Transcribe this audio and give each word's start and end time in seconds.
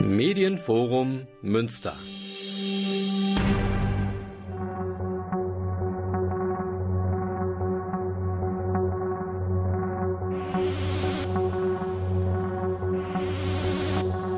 Medienforum 0.00 1.26
Münster. 1.44 1.94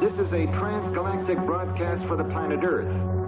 This 0.00 0.12
is 0.14 0.32
a 0.32 0.46
transgalactic 0.58 1.46
broadcast 1.46 2.06
for 2.08 2.16
the 2.16 2.24
planet 2.24 2.60
Earth. 2.64 3.21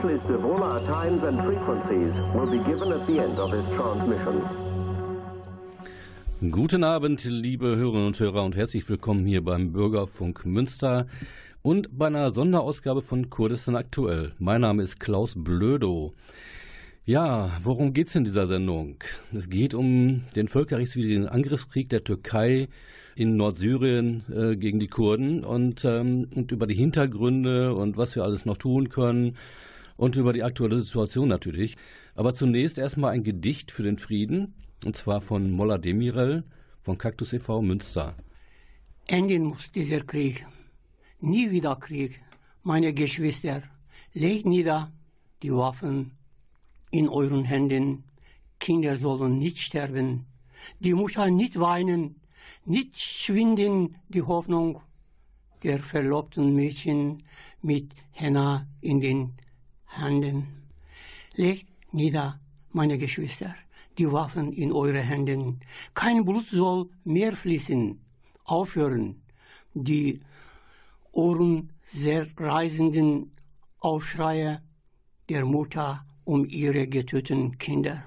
Complete 0.00 0.22
list 0.22 0.30
of 0.30 0.44
all 0.44 0.62
our 0.62 0.84
times 0.84 1.22
and 1.24 1.40
frequencies 1.44 2.14
will 2.34 2.46
be 2.46 2.58
given 2.70 2.92
at 2.92 3.06
the 3.06 3.18
end 3.18 3.38
of 3.38 3.50
this 3.50 3.66
transmission. 3.74 4.42
Guten 6.52 6.84
Abend, 6.84 7.24
liebe 7.24 7.76
Hörerinnen 7.76 8.06
und 8.06 8.20
Hörer, 8.20 8.44
und 8.44 8.54
herzlich 8.54 8.88
willkommen 8.88 9.26
hier 9.26 9.42
beim 9.42 9.72
Bürgerfunk 9.72 10.46
Münster 10.46 11.06
und 11.62 11.98
bei 11.98 12.06
einer 12.06 12.30
Sonderausgabe 12.30 13.02
von 13.02 13.28
Kurdistan 13.28 13.74
aktuell. 13.74 14.32
Mein 14.38 14.60
Name 14.60 14.84
ist 14.84 15.00
Klaus 15.00 15.34
Blödo. 15.36 16.14
Ja, 17.04 17.50
worum 17.62 17.92
geht 17.92 18.08
es 18.08 18.14
in 18.14 18.24
dieser 18.24 18.46
Sendung? 18.46 18.98
Es 19.34 19.48
geht 19.48 19.74
um 19.74 20.22
den 20.36 20.46
völkerrechtswidrigen 20.46 21.26
Angriffskrieg 21.26 21.88
der 21.88 22.04
Türkei 22.04 22.68
in 23.16 23.36
Nordsyrien 23.36 24.22
äh, 24.32 24.56
gegen 24.56 24.78
die 24.78 24.88
Kurden 24.88 25.42
und, 25.42 25.84
ähm, 25.84 26.28
und 26.36 26.52
über 26.52 26.68
die 26.68 26.76
Hintergründe 26.76 27.74
und 27.74 27.96
was 27.96 28.14
wir 28.14 28.22
alles 28.22 28.44
noch 28.44 28.58
tun 28.58 28.90
können 28.90 29.36
und 29.98 30.16
über 30.16 30.32
die 30.32 30.44
aktuelle 30.44 30.80
Situation 30.80 31.28
natürlich. 31.28 31.76
Aber 32.14 32.32
zunächst 32.32 32.78
erstmal 32.78 33.12
ein 33.12 33.24
Gedicht 33.24 33.70
für 33.70 33.82
den 33.82 33.98
Frieden 33.98 34.54
und 34.86 34.96
zwar 34.96 35.20
von 35.20 35.50
Molla 35.50 35.76
Demirel 35.76 36.44
von 36.80 36.96
Cactus 36.96 37.34
e.V. 37.34 37.60
Münster. 37.60 38.14
Enden 39.06 39.44
muss 39.44 39.70
dieser 39.70 40.00
Krieg. 40.00 40.46
Nie 41.20 41.50
wieder 41.50 41.76
Krieg. 41.76 42.22
Meine 42.62 42.94
Geschwister, 42.94 43.62
legt 44.12 44.46
nieder 44.46 44.92
die 45.42 45.52
Waffen 45.52 46.12
in 46.90 47.08
euren 47.08 47.44
Händen. 47.44 48.04
Kinder 48.60 48.96
sollen 48.96 49.38
nicht 49.38 49.58
sterben. 49.58 50.26
Die 50.80 50.94
Mutter 50.94 51.30
nicht 51.30 51.58
weinen. 51.58 52.20
Nicht 52.64 52.98
schwinden 52.98 53.96
die 54.08 54.22
Hoffnung 54.22 54.80
der 55.62 55.80
verlobten 55.80 56.54
Mädchen 56.54 57.24
mit 57.62 57.92
Henna 58.12 58.68
in 58.80 59.00
den 59.00 59.32
Händen. 59.88 60.46
Legt 61.34 61.66
nieder, 61.92 62.40
meine 62.72 62.98
Geschwister, 62.98 63.54
die 63.96 64.10
Waffen 64.10 64.52
in 64.52 64.72
eure 64.72 65.00
Händen. 65.00 65.60
Kein 65.94 66.24
Blut 66.24 66.48
soll 66.48 66.90
mehr 67.04 67.32
fließen. 67.32 68.00
Aufhören. 68.44 69.22
Die 69.74 70.20
ohrenreißenden 71.12 73.32
Aufschreie 73.80 74.62
der 75.28 75.44
Mutter 75.44 76.04
um 76.24 76.44
ihre 76.44 76.86
getöteten 76.86 77.58
Kinder. 77.58 78.04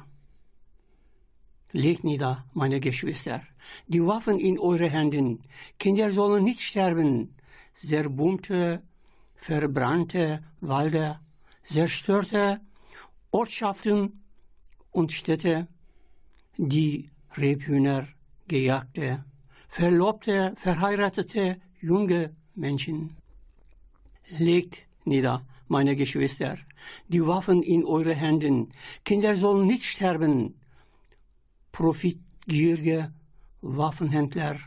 Legt 1.72 2.04
nieder, 2.04 2.46
meine 2.54 2.80
Geschwister, 2.80 3.42
die 3.88 4.06
Waffen 4.06 4.40
in 4.40 4.60
eure 4.60 4.90
Händen. 4.90 5.44
Kinder 5.80 6.12
sollen 6.12 6.44
nicht 6.44 6.62
sterben. 6.62 7.36
Zerbumte, 7.76 8.84
verbrannte 9.36 10.44
Wälder, 10.60 11.22
zerstörte 11.64 12.60
Ortschaften 13.32 14.24
und 14.92 15.12
Städte, 15.12 15.68
die 16.58 17.10
Rebhühner 17.38 18.08
gejagte, 18.48 19.24
verlobte, 19.70 20.54
verheiratete 20.58 21.62
junge 21.80 22.36
Menschen. 22.56 23.16
Legt 24.38 24.86
nieder, 25.06 25.46
meine 25.68 25.96
Geschwister, 25.96 26.58
die 27.08 27.26
Waffen 27.26 27.64
in 27.64 27.86
eure 27.86 28.14
Händen. 28.14 28.74
Kinder 29.06 29.36
sollen 29.36 29.68
nicht 29.68 29.86
sterben. 29.86 30.56
Profitgierige 31.72 33.14
Waffenhändler, 33.62 34.58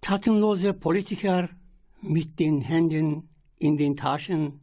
tatenlose 0.00 0.74
Politiker 0.74 1.48
mit 2.02 2.38
den 2.38 2.60
Händen 2.60 3.28
in 3.58 3.78
den 3.78 3.96
Taschen, 3.96 4.60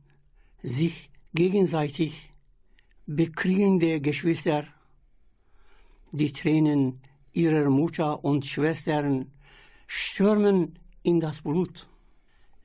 sich 0.64 1.09
gegenseitig 1.34 2.31
bekriegende 3.06 4.02
Geschwister, 4.02 4.66
die 6.12 6.31
Tränen 6.34 7.02
ihrer 7.34 7.70
Mutter 7.70 8.24
und 8.24 8.46
Schwestern 8.46 9.31
stürmen 9.88 10.78
in 11.03 11.19
das 11.19 11.42
Blut. 11.42 11.88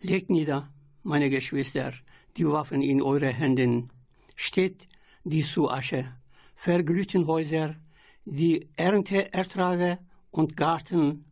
Legt 0.00 0.30
nieder, 0.30 0.72
meine 1.02 1.30
Geschwister, 1.30 1.92
die 2.36 2.46
Waffen 2.46 2.82
in 2.82 3.00
eure 3.00 3.32
Händen. 3.32 3.90
Steht 4.34 4.88
die 5.24 5.42
zu 5.42 5.70
Asche, 5.70 6.12
verglühten 6.56 7.26
Häuser, 7.26 7.76
die 8.24 8.68
Ernteertrage 8.76 9.98
und 10.30 10.56
Garten 10.56 11.24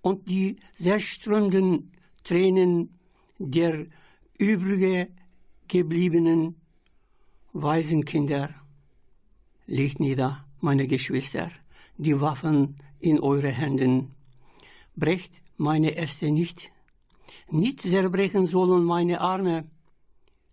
und 0.00 0.28
die 0.28 0.56
zerströmenden 0.80 1.92
Tränen 2.22 2.98
der 3.38 3.86
übrige 4.38 5.08
gebliebenen 5.68 6.56
Waisenkinder. 7.52 8.54
Legt 9.66 10.00
nieder, 10.00 10.44
meine 10.60 10.86
Geschwister, 10.86 11.50
die 11.96 12.20
Waffen 12.20 12.76
in 13.00 13.20
eure 13.20 13.50
Händen. 13.50 14.14
Brecht 14.96 15.32
meine 15.56 15.96
Äste 15.96 16.30
nicht, 16.30 16.72
nicht 17.50 17.82
zerbrechen 17.82 18.46
sollen 18.46 18.84
meine 18.84 19.20
Arme. 19.20 19.70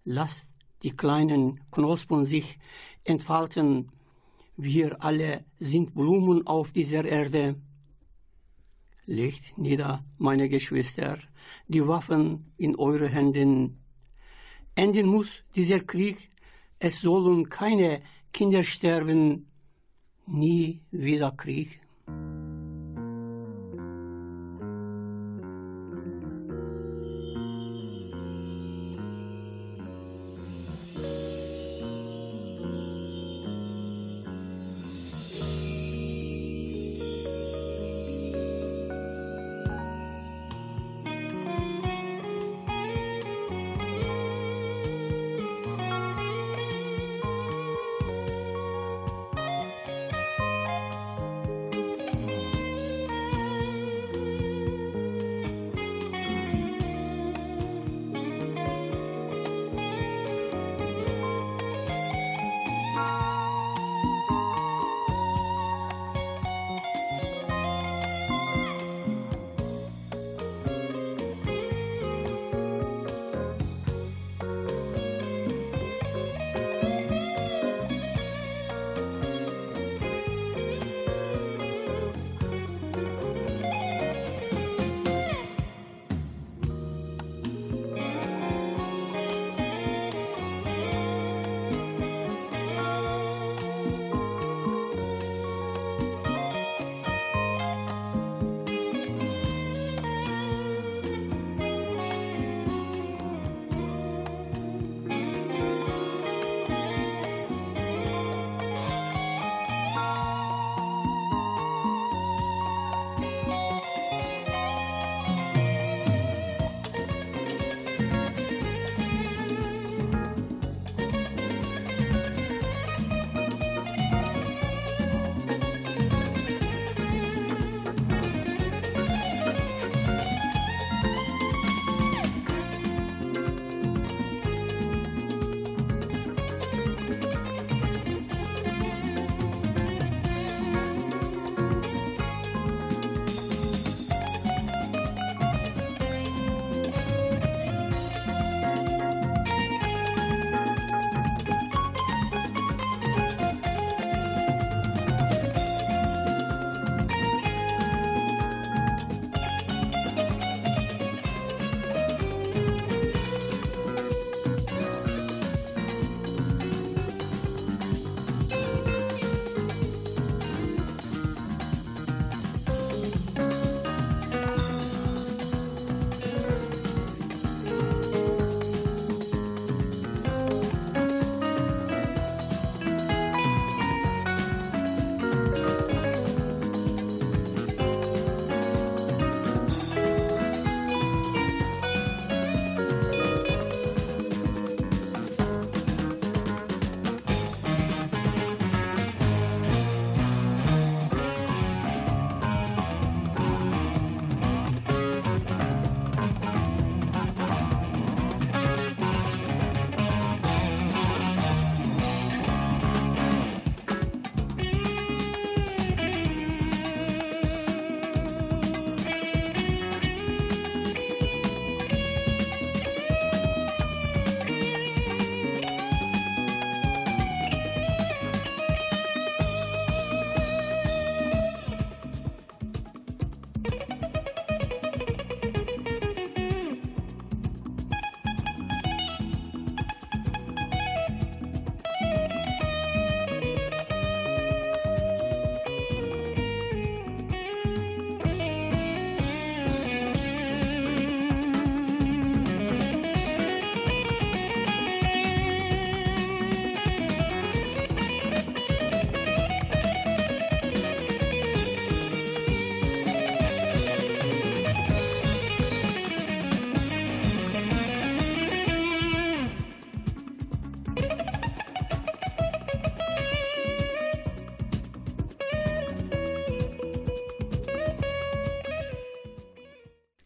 Lasst 0.04 0.50
die 0.84 0.92
kleinen 0.92 1.60
Knospen 1.72 2.26
sich 2.26 2.60
entfalten. 3.04 3.92
Wir 4.58 5.04
alle 5.04 5.46
sind 5.60 5.94
Blumen 5.94 6.46
auf 6.48 6.72
dieser 6.72 7.06
Erde. 7.06 7.56
Legt 9.06 9.58
nieder, 9.58 10.06
meine 10.18 10.50
Geschwister, 10.50 11.18
die 11.68 11.86
Waffen 11.88 12.54
in 12.58 12.76
eure 12.76 13.10
Händen. 13.10 13.81
Enden 14.76 15.08
muss 15.08 15.44
dieser 15.56 15.82
Krieg, 15.82 16.32
es 16.80 17.02
sollen 17.02 17.50
keine 17.50 18.02
Kinder 18.34 18.64
sterben, 18.64 19.48
nie 20.26 20.82
wieder 20.92 21.32
Krieg. 21.32 21.80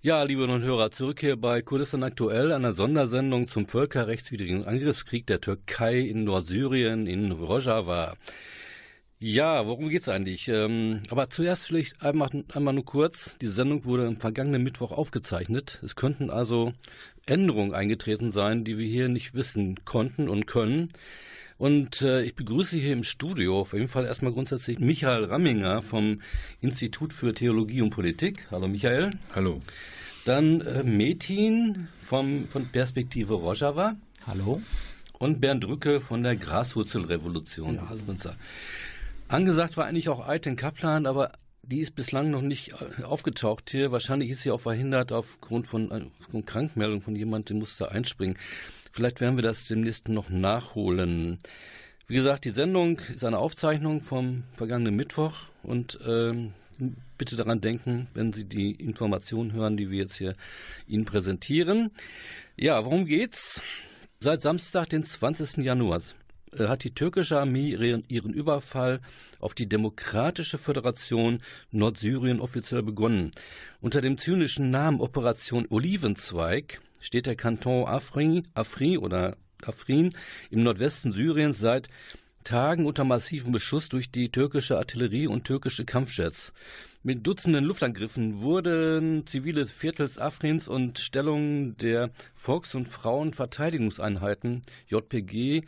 Ja, 0.06 0.22
liebe 0.22 0.44
und 0.44 0.62
Hörer, 0.62 0.92
zurück 0.92 1.22
hier 1.22 1.36
bei 1.36 1.64
Kurdistan 1.64 2.04
aktuell, 2.04 2.52
einer 2.52 2.74
Sondersendung 2.74 3.48
zum 3.48 3.68
völkerrechtswidrigen 3.68 4.64
Angriffskrieg 4.64 5.26
der 5.26 5.42
Türkei 5.42 5.98
in 5.98 6.26
Nordsyrien, 6.26 7.08
in 7.08 7.32
Rojava. 7.32 8.14
Ja, 9.18 9.66
worum 9.66 9.90
geht's 9.90 10.08
eigentlich? 10.08 10.48
Ähm, 10.48 11.02
aber 11.10 11.32
zuerst 11.32 11.66
vielleicht 11.66 12.04
einmal, 12.04 12.30
einmal 12.54 12.76
nur 12.76 12.86
kurz. 12.86 13.36
Die 13.42 13.48
Sendung 13.48 13.86
wurde 13.86 14.06
am 14.06 14.20
vergangenen 14.20 14.62
Mittwoch 14.62 14.92
aufgezeichnet. 14.92 15.82
Es 15.84 15.96
könnten 15.96 16.30
also 16.30 16.74
Änderungen 17.26 17.74
eingetreten 17.74 18.32
sein, 18.32 18.64
die 18.64 18.78
wir 18.78 18.86
hier 18.86 19.10
nicht 19.10 19.34
wissen 19.34 19.84
konnten 19.86 20.30
und 20.30 20.46
können. 20.46 20.90
Und 21.58 22.02
äh, 22.02 22.24
ich 22.24 22.36
begrüße 22.36 22.78
hier 22.78 22.92
im 22.92 23.04
Studio 23.04 23.62
auf 23.62 23.74
jeden 23.74 23.88
Fall 23.88 24.06
erstmal 24.06 24.34
grundsätzlich 24.34 24.80
Michael 24.80 25.26
Ramminger 25.26 25.82
vom 25.82 26.22
Institut 26.60 27.14
für 27.14 27.34
Theologie 27.34 27.82
und 27.82 27.92
Politik. 27.92 28.48
Hallo 28.52 28.68
Michael. 28.68 29.10
Hallo. 29.34 29.62
Dann 30.26 30.60
äh, 30.62 30.84
Metin 30.84 31.88
vom, 31.98 32.50
von 32.50 32.68
Perspektive 32.68 33.36
Rojava. 33.36 33.96
Hallo. 34.28 34.62
Und 35.18 35.40
Bernd 35.40 35.66
Rücke 35.66 36.02
von 36.02 36.24
der 36.24 36.36
Graswurzelrevolution. 36.36 37.76
Ja, 37.76 37.90
hallo. 37.90 38.02
Angesagt 39.30 39.78
war 39.78 39.86
eigentlich 39.86 40.10
auch 40.10 40.28
Aiten 40.28 40.58
Kaplan, 40.58 41.06
aber 41.06 41.32
die 41.64 41.80
ist 41.80 41.96
bislang 41.96 42.32
noch 42.32 42.42
nicht 42.42 42.74
äh, 42.74 43.04
aufgetaucht 43.04 43.70
hier. 43.70 43.92
Wahrscheinlich 43.92 44.30
ist 44.30 44.42
sie 44.42 44.52
auch 44.52 44.60
verhindert 44.60 45.12
aufgrund 45.12 45.68
von, 45.68 45.90
äh, 45.92 46.06
von 46.30 46.46
Krankmeldung 46.46 47.02
von 47.02 47.16
jemandem, 47.16 47.56
der 47.56 47.60
musste 47.62 47.92
einspringen. 47.92 48.38
Vielleicht 48.96 49.20
werden 49.20 49.38
wir 49.38 49.44
das 49.44 49.68
demnächst 49.68 50.08
noch 50.08 50.30
nachholen. 50.30 51.38
Wie 52.08 52.16
gesagt, 52.16 52.46
die 52.46 52.52
Sendung 52.52 53.00
ist 53.14 53.26
eine 53.26 53.40
Aufzeichnung 53.40 54.00
vom 54.00 54.44
vergangenen 54.56 54.96
Mittwoch 54.96 55.34
und 55.64 56.00
ähm, 56.08 56.54
bitte 57.18 57.36
daran 57.36 57.60
denken, 57.60 58.08
wenn 58.14 58.32
Sie 58.32 58.46
die 58.46 58.72
Informationen 58.72 59.52
hören, 59.52 59.76
die 59.76 59.92
wir 59.92 59.98
jetzt 59.98 60.16
hier 60.16 60.34
Ihnen 60.88 61.04
präsentieren. 61.04 61.92
Ja, 62.56 62.86
worum 62.86 63.06
geht's? 63.06 63.62
Seit 64.22 64.42
Samstag, 64.42 64.88
den 64.92 65.04
20. 65.04 65.58
Januar, 65.58 66.00
äh, 66.54 66.70
hat 66.70 66.86
die 66.86 66.96
türkische 66.96 67.38
Armee 67.38 67.76
ihren 68.08 68.34
Überfall 68.34 69.02
auf 69.42 69.54
die 69.54 69.68
Demokratische 69.68 70.58
Föderation 70.58 71.42
Nordsyrien 71.70 72.40
offiziell 72.40 72.82
begonnen. 72.82 73.32
Unter 73.82 74.00
dem 74.00 74.18
zynischen 74.18 74.70
Namen 74.70 75.02
Operation 75.02 75.68
Olivenzweig 75.70 76.80
steht 77.06 77.28
der 77.28 77.36
Kanton 77.36 77.88
Afrin, 77.88 78.48
Afrin 78.56 78.98
oder 78.98 79.38
Afrin 79.64 80.14
im 80.50 80.64
Nordwesten 80.64 81.12
Syriens 81.12 81.60
seit 81.60 81.88
Tagen 82.44 82.86
unter 82.86 83.04
massivem 83.04 83.52
Beschuss 83.52 83.90
durch 83.90 84.12
die 84.12 84.30
türkische 84.30 84.78
Artillerie 84.78 85.28
und 85.28 85.46
türkische 85.46 85.86
Kampfjets. 85.86 86.54
Mit 87.04 87.26
Dutzenden 87.26 87.64
Luftangriffen 87.64 88.42
wurden 88.42 89.28
zivile 89.28 89.66
Viertels 89.66 90.18
Afrins 90.18 90.68
und 90.68 91.00
Stellungen 91.00 91.78
der 91.78 92.10
Volks- 92.34 92.76
und 92.76 92.88
Frauenverteidigungseinheiten 92.88 94.64
JPG 94.88 95.64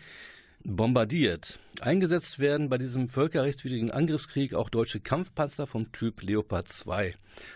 bombardiert. 0.67 1.59
Eingesetzt 1.79 2.39
werden 2.39 2.67
bei 2.69 2.77
diesem 2.77 3.07
völkerrechtswidrigen 3.07 3.89
Angriffskrieg 3.89 4.53
auch 4.53 4.69
deutsche 4.69 5.00
Kampfpanzer 5.00 5.65
vom 5.65 5.91
Typ 5.93 6.21
Leopard 6.21 6.67
2. 6.67 7.15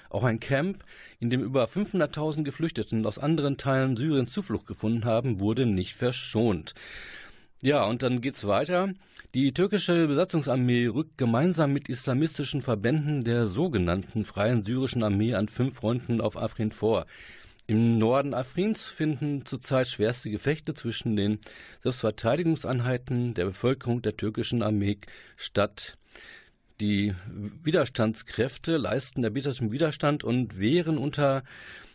Auch 0.09 0.23
ein 0.23 0.39
Camp, 0.39 0.83
in 1.19 1.29
dem 1.29 1.43
über 1.43 1.65
500.000 1.65 2.43
Geflüchteten 2.43 3.05
aus 3.05 3.19
anderen 3.19 3.57
Teilen 3.57 3.97
Syriens 3.97 4.31
Zuflucht 4.31 4.65
gefunden 4.65 5.03
haben, 5.03 5.41
wurde 5.41 5.65
nicht 5.65 5.93
verschont. 5.93 6.73
Ja, 7.61 7.83
und 7.83 8.01
dann 8.01 8.21
geht's 8.21 8.47
weiter. 8.47 8.93
Die 9.35 9.53
türkische 9.53 10.07
Besatzungsarmee 10.07 10.87
rückt 10.87 11.17
gemeinsam 11.17 11.73
mit 11.73 11.89
islamistischen 11.89 12.63
Verbänden 12.63 13.21
der 13.21 13.45
sogenannten 13.47 14.23
Freien 14.23 14.63
Syrischen 14.63 15.03
Armee 15.03 15.35
an 15.35 15.47
fünf 15.47 15.75
Fronten 15.75 16.21
auf 16.21 16.37
Afrin 16.37 16.71
vor. 16.71 17.05
Im 17.71 17.97
Norden 17.97 18.33
Afrins 18.33 18.89
finden 18.89 19.45
zurzeit 19.45 19.87
schwerste 19.87 20.29
Gefechte 20.29 20.73
zwischen 20.73 21.15
den 21.15 21.39
Selbstverteidigungseinheiten 21.81 23.33
der 23.33 23.45
Bevölkerung 23.45 24.01
der 24.01 24.17
türkischen 24.17 24.61
Armee 24.61 24.97
statt. 25.37 25.97
Die 26.81 27.15
Widerstandskräfte 27.63 28.75
leisten 28.75 29.23
erbitterten 29.23 29.71
Widerstand 29.71 30.25
und 30.25 30.59
wehren 30.59 30.97
unter 30.97 31.45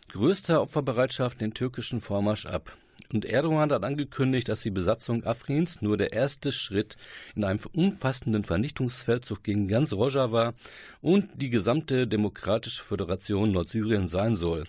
größter 0.09 0.63
Opferbereitschaft 0.63 1.41
den 1.41 1.53
türkischen 1.53 2.01
Vormarsch 2.01 2.47
ab. 2.47 2.75
Und 3.13 3.23
Erdogan 3.25 3.71
hat 3.71 3.83
angekündigt, 3.83 4.49
dass 4.49 4.61
die 4.61 4.71
Besatzung 4.71 5.23
Afrins 5.25 5.81
nur 5.81 5.95
der 5.95 6.11
erste 6.11 6.51
Schritt 6.51 6.97
in 7.35 7.43
einem 7.43 7.59
umfassenden 7.71 8.43
Vernichtungsfeldzug 8.43 9.43
gegen 9.43 9.67
ganz 9.67 9.93
Rojava 9.93 10.55
und 11.01 11.29
die 11.35 11.49
gesamte 11.49 12.07
Demokratische 12.07 12.83
Föderation 12.83 13.51
Nordsyrien 13.51 14.07
sein 14.07 14.35
soll. 14.35 14.65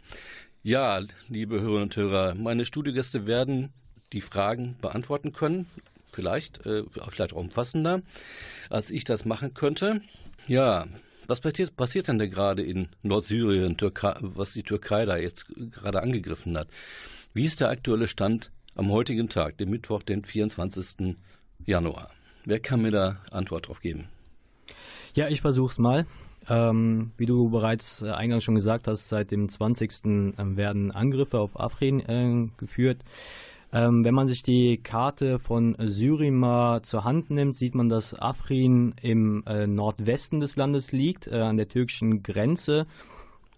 Ja, 0.62 1.00
liebe 1.28 1.60
Hörerinnen 1.60 1.84
und 1.84 1.96
Hörer, 1.96 2.34
meine 2.34 2.64
Studiogäste 2.64 3.26
werden 3.26 3.72
die 4.12 4.20
Fragen 4.20 4.76
beantworten 4.80 5.32
können. 5.32 5.66
Vielleicht, 6.12 6.66
äh, 6.66 6.82
vielleicht 7.08 7.32
auch 7.32 7.38
umfassender, 7.38 8.02
als 8.68 8.90
ich 8.90 9.04
das 9.04 9.24
machen 9.24 9.54
könnte. 9.54 10.00
Ja, 10.48 10.88
was 11.28 11.40
passiert, 11.40 11.76
passiert 11.76 12.08
denn 12.08 12.18
da 12.18 12.26
gerade 12.26 12.62
in 12.62 12.88
Nordsyrien, 13.02 13.76
Türkei, 13.76 14.16
was 14.20 14.52
die 14.52 14.62
Türkei 14.64 15.04
da 15.04 15.16
jetzt 15.16 15.46
gerade 15.46 16.02
angegriffen 16.02 16.56
hat? 16.58 16.68
Wie 17.34 17.44
ist 17.44 17.60
der 17.60 17.68
aktuelle 17.68 18.08
Stand 18.08 18.50
am 18.74 18.90
heutigen 18.90 19.28
Tag, 19.28 19.58
dem 19.58 19.70
Mittwoch, 19.70 20.02
den 20.02 20.24
24. 20.24 21.16
Januar? 21.66 22.10
Wer 22.46 22.58
kann 22.60 22.82
mir 22.82 22.90
da 22.90 23.22
Antwort 23.30 23.68
drauf 23.68 23.80
geben? 23.80 24.08
Ja, 25.14 25.28
ich 25.28 25.40
versuch's 25.40 25.78
mal. 25.78 26.06
Ähm, 26.48 27.10
wie 27.16 27.26
du 27.26 27.50
bereits 27.50 28.02
äh, 28.02 28.10
eingangs 28.10 28.44
schon 28.44 28.54
gesagt 28.54 28.88
hast, 28.88 29.08
seit 29.08 29.30
dem 29.30 29.48
20. 29.48 29.90
Ähm, 30.04 30.56
werden 30.56 30.90
Angriffe 30.90 31.38
auf 31.38 31.58
Afrin 31.58 32.00
äh, 32.00 32.48
geführt. 32.56 33.04
Ähm, 33.70 34.02
wenn 34.02 34.14
man 34.14 34.28
sich 34.28 34.42
die 34.42 34.78
Karte 34.78 35.38
von 35.38 35.76
Syrien 35.78 36.36
mal 36.36 36.80
zur 36.82 37.04
Hand 37.04 37.28
nimmt, 37.28 37.54
sieht 37.54 37.74
man, 37.74 37.90
dass 37.90 38.18
Afrin 38.18 38.94
im 39.02 39.44
äh, 39.46 39.66
Nordwesten 39.66 40.40
des 40.40 40.56
Landes 40.56 40.92
liegt, 40.92 41.26
äh, 41.26 41.36
an 41.36 41.58
der 41.58 41.68
türkischen 41.68 42.22
Grenze. 42.22 42.86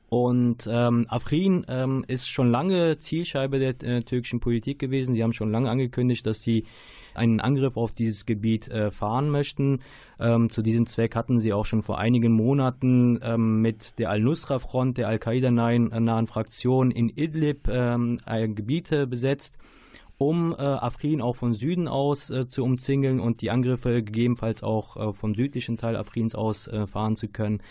Und 0.08 0.68
ähm, 0.68 1.06
Afrin 1.08 1.64
ähm, 1.68 2.04
ist 2.08 2.28
schon 2.28 2.50
lange 2.50 2.98
Zielscheibe 2.98 3.60
der 3.60 3.80
äh, 3.84 4.02
türkischen 4.02 4.40
Politik 4.40 4.80
gewesen. 4.80 5.14
Sie 5.14 5.22
haben 5.22 5.32
schon 5.32 5.52
lange 5.52 5.70
angekündigt, 5.70 6.26
dass 6.26 6.42
sie 6.42 6.64
einen 7.14 7.40
Angriff 7.40 7.76
auf 7.76 7.92
dieses 7.92 8.26
Gebiet 8.26 8.68
äh, 8.68 8.90
fahren 8.90 9.30
möchten. 9.30 9.80
Ähm, 10.18 10.50
zu 10.50 10.62
diesem 10.62 10.86
Zweck 10.86 11.16
hatten 11.16 11.40
sie 11.40 11.52
auch 11.52 11.66
schon 11.66 11.82
vor 11.82 11.98
einigen 11.98 12.32
Monaten 12.32 13.18
ähm, 13.22 13.60
mit 13.60 13.98
der 13.98 14.10
Al-Nusra-Front, 14.10 14.98
der 14.98 15.08
Al-Qaida-nahen 15.08 16.26
Fraktion 16.26 16.90
in 16.90 17.08
Idlib 17.08 17.68
ähm, 17.68 18.18
Gebiete 18.26 19.06
besetzt 19.06 19.58
um 20.22 20.52
äh, 20.52 20.56
Afrin 20.62 21.22
auch 21.22 21.36
von 21.36 21.54
Süden 21.54 21.88
aus 21.88 22.28
äh, 22.28 22.46
zu 22.46 22.62
umzingeln 22.62 23.20
und 23.20 23.40
die 23.40 23.50
Angriffe 23.50 24.02
gegebenenfalls 24.02 24.62
auch 24.62 24.96
äh, 24.98 25.12
vom 25.14 25.34
südlichen 25.34 25.78
Teil 25.78 25.96
Afrins 25.96 26.34
aus 26.34 26.68
äh, 26.68 26.86
fahren 26.86 27.16
zu 27.16 27.28
können 27.28 27.62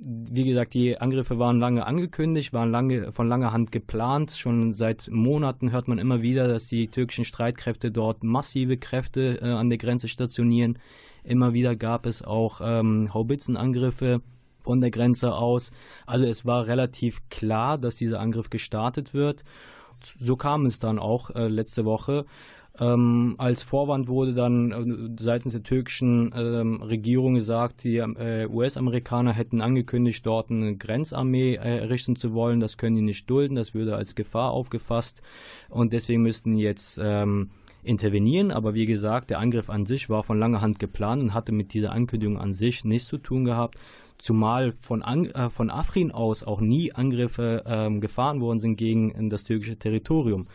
wie 0.00 0.44
gesagt, 0.44 0.74
die 0.74 1.00
Angriffe 1.00 1.38
waren 1.38 1.58
lange 1.58 1.86
angekündigt, 1.86 2.52
waren 2.52 2.70
lange, 2.70 3.12
von 3.12 3.28
langer 3.28 3.52
Hand 3.52 3.72
geplant. 3.72 4.32
Schon 4.32 4.72
seit 4.72 5.08
Monaten 5.10 5.72
hört 5.72 5.88
man 5.88 5.98
immer 5.98 6.22
wieder, 6.22 6.48
dass 6.48 6.66
die 6.66 6.88
türkischen 6.88 7.24
Streitkräfte 7.24 7.90
dort 7.90 8.22
massive 8.22 8.76
Kräfte 8.76 9.40
äh, 9.40 9.46
an 9.46 9.70
der 9.70 9.78
Grenze 9.78 10.08
stationieren. 10.08 10.78
Immer 11.24 11.54
wieder 11.54 11.76
gab 11.76 12.06
es 12.06 12.22
auch 12.22 12.60
ähm, 12.62 13.12
Haubitzenangriffe 13.12 14.20
von 14.62 14.80
der 14.80 14.90
Grenze 14.90 15.34
aus. 15.34 15.70
Also 16.06 16.26
es 16.26 16.44
war 16.44 16.66
relativ 16.66 17.20
klar, 17.30 17.78
dass 17.78 17.96
dieser 17.96 18.20
Angriff 18.20 18.50
gestartet 18.50 19.14
wird. 19.14 19.44
So 20.20 20.36
kam 20.36 20.66
es 20.66 20.78
dann 20.78 20.98
auch 20.98 21.30
äh, 21.30 21.48
letzte 21.48 21.84
Woche. 21.84 22.26
Ähm, 22.80 23.34
als 23.38 23.62
Vorwand 23.62 24.08
wurde 24.08 24.34
dann 24.34 24.72
äh, 24.72 25.22
seitens 25.22 25.52
der 25.52 25.62
türkischen 25.62 26.32
ähm, 26.36 26.82
Regierung 26.82 27.34
gesagt, 27.34 27.84
die 27.84 27.96
äh, 27.96 28.46
US-Amerikaner 28.48 29.32
hätten 29.32 29.60
angekündigt, 29.60 30.24
dort 30.26 30.50
eine 30.50 30.76
Grenzarmee 30.76 31.54
äh, 31.54 31.78
errichten 31.78 32.16
zu 32.16 32.34
wollen. 32.34 32.60
Das 32.60 32.76
können 32.76 32.96
die 32.96 33.02
nicht 33.02 33.28
dulden, 33.30 33.54
das 33.54 33.74
würde 33.74 33.96
als 33.96 34.14
Gefahr 34.14 34.50
aufgefasst 34.50 35.22
und 35.68 35.92
deswegen 35.92 36.22
müssten 36.22 36.54
jetzt 36.56 37.00
ähm, 37.02 37.50
intervenieren. 37.82 38.50
Aber 38.50 38.74
wie 38.74 38.86
gesagt, 38.86 39.30
der 39.30 39.38
Angriff 39.38 39.70
an 39.70 39.86
sich 39.86 40.10
war 40.10 40.22
von 40.22 40.38
langer 40.38 40.60
Hand 40.60 40.78
geplant 40.78 41.22
und 41.22 41.34
hatte 41.34 41.52
mit 41.52 41.72
dieser 41.72 41.92
Ankündigung 41.92 42.38
an 42.38 42.52
sich 42.52 42.84
nichts 42.84 43.08
zu 43.08 43.18
tun 43.18 43.44
gehabt. 43.44 43.76
Zumal 44.18 44.74
von, 44.80 45.02
An 45.02 45.26
äh, 45.26 45.50
von 45.50 45.70
Afrin 45.70 46.10
aus 46.10 46.42
auch 46.42 46.60
nie 46.60 46.92
Angriffe 46.92 47.64
ähm, 47.66 48.00
gefahren 48.00 48.40
worden 48.40 48.60
sind 48.60 48.76
gegen 48.76 49.28
das 49.30 49.44
türkische 49.44 49.76
Territorium. 49.76 50.46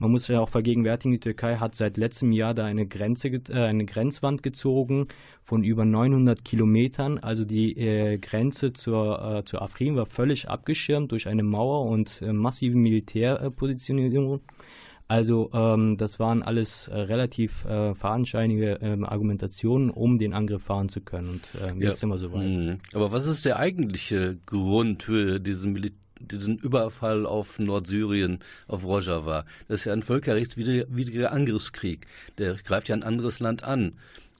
Man 0.00 0.12
muss 0.12 0.28
ja 0.28 0.38
auch 0.38 0.48
vergegenwärtigen, 0.48 1.12
die 1.12 1.18
Türkei 1.18 1.56
hat 1.56 1.74
seit 1.74 1.96
letztem 1.96 2.30
Jahr 2.30 2.54
da 2.54 2.64
eine 2.64 2.86
Grenze, 2.86 3.28
äh, 3.28 3.42
eine 3.52 3.84
Grenzwand 3.84 4.44
gezogen 4.44 5.08
von 5.42 5.64
über 5.64 5.84
900 5.84 6.44
Kilometern. 6.44 7.18
Also 7.18 7.44
die 7.44 7.76
äh, 7.76 8.18
Grenze 8.18 8.72
zur, 8.72 9.38
äh, 9.38 9.44
zur 9.44 9.60
Afrin 9.60 9.96
war 9.96 10.06
völlig 10.06 10.48
abgeschirmt 10.48 11.10
durch 11.10 11.26
eine 11.26 11.42
Mauer 11.42 11.86
und 11.86 12.22
äh, 12.22 12.32
massive 12.32 12.76
Militärpositionierung. 12.76 14.40
Also 15.08 15.50
ähm, 15.54 15.96
das 15.96 16.20
waren 16.20 16.42
alles 16.42 16.88
äh, 16.88 16.94
relativ 16.94 17.64
äh, 17.64 17.94
fadenscheinige 17.94 18.82
äh, 18.82 19.02
Argumentationen, 19.04 19.88
um 19.88 20.18
den 20.18 20.34
Angriff 20.34 20.64
fahren 20.64 20.90
zu 20.90 21.00
können. 21.00 21.28
Und 21.30 21.48
äh, 21.60 21.72
jetzt 21.74 21.82
ja. 21.82 21.94
sind 21.94 22.10
wir 22.10 22.18
soweit. 22.18 22.46
Mhm. 22.46 22.78
Aber 22.92 23.10
was 23.10 23.26
ist 23.26 23.46
der 23.46 23.58
eigentliche 23.58 24.36
Grund 24.44 25.02
für 25.02 25.40
diese 25.40 25.66
Militär 25.66 25.98
diesen 26.20 26.58
Überfall 26.58 27.26
auf 27.26 27.60
Nordsyrien, 27.60 28.40
auf 28.66 28.84
Rojava. 28.84 29.44
Das 29.68 29.80
ist 29.80 29.84
ja 29.84 29.92
ein 29.92 30.02
völkerrechtswidriger 30.02 31.30
Angriffskrieg. 31.30 32.08
Der 32.38 32.54
greift 32.56 32.88
ja 32.88 32.96
ein 32.96 33.04
anderes 33.04 33.38
Land 33.38 33.62
an. 33.62 33.92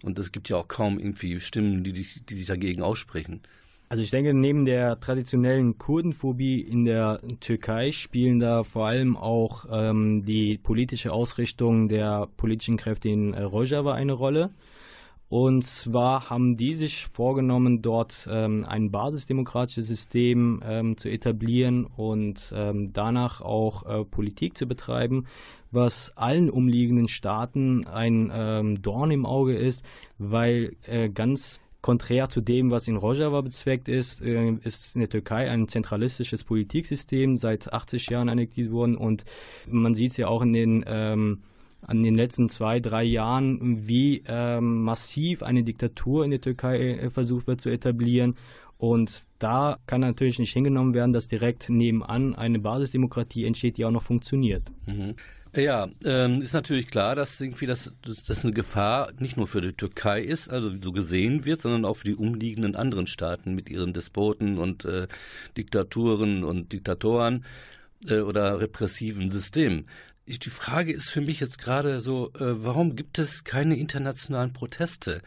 Und 0.03 0.19
es 0.19 0.33
gibt 0.33 0.49
ja 0.49 0.57
auch 0.57 0.69
kaum 0.69 0.99
irgendwie 0.99 1.41
Stimmen, 1.41 1.85
die, 1.85 1.93
die 1.93 2.35
sich 2.35 2.47
dagegen 2.47 2.83
aussprechen. 2.83 3.43
Also 3.91 4.03
ich 4.03 4.11
denke, 4.11 4.35
neben 4.35 4.67
der 4.67 5.01
traditionellen 5.01 5.79
Kurdenphobie 5.79 6.61
in 6.61 6.85
der 6.85 7.21
Türkei 7.41 7.91
spielen 7.91 8.39
da 8.39 8.63
vor 8.63 8.87
allem 8.87 9.17
auch 9.17 9.65
ähm, 9.73 10.25
die 10.27 10.59
politische 10.59 11.11
Ausrichtung 11.11 11.89
der 11.89 12.29
politischen 12.37 12.77
Kräfte 12.77 13.09
in 13.09 13.33
äh, 13.33 13.43
Rojava 13.43 13.95
eine 13.95 14.13
Rolle. 14.13 14.51
Und 15.31 15.65
zwar 15.67 16.29
haben 16.29 16.57
die 16.57 16.75
sich 16.75 17.07
vorgenommen, 17.13 17.81
dort 17.81 18.29
ähm, 18.31 18.65
ein 18.67 18.91
basisdemokratisches 18.91 19.87
System 19.87 20.63
ähm, 20.65 20.97
zu 20.99 21.11
etablieren 21.11 21.85
und 21.85 22.53
ähm, 22.55 22.93
danach 22.93 23.41
auch 23.41 23.85
äh, 23.85 24.05
Politik 24.05 24.57
zu 24.57 24.67
betreiben, 24.67 25.27
was 25.71 26.15
allen 26.17 26.51
umliegenden 26.51 27.09
Staaten 27.09 27.87
ein 27.87 28.31
ähm, 28.35 28.81
Dorn 28.81 29.11
im 29.11 29.25
Auge 29.27 29.55
ist, 29.55 29.85
weil 30.19 30.77
äh, 30.87 31.11
ganz 31.11 31.61
konträr 31.81 32.29
zu 32.29 32.41
dem, 32.41 32.71
was 32.71 32.89
in 32.89 32.97
Rojava 32.97 33.41
bezweckt 33.41 33.89
ist, 33.89 34.21
äh, 34.23 34.53
ist 34.63 34.95
in 34.95 35.01
der 35.01 35.09
Türkei 35.09 35.51
ein 35.51 35.69
zentralistisches 35.69 36.45
Politiksystem 36.45 37.39
seit 37.39 37.73
80 37.73 38.09
Jahren 38.11 38.29
annektiert 38.29 38.71
worden 38.71 38.97
und 38.97 39.25
man 39.67 39.95
sieht 39.95 40.13
es 40.13 40.17
ja 40.17 40.29
auch 40.29 40.43
in 40.43 40.53
den 40.53 40.85
ähm, 40.87 41.43
an 41.83 42.03
den 42.03 42.17
letzten 42.17 42.49
zwei, 42.49 42.81
drei 42.81 43.05
Jahren, 43.05 43.87
wie 43.87 44.23
ähm, 44.27 44.83
massiv 44.83 45.43
eine 45.43 45.63
Diktatur 45.63 46.25
in 46.25 46.31
der 46.31 46.41
Türkei 46.41 46.79
äh, 46.79 47.11
versucht 47.11 47.47
wird 47.47 47.61
zu 47.61 47.71
etablieren. 47.71 48.35
Und 48.79 49.27
da 49.41 49.79
kann 49.87 50.01
natürlich 50.01 50.39
nicht 50.39 50.53
hingenommen 50.53 50.95
werden, 50.95 51.13
dass 51.13 51.27
direkt 51.27 51.69
nebenan 51.69 52.37
eine 52.37 52.61
Basisdemokratie 52.61 53.45
entsteht, 53.45 53.77
die 53.77 53.85
auch 53.85 53.91
noch 53.91 54.03
funktioniert. 54.03 54.71
Mhm. 54.87 55.15
Ja, 55.55 55.89
ähm, 56.05 56.43
ist 56.43 56.53
natürlich 56.53 56.89
klar, 56.89 57.15
dass 57.15 57.41
irgendwie 57.41 57.67
das, 57.67 57.93
das, 58.03 58.23
das 58.23 58.45
eine 58.45 58.53
Gefahr 58.53 59.13
nicht 59.19 59.37
nur 59.37 59.47
für 59.47 59.61
die 59.61 59.73
Türkei 59.73 60.23
ist, 60.23 60.49
also 60.51 60.71
so 60.83 60.93
gesehen 60.93 61.45
wird, 61.45 61.63
sondern 61.63 61.85
auch 61.85 61.95
für 61.95 62.09
die 62.09 62.15
umliegenden 62.15 62.77
anderen 62.77 63.07
Staaten 63.07 63.55
mit 63.55 63.71
ihren 63.71 63.93
Despoten 63.93 64.59
und 64.59 64.85
äh, 64.85 65.09
Diktaturen 65.57 66.45
und 66.45 66.73
Diktatoren 66.73 67.45
äh, 68.07 68.21
oder 68.21 68.61
repressiven 68.61 69.31
Systemen 69.31 69.87
die 70.37 70.51
Frage 70.51 70.93
ist 70.93 71.09
für 71.09 71.23
mich 71.23 71.41
jetzt 71.41 71.59
gerade 71.59 72.01
so, 72.01 72.31
äh, 72.35 72.63
warum 72.65 72.97
gibt 72.97 73.19
es 73.19 73.45
keine 73.45 73.79
internationalen 73.79 74.53
Proteste? 74.53 75.23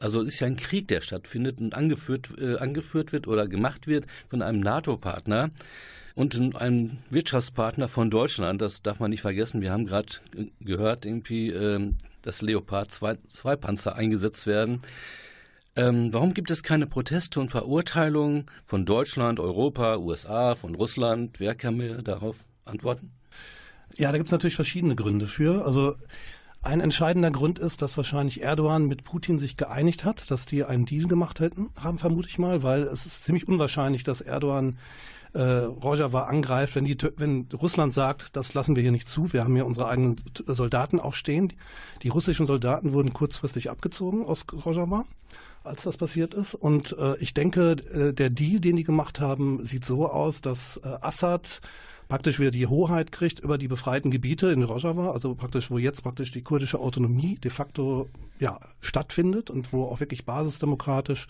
Also 0.00 0.22
es 0.22 0.34
ist 0.34 0.40
ja 0.40 0.46
ein 0.46 0.56
Krieg, 0.56 0.88
der 0.88 1.02
stattfindet 1.02 1.60
und 1.60 1.74
angeführt, 1.74 2.30
äh, 2.38 2.56
angeführt 2.56 3.12
wird 3.12 3.26
oder 3.28 3.48
gemacht 3.48 3.86
wird 3.86 4.06
von 4.28 4.42
einem 4.42 4.60
NATO-Partner 4.60 5.50
und 6.16 6.56
einem 6.56 6.96
Wirtschaftspartner 7.10 7.88
von 7.88 8.10
Deutschland. 8.10 8.62
Das 8.62 8.82
darf 8.82 8.98
man 8.98 9.10
nicht 9.10 9.20
vergessen. 9.20 9.60
Wir 9.60 9.70
haben 9.70 9.84
gerade 9.84 10.08
gehört, 10.60 11.04
irgendwie, 11.04 11.50
äh, 11.50 11.92
dass 12.22 12.42
Leopard 12.42 12.90
2 12.90 13.56
Panzer 13.56 13.94
eingesetzt 13.94 14.46
werden. 14.46 14.80
Ähm, 15.76 16.08
warum 16.12 16.32
gibt 16.32 16.50
es 16.50 16.62
keine 16.62 16.86
Proteste 16.86 17.38
und 17.38 17.50
Verurteilungen 17.50 18.46
von 18.64 18.86
Deutschland, 18.86 19.38
Europa, 19.38 19.98
USA, 19.98 20.54
von 20.54 20.74
Russland? 20.74 21.38
Wer 21.38 21.54
kann 21.54 21.76
mir 21.76 22.00
darauf 22.00 22.46
antworten? 22.64 23.12
Ja, 23.94 24.10
da 24.10 24.16
gibt 24.16 24.28
es 24.28 24.32
natürlich 24.32 24.56
verschiedene 24.56 24.96
Gründe 24.96 25.26
für. 25.26 25.66
Also 25.66 25.96
ein 26.62 26.80
entscheidender 26.80 27.30
Grund 27.30 27.58
ist, 27.58 27.82
dass 27.82 27.98
wahrscheinlich 27.98 28.40
Erdogan 28.40 28.86
mit 28.86 29.04
Putin 29.04 29.38
sich 29.38 29.58
geeinigt 29.58 30.06
hat, 30.06 30.30
dass 30.30 30.46
die 30.46 30.64
einen 30.64 30.86
Deal 30.86 31.08
gemacht 31.08 31.40
hätten, 31.40 31.68
haben 31.78 31.98
vermute 31.98 32.28
ich 32.28 32.38
mal, 32.38 32.62
weil 32.62 32.84
es 32.84 33.04
ist 33.04 33.24
ziemlich 33.24 33.46
unwahrscheinlich, 33.46 34.02
dass 34.02 34.22
Erdogan 34.22 34.78
äh, 35.32 35.42
Rojava 35.42 36.24
angreift, 36.24 36.74
wenn, 36.76 36.84
die, 36.84 36.96
wenn 37.16 37.48
Russland 37.52 37.94
sagt, 37.94 38.36
das 38.36 38.54
lassen 38.54 38.76
wir 38.76 38.82
hier 38.82 38.92
nicht 38.92 39.08
zu, 39.08 39.32
wir 39.32 39.44
haben 39.44 39.54
hier 39.54 39.66
unsere 39.66 39.88
eigenen 39.88 40.16
Soldaten 40.46 41.00
auch 41.00 41.14
stehen. 41.14 41.52
Die 42.02 42.08
russischen 42.08 42.46
Soldaten 42.46 42.92
wurden 42.92 43.12
kurzfristig 43.12 43.70
abgezogen 43.70 44.24
aus 44.24 44.46
Rojava, 44.64 45.04
als 45.64 45.82
das 45.82 45.96
passiert 45.96 46.34
ist. 46.34 46.54
Und 46.54 46.96
äh, 46.98 47.16
ich 47.18 47.34
denke, 47.34 47.72
äh, 47.92 48.12
der 48.12 48.30
Deal, 48.30 48.60
den 48.60 48.76
die 48.76 48.84
gemacht 48.84 49.20
haben, 49.20 49.64
sieht 49.64 49.84
so 49.84 50.08
aus, 50.08 50.40
dass 50.40 50.78
äh, 50.78 50.88
Assad 51.00 51.60
praktisch 52.08 52.38
wieder 52.38 52.50
die 52.50 52.66
Hoheit 52.66 53.10
kriegt 53.10 53.40
über 53.40 53.58
die 53.58 53.68
befreiten 53.68 54.10
Gebiete 54.10 54.48
in 54.48 54.62
Rojava, 54.62 55.10
also 55.10 55.34
praktisch, 55.34 55.70
wo 55.70 55.78
jetzt 55.78 56.02
praktisch 56.02 56.30
die 56.30 56.42
kurdische 56.42 56.78
Autonomie 56.78 57.36
de 57.36 57.50
facto 57.50 58.08
ja, 58.38 58.60
stattfindet 58.80 59.50
und 59.50 59.72
wo 59.72 59.84
auch 59.84 60.00
wirklich 60.00 60.24
basisdemokratisch 60.24 61.26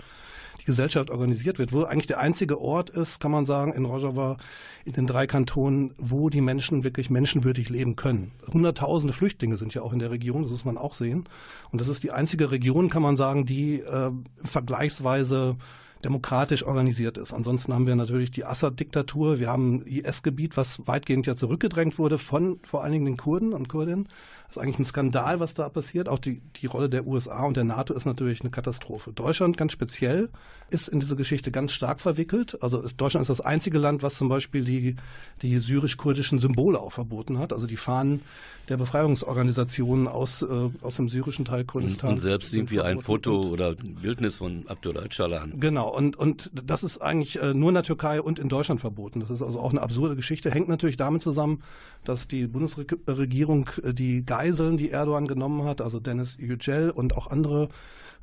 Gesellschaft 0.67 1.11
organisiert 1.11 1.59
wird, 1.59 1.73
wo 1.73 1.85
eigentlich 1.85 2.07
der 2.07 2.21
einzige 2.21 2.61
Ort 2.61 2.91
ist, 2.91 3.21
kann 3.21 3.31
man 3.31 3.47
sagen, 3.47 3.73
in 3.73 3.87
Rojava, 3.87 4.37
in 4.85 4.93
den 4.93 5.07
drei 5.07 5.27
Kantonen, 5.27 5.95
wo 5.97 6.29
die 6.29 6.43
Menschen 6.43 6.85
wirklich 6.85 7.09
menschenwürdig 7.09 7.71
leben 7.71 7.97
können. 7.97 8.33
Hunderttausende 8.53 9.15
Flüchtlinge 9.15 9.57
sind 9.57 9.73
ja 9.73 9.83
auch 9.83 9.93
in 9.93 9.99
der 9.99 10.11
Region, 10.11 10.43
das 10.43 10.51
muss 10.51 10.65
man 10.65 10.77
auch 10.77 10.95
sehen. 10.95 11.29
Und 11.71 11.81
das 11.81 11.89
ist 11.89 12.03
die 12.03 12.11
einzige 12.11 12.51
Region, 12.51 12.91
kann 12.91 13.03
man 13.03 13.17
sagen, 13.17 13.47
die 13.47 13.81
äh, 13.81 14.11
vergleichsweise 14.45 15.57
demokratisch 16.05 16.65
organisiert 16.65 17.19
ist. 17.19 17.33
Ansonsten 17.33 17.73
haben 17.73 17.87
wir 17.87 17.97
natürlich 17.97 18.31
die 18.31 18.45
Assad-Diktatur, 18.45 19.39
wir 19.39 19.49
haben 19.49 19.85
IS-Gebiet, 19.87 20.57
was 20.57 20.87
weitgehend 20.87 21.27
ja 21.27 21.37
zurückgedrängt 21.37 21.99
wurde 21.99 22.19
von 22.19 22.61
vor 22.63 22.83
allen 22.83 22.93
Dingen 22.93 23.07
den 23.07 23.17
Kurden 23.17 23.53
und 23.53 23.69
Kurdinnen. 23.69 24.09
Das 24.49 24.57
ist 24.57 24.63
eigentlich 24.63 24.79
ein 24.79 24.85
Skandal, 24.85 25.41
was 25.41 25.55
da 25.55 25.69
passiert. 25.69 26.09
Auch 26.09 26.19
die, 26.19 26.41
die 26.61 26.67
Rolle 26.67 26.89
der 26.89 27.07
USA 27.07 27.45
und 27.45 27.57
der 27.57 27.65
NATO 27.65 27.95
ist 27.95 28.07
natürlich 28.07 28.41
eine 28.41 28.51
Katastrophe. 28.51 29.13
Deutschland 29.13 29.57
ganz 29.57 29.73
speziell 29.73 30.29
ist 30.71 30.89
in 30.89 31.01
diese 31.01 31.17
Geschichte 31.17 31.51
ganz 31.51 31.73
stark 31.73 32.01
verwickelt. 32.01 32.63
Also 32.63 32.81
ist, 32.81 33.01
Deutschland 33.01 33.23
ist 33.23 33.29
das 33.29 33.41
einzige 33.41 33.79
Land, 33.79 34.03
was 34.03 34.17
zum 34.17 34.29
Beispiel 34.29 34.65
die, 34.65 34.97
die 35.43 35.59
syrisch-kurdischen 35.59 36.39
Symbole 36.39 36.79
auch 36.79 36.93
verboten 36.93 37.39
hat, 37.39 37.53
also 37.53 37.67
die 37.67 37.77
Fahnen 37.77 38.21
der 38.69 38.77
Befreiungsorganisationen 38.77 40.09
aus, 40.09 40.43
äh, 40.43 40.47
aus 40.81 40.97
dem 40.97 41.09
syrischen 41.09 41.45
Teil 41.45 41.65
Kurdistans. 41.65 42.23
Und, 42.23 42.27
selbst 42.27 42.53
irgendwie 42.53 42.81
ein 42.81 43.01
Foto 43.01 43.43
oder 43.43 43.75
Bildnis 43.75 44.37
von 44.37 44.65
Abdullah 44.67 45.05
Öcalan. 45.05 45.59
Genau, 45.61 45.95
und, 45.95 46.17
und 46.17 46.51
das 46.53 46.83
ist 46.83 46.99
eigentlich 46.99 47.41
äh, 47.41 47.55
nur 47.55 47.69
in 47.69 47.75
der 47.75 47.85
Türkei 47.85 48.21
und 48.21 48.39
in 48.39 48.49
Deutschland 48.49 48.81
verboten. 48.81 49.21
Das 49.21 49.31
ist 49.31 49.43
also 49.43 49.61
auch 49.61 49.71
eine 49.71 49.83
absurde 49.83 50.17
Geschichte, 50.17 50.51
hängt 50.51 50.69
natürlich 50.69 50.97
damit 50.97 51.23
zusammen, 51.23 51.63
dass 52.05 52.27
die 52.27 52.47
Bundesregierung 52.47 53.71
äh, 53.83 53.93
die 53.93 54.25
Geiseln, 54.37 54.77
die 54.77 54.91
Erdogan 54.91 55.27
genommen 55.27 55.65
hat, 55.65 55.81
also 55.81 55.99
Dennis 55.99 56.37
Yücel 56.39 56.91
und 56.91 57.17
auch 57.17 57.29
andere 57.29 57.71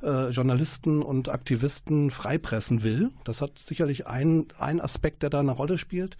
äh, 0.00 0.28
Journalisten 0.28 1.02
und 1.02 1.28
Aktivisten 1.28 2.12
freipressen 2.12 2.84
will. 2.84 3.10
Das 3.24 3.40
hat 3.40 3.58
sicherlich 3.58 4.06
ein, 4.06 4.46
ein 4.60 4.80
Aspekt, 4.80 5.24
der 5.24 5.30
da 5.30 5.40
eine 5.40 5.50
Rolle 5.50 5.76
spielt. 5.76 6.16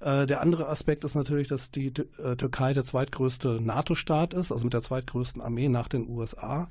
Äh, 0.00 0.24
der 0.24 0.40
andere 0.40 0.66
Aspekt 0.68 1.04
ist 1.04 1.14
natürlich, 1.14 1.48
dass 1.48 1.70
die 1.70 1.88
äh, 1.88 2.36
Türkei 2.36 2.72
der 2.72 2.84
zweitgrößte 2.84 3.60
NATO-Staat 3.60 4.32
ist, 4.32 4.50
also 4.50 4.64
mit 4.64 4.72
der 4.72 4.80
zweitgrößten 4.80 5.42
Armee 5.42 5.68
nach 5.68 5.88
den 5.88 6.08
USA. 6.08 6.68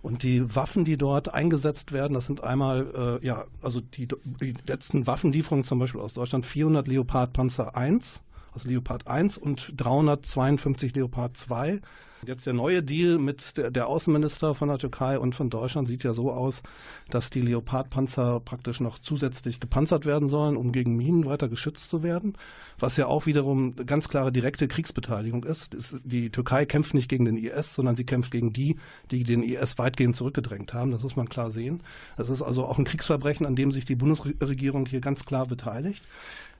Und 0.00 0.22
die 0.22 0.54
Waffen, 0.54 0.84
die 0.84 0.96
dort 0.96 1.34
eingesetzt 1.34 1.90
werden, 1.90 2.14
das 2.14 2.26
sind 2.26 2.44
einmal, 2.44 3.20
äh, 3.22 3.26
ja, 3.26 3.46
also 3.62 3.80
die, 3.80 4.06
die 4.06 4.54
letzten 4.64 5.08
Waffenlieferungen 5.08 5.64
zum 5.64 5.80
Beispiel 5.80 6.00
aus 6.00 6.12
Deutschland, 6.12 6.46
400 6.46 6.86
Leopard 6.86 7.32
Panzer 7.32 7.76
1, 7.76 8.20
also 8.52 8.68
Leopard 8.68 9.08
1 9.08 9.38
und 9.38 9.72
352 9.76 10.94
Leopard 10.94 11.36
2 11.36 11.80
Jetzt 12.24 12.46
der 12.46 12.52
neue 12.52 12.84
Deal 12.84 13.18
mit 13.18 13.56
der, 13.56 13.88
Außenminister 13.88 14.54
von 14.54 14.68
der 14.68 14.78
Türkei 14.78 15.18
und 15.18 15.34
von 15.34 15.50
Deutschland 15.50 15.88
sieht 15.88 16.04
ja 16.04 16.12
so 16.12 16.30
aus, 16.30 16.62
dass 17.10 17.30
die 17.30 17.40
Leopardpanzer 17.40 18.38
praktisch 18.38 18.78
noch 18.78 19.00
zusätzlich 19.00 19.58
gepanzert 19.58 20.06
werden 20.06 20.28
sollen, 20.28 20.56
um 20.56 20.70
gegen 20.70 20.94
Minen 20.94 21.26
weiter 21.26 21.48
geschützt 21.48 21.90
zu 21.90 22.04
werden, 22.04 22.34
was 22.78 22.96
ja 22.96 23.06
auch 23.06 23.26
wiederum 23.26 23.74
ganz 23.74 24.08
klare 24.08 24.30
direkte 24.30 24.68
Kriegsbeteiligung 24.68 25.42
ist. 25.42 25.76
Die 26.04 26.30
Türkei 26.30 26.64
kämpft 26.64 26.94
nicht 26.94 27.08
gegen 27.08 27.24
den 27.24 27.36
IS, 27.36 27.74
sondern 27.74 27.96
sie 27.96 28.04
kämpft 28.04 28.30
gegen 28.30 28.52
die, 28.52 28.76
die 29.10 29.24
den 29.24 29.42
IS 29.42 29.78
weitgehend 29.78 30.14
zurückgedrängt 30.14 30.72
haben. 30.74 30.92
Das 30.92 31.02
muss 31.02 31.16
man 31.16 31.28
klar 31.28 31.50
sehen. 31.50 31.82
Das 32.16 32.30
ist 32.30 32.40
also 32.40 32.64
auch 32.64 32.78
ein 32.78 32.84
Kriegsverbrechen, 32.84 33.46
an 33.46 33.56
dem 33.56 33.72
sich 33.72 33.84
die 33.84 33.96
Bundesregierung 33.96 34.86
hier 34.86 35.00
ganz 35.00 35.24
klar 35.24 35.46
beteiligt. 35.46 36.04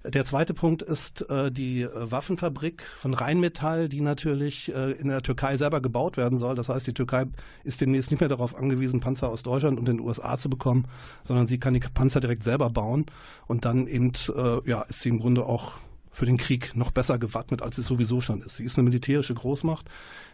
Der 0.05 0.25
zweite 0.25 0.53
Punkt 0.53 0.83
ist 0.83 1.29
äh, 1.31 1.53
die 1.53 1.83
äh, 1.83 2.11
Waffenfabrik 2.11 2.83
von 2.97 3.15
Rheinmetall, 3.15 3.89
die 3.89 4.01
natürlich 4.01 4.75
äh, 4.75 4.93
in 4.93 5.09
der 5.09 5.23
Türkei 5.23 5.57
selber 5.57 5.81
gebaut 5.81 6.17
werden 6.17 6.39
soll. 6.39 6.57
Das 6.57 6.69
heißt, 6.69 6.87
die 6.87 6.95
Türkei 6.95 7.27
ist 7.63 7.81
demnächst 7.81 8.11
nicht 8.11 8.21
mehr 8.21 8.29
darauf 8.29 8.57
angewiesen, 8.57 9.01
Panzer 9.01 9.29
aus 9.29 9.45
Deutschland 9.45 9.79
und 9.79 9.87
den 9.87 10.01
USA 10.01 10.37
zu 10.39 10.51
bekommen, 10.51 10.87
sondern 11.23 11.47
sie 11.47 11.59
kann 11.59 11.75
die 11.75 11.81
Panzer 11.81 12.21
direkt 12.21 12.43
selber 12.43 12.71
bauen 12.71 13.07
und 13.47 13.65
dann 13.65 13.87
eben 13.87 14.13
äh, 14.35 14.69
ja, 14.69 14.83
ist 14.83 15.03
sie 15.03 15.11
im 15.11 15.21
Grunde 15.21 15.47
auch 15.47 15.79
für 16.13 16.27
den 16.27 16.37
Krieg 16.37 16.77
noch 16.77 16.93
besser 16.93 17.19
gewappnet, 17.19 17.63
als 17.63 17.79
es 17.79 17.87
sowieso 17.87 18.21
schon 18.21 18.43
ist. 18.43 18.57
Sie 18.57 18.65
ist 18.65 18.77
eine 18.77 18.85
militärische 18.85 19.35
Großmacht. 19.35 19.89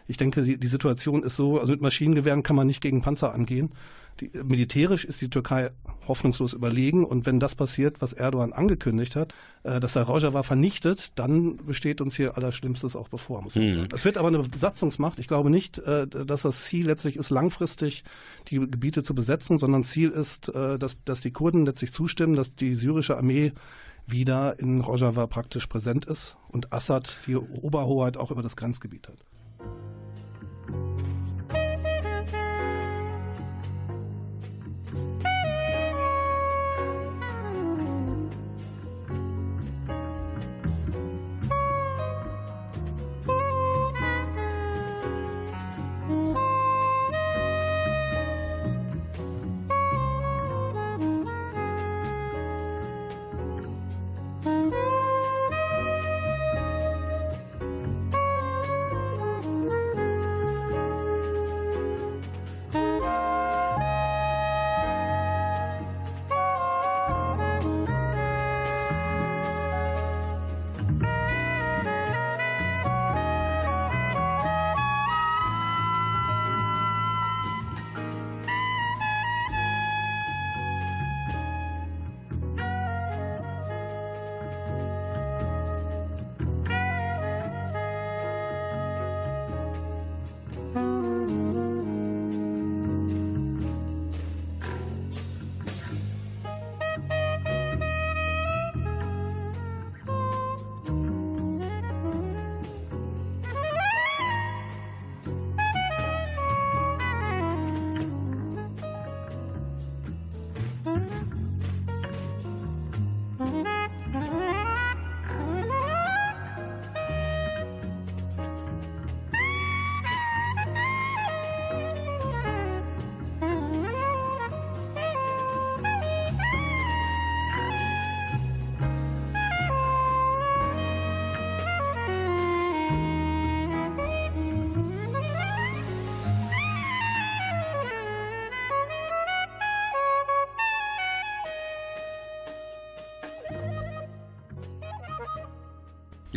Ich 0.07 0.17
denke, 0.17 0.43
die, 0.43 0.59
die 0.59 0.67
Situation 0.67 1.23
ist 1.23 1.37
so, 1.37 1.59
also 1.59 1.71
mit 1.71 1.81
Maschinengewehren 1.81 2.43
kann 2.43 2.55
man 2.55 2.67
nicht 2.67 2.81
gegen 2.81 3.01
Panzer 3.01 3.33
angehen. 3.33 3.71
Die, 4.19 4.29
militärisch 4.43 5.05
ist 5.05 5.21
die 5.21 5.29
Türkei 5.29 5.71
hoffnungslos 6.05 6.51
überlegen. 6.51 7.05
Und 7.05 7.25
wenn 7.25 7.39
das 7.39 7.55
passiert, 7.55 8.01
was 8.01 8.11
Erdogan 8.11 8.51
angekündigt 8.51 9.15
hat, 9.15 9.33
äh, 9.63 9.79
dass 9.79 9.95
er 9.95 10.03
Rojava 10.03 10.43
vernichtet, 10.43 11.17
dann 11.17 11.57
besteht 11.57 12.01
uns 12.01 12.17
hier 12.17 12.35
Allerschlimmstes 12.35 12.97
auch 12.97 13.07
bevor, 13.07 13.41
muss 13.41 13.55
man 13.55 13.65
mhm. 13.65 13.71
sagen. 13.71 13.87
Es 13.93 14.03
wird 14.03 14.17
aber 14.17 14.27
eine 14.27 14.39
Besatzungsmacht. 14.39 15.17
Ich 15.19 15.27
glaube 15.29 15.49
nicht, 15.49 15.77
äh, 15.77 16.07
dass 16.07 16.41
das 16.41 16.65
Ziel 16.65 16.87
letztlich 16.87 17.15
ist, 17.15 17.29
langfristig 17.29 18.03
die 18.49 18.57
Gebiete 18.57 19.01
zu 19.01 19.15
besetzen, 19.15 19.57
sondern 19.57 19.85
Ziel 19.85 20.09
ist, 20.09 20.49
äh, 20.49 20.77
dass, 20.77 21.01
dass 21.05 21.21
die 21.21 21.31
Kurden 21.31 21.65
letztlich 21.65 21.93
zustimmen, 21.93 22.35
dass 22.35 22.55
die 22.55 22.73
syrische 22.73 23.15
Armee 23.15 23.53
wieder 24.11 24.59
in 24.59 24.81
Rojava 24.81 25.27
praktisch 25.27 25.67
präsent 25.67 26.05
ist 26.05 26.37
und 26.49 26.73
Assad 26.73 27.21
die 27.27 27.35
Oberhoheit 27.35 28.17
auch 28.17 28.31
über 28.31 28.41
das 28.41 28.55
Grenzgebiet 28.55 29.07
hat. 29.07 29.17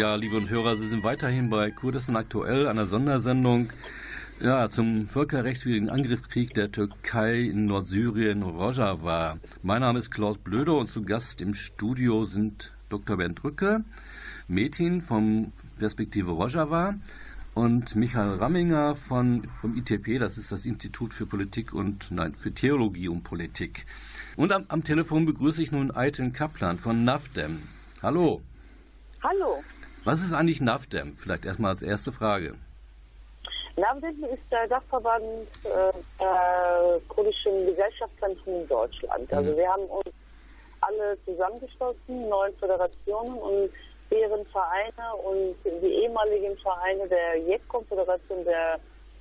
Ja, 0.02 0.16
liebe 0.16 0.36
und 0.36 0.50
Hörer, 0.50 0.76
Sie 0.76 0.88
sind 0.88 1.04
weiterhin 1.04 1.48
bei 1.48 1.70
Kurdistan 1.70 2.16
aktuell, 2.16 2.66
einer 2.66 2.86
Sondersendung 2.86 3.72
ja, 4.40 4.68
zum 4.68 5.06
völkerrechtswidrigen 5.06 5.90
Angriffskrieg 5.90 6.52
der 6.54 6.72
Türkei 6.72 7.42
in 7.42 7.66
Nordsyrien, 7.66 8.42
Rojava. 8.42 9.38
Mein 9.62 9.82
Name 9.82 10.00
ist 10.00 10.10
Klaus 10.10 10.38
Blöder 10.38 10.74
und 10.74 10.88
zu 10.88 11.04
Gast 11.04 11.40
im 11.40 11.54
Studio 11.54 12.24
sind 12.24 12.74
Dr. 12.88 13.16
Bernd 13.16 13.44
Rücke, 13.44 13.84
Metin 14.48 15.02
vom 15.02 15.52
Perspektive 15.78 16.32
Rojava 16.32 16.96
und 17.54 17.94
Michael 17.94 18.38
Ramminger 18.38 18.96
von, 18.96 19.46
vom 19.60 19.76
ITP, 19.76 20.18
das 20.18 20.36
ist 20.36 20.50
das 20.50 20.66
Institut 20.66 21.14
für 21.14 21.26
Politik 21.26 21.72
und 21.72 22.10
nein, 22.10 22.34
für 22.34 22.52
Theologie 22.52 23.06
und 23.06 23.22
Politik. 23.22 23.86
Und 24.34 24.50
am, 24.50 24.64
am 24.66 24.82
Telefon 24.82 25.26
begrüße 25.26 25.62
ich 25.62 25.70
nun 25.70 25.92
Aiten 25.92 26.32
Kaplan 26.32 26.80
von 26.80 27.04
NAFDEM. 27.04 27.62
Hallo. 28.02 28.42
Hallo. 29.22 29.62
Was 30.04 30.20
ist 30.20 30.32
eigentlich 30.32 30.60
NAVDEM? 30.60 31.16
Vielleicht 31.16 31.44
erstmal 31.44 31.70
als 31.70 31.82
erste 31.82 32.10
Frage. 32.10 32.54
NAVDEM 33.76 34.24
ist 34.24 34.42
der 34.50 34.66
Dachverband 34.66 35.22
äh, 35.22 35.92
der 36.18 37.00
kurdischen 37.08 37.66
Gesellschaftszentren 37.66 38.62
in 38.62 38.68
Deutschland. 38.68 39.30
Mhm. 39.30 39.38
Also 39.38 39.56
wir 39.56 39.68
haben 39.68 39.84
uns 39.84 40.14
alle 40.80 41.16
zusammengeschlossen, 41.24 42.28
neun 42.28 42.52
Föderationen 42.58 43.34
und 43.34 43.70
deren 44.10 44.44
Vereine 44.46 45.14
und 45.24 45.54
die 45.64 45.94
ehemaligen 46.02 46.56
Vereine 46.58 47.06
der 47.08 47.38
JED-Konföderation 47.38 48.44
der 48.44 48.80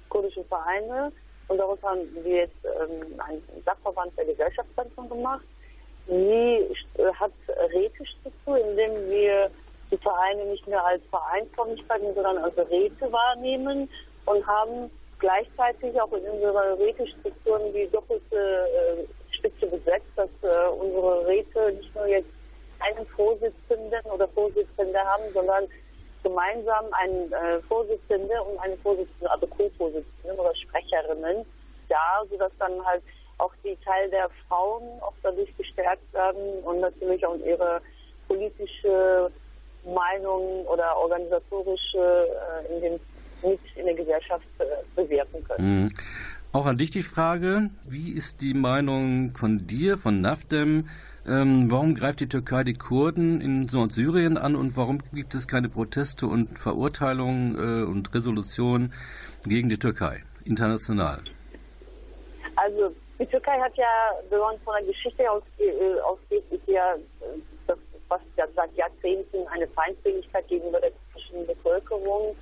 kurdischen 0.10 0.44
Vereine. 0.46 1.12
Und 1.48 1.58
daraus 1.60 1.82
haben 1.84 2.02
wir 2.24 2.38
jetzt 2.38 2.66
ähm, 2.66 3.20
einen 3.20 3.44
Dachverband 3.66 4.18
der 4.18 4.26
Gesellschaftszentren 4.26 5.08
gemacht. 5.10 5.46
Sie 6.08 6.66
äh, 6.98 7.14
hat 7.14 7.32
Rätestruktur, 7.72 8.58
indem 8.58 9.10
wir 9.12 9.52
die 9.92 9.98
Vereine 9.98 10.46
nicht 10.46 10.66
mehr 10.68 10.84
als 10.84 11.02
Vereinsförmlichkeiten, 11.10 12.14
sondern 12.16 12.38
als 12.38 12.58
Räte 12.58 13.12
wahrnehmen 13.12 13.90
und 14.26 14.48
haben 14.48 14.90
gleichzeitig 15.20 16.00
auch 16.02 16.12
in 16.14 16.24
unseren 16.24 16.78
Rätestrukturen 16.78 17.74
die 17.74 17.88
doppelte 17.92 18.36
äh, 18.36 19.36
Spitze 19.36 19.68
besetzt, 19.68 20.08
dass 20.16 20.30
äh, 20.44 20.70
unsere 20.70 21.28
Räte 21.28 21.74
nicht 21.74 21.94
nur 21.96 22.08
jetzt 22.08 22.30
einen 22.80 23.06
Vorsitzenden 23.08 24.02
oder 24.12 24.28
Vorsitzende 24.30 25.00
haben, 25.00 25.24
sondern 25.34 25.68
gemeinsam 26.24 26.86
einen 26.92 27.32
äh, 27.32 27.60
Vorsitzende 27.68 28.42
und 28.44 28.60
eine 28.60 28.78
Vorsitzende, 28.78 29.30
also 29.30 29.48
Co-Vorsitzende 29.48 30.36
oder 30.36 30.56
Sprecherinnen 30.56 31.46
da, 31.90 32.24
sodass 32.30 32.52
dann 32.60 32.84
halt 32.86 33.04
auch 33.38 33.54
die 33.64 33.78
Teil 33.84 34.10
der 34.10 34.30
Frauen 34.48 34.84
auch 35.02 35.14
dadurch 35.24 35.56
gestärkt 35.58 36.14
werden 36.14 36.64
und 36.64 36.80
natürlich 36.80 37.26
auch 37.26 37.36
ihre 37.38 37.82
politische 38.28 39.32
Meinungen 39.86 40.66
oder 40.68 40.96
organisatorische 40.98 42.28
äh, 42.68 42.76
in, 42.76 42.82
den, 42.82 43.00
mit 43.44 43.60
in 43.76 43.86
der 43.86 43.96
Gesellschaft 43.96 44.46
äh, 44.60 44.64
bewirken 44.96 45.44
können. 45.44 45.84
Mhm. 45.84 45.90
Auch 46.54 46.66
an 46.66 46.78
dich 46.78 46.92
die 46.92 47.02
Frage, 47.02 47.70
wie 47.88 48.12
ist 48.12 48.42
die 48.42 48.54
Meinung 48.54 49.34
von 49.38 49.68
dir, 49.68 49.98
von 49.98 50.20
NAFDEM? 50.20 50.90
Ähm, 51.26 51.72
warum 51.72 51.96
greift 51.96 52.20
die 52.20 52.28
Türkei 52.28 52.66
die 52.66 52.74
Kurden 52.74 53.40
in 53.40 53.68
Nordsyrien 53.72 54.38
an 54.38 54.58
und 54.58 54.76
warum 54.76 55.00
gibt 55.14 55.34
es 55.34 55.48
keine 55.48 55.70
Proteste 55.70 56.28
und 56.28 56.60
Verurteilungen 56.60 57.56
äh, 57.56 57.84
und 57.86 58.14
Resolutionen 58.14 58.94
gegen 59.48 59.70
die 59.70 59.78
Türkei 59.78 60.24
international? 60.44 61.20
Also 62.58 62.94
die 63.18 63.26
Türkei 63.28 63.58
hat 63.60 63.76
ja, 63.78 63.86
wenn 64.30 64.40
man 64.40 64.60
von 64.66 64.74
der 64.80 64.88
Geschichte 64.88 65.30
ausgeht, 65.32 65.74
äh, 65.80 66.00
ausgeht 66.02 66.44
ist 66.50 66.68
ja 66.68 66.96
was 68.12 68.22
ja 68.36 68.46
seit 68.56 68.76
Jahrzehnten 68.76 69.48
eine 69.48 69.68
Feindseligkeit 69.68 70.46
gegenüber 70.50 70.82
der 70.82 70.92
türkischen 70.92 71.48
Bevölkerung 71.48 72.36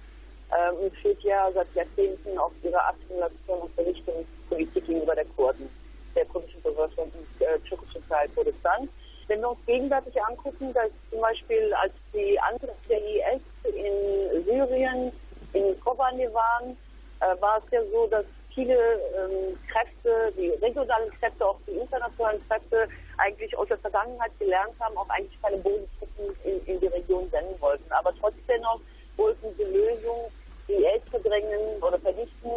ähm, 0.51 0.75
und 0.75 0.95
führt 0.97 1.21
ja 1.21 1.49
seit 1.53 1.73
Jahrzehnten 1.75 2.37
auf 2.39 2.51
ihre 2.63 2.83
Assimilation 2.87 3.59
und 3.61 3.73
Vernichtungspolitik 3.75 4.87
gegenüber 4.87 5.13
der 5.13 5.25
Kurden, 5.37 5.69
der 6.15 6.25
kurdischen 6.25 6.61
Bevölkerung 6.63 7.11
im 7.13 7.45
äh, 7.45 7.59
türkischen 7.59 8.03
Teil 8.09 8.27
Kurdistan. 8.29 8.89
Wenn 9.27 9.41
wir 9.41 9.49
uns 9.51 9.59
gegenwärtig 9.67 10.19
angucken, 10.23 10.73
dass 10.73 10.89
zum 11.11 11.21
Beispiel 11.21 11.71
als 11.75 11.93
die 12.13 12.39
Angriffe 12.39 12.89
der 12.89 12.97
IS 12.97 13.41
in 13.65 14.43
Syrien, 14.45 15.11
in 15.53 15.79
Kobane 15.81 16.33
waren, 16.33 16.75
äh, 17.19 17.39
war 17.39 17.61
es 17.63 17.71
ja 17.71 17.81
so, 17.91 18.07
dass 18.07 18.25
viele 18.53 18.75
ähm, 18.75 19.57
Kräfte, 19.71 20.33
die 20.37 20.49
regionalen 20.61 21.11
Kräfte, 21.19 21.45
auch 21.45 21.59
die 21.67 21.71
internationalen 21.71 22.41
Kräfte, 22.47 22.87
eigentlich 23.17 23.55
aus 23.57 23.67
der 23.67 23.77
Vergangenheit 23.77 24.31
gelernt 24.39 24.73
haben, 24.79 24.97
auch 24.97 25.09
eigentlich 25.09 25.41
keine 25.41 25.57
Bodentruppen 25.57 26.35
in, 26.43 26.65
in 26.65 26.79
die 26.79 26.87
Region 26.87 27.29
senden 27.29 27.59
wollten. 27.61 27.91
Aber 27.91 28.13
trotzdem 28.19 28.61
noch 28.61 28.79
wollten 29.17 29.47
sie 29.57 29.63
Lösungen, 29.63 30.31
die 30.67 30.85
Els 30.85 31.03
verdrängen 31.09 31.81
oder 31.81 31.99
vernichten. 31.99 32.51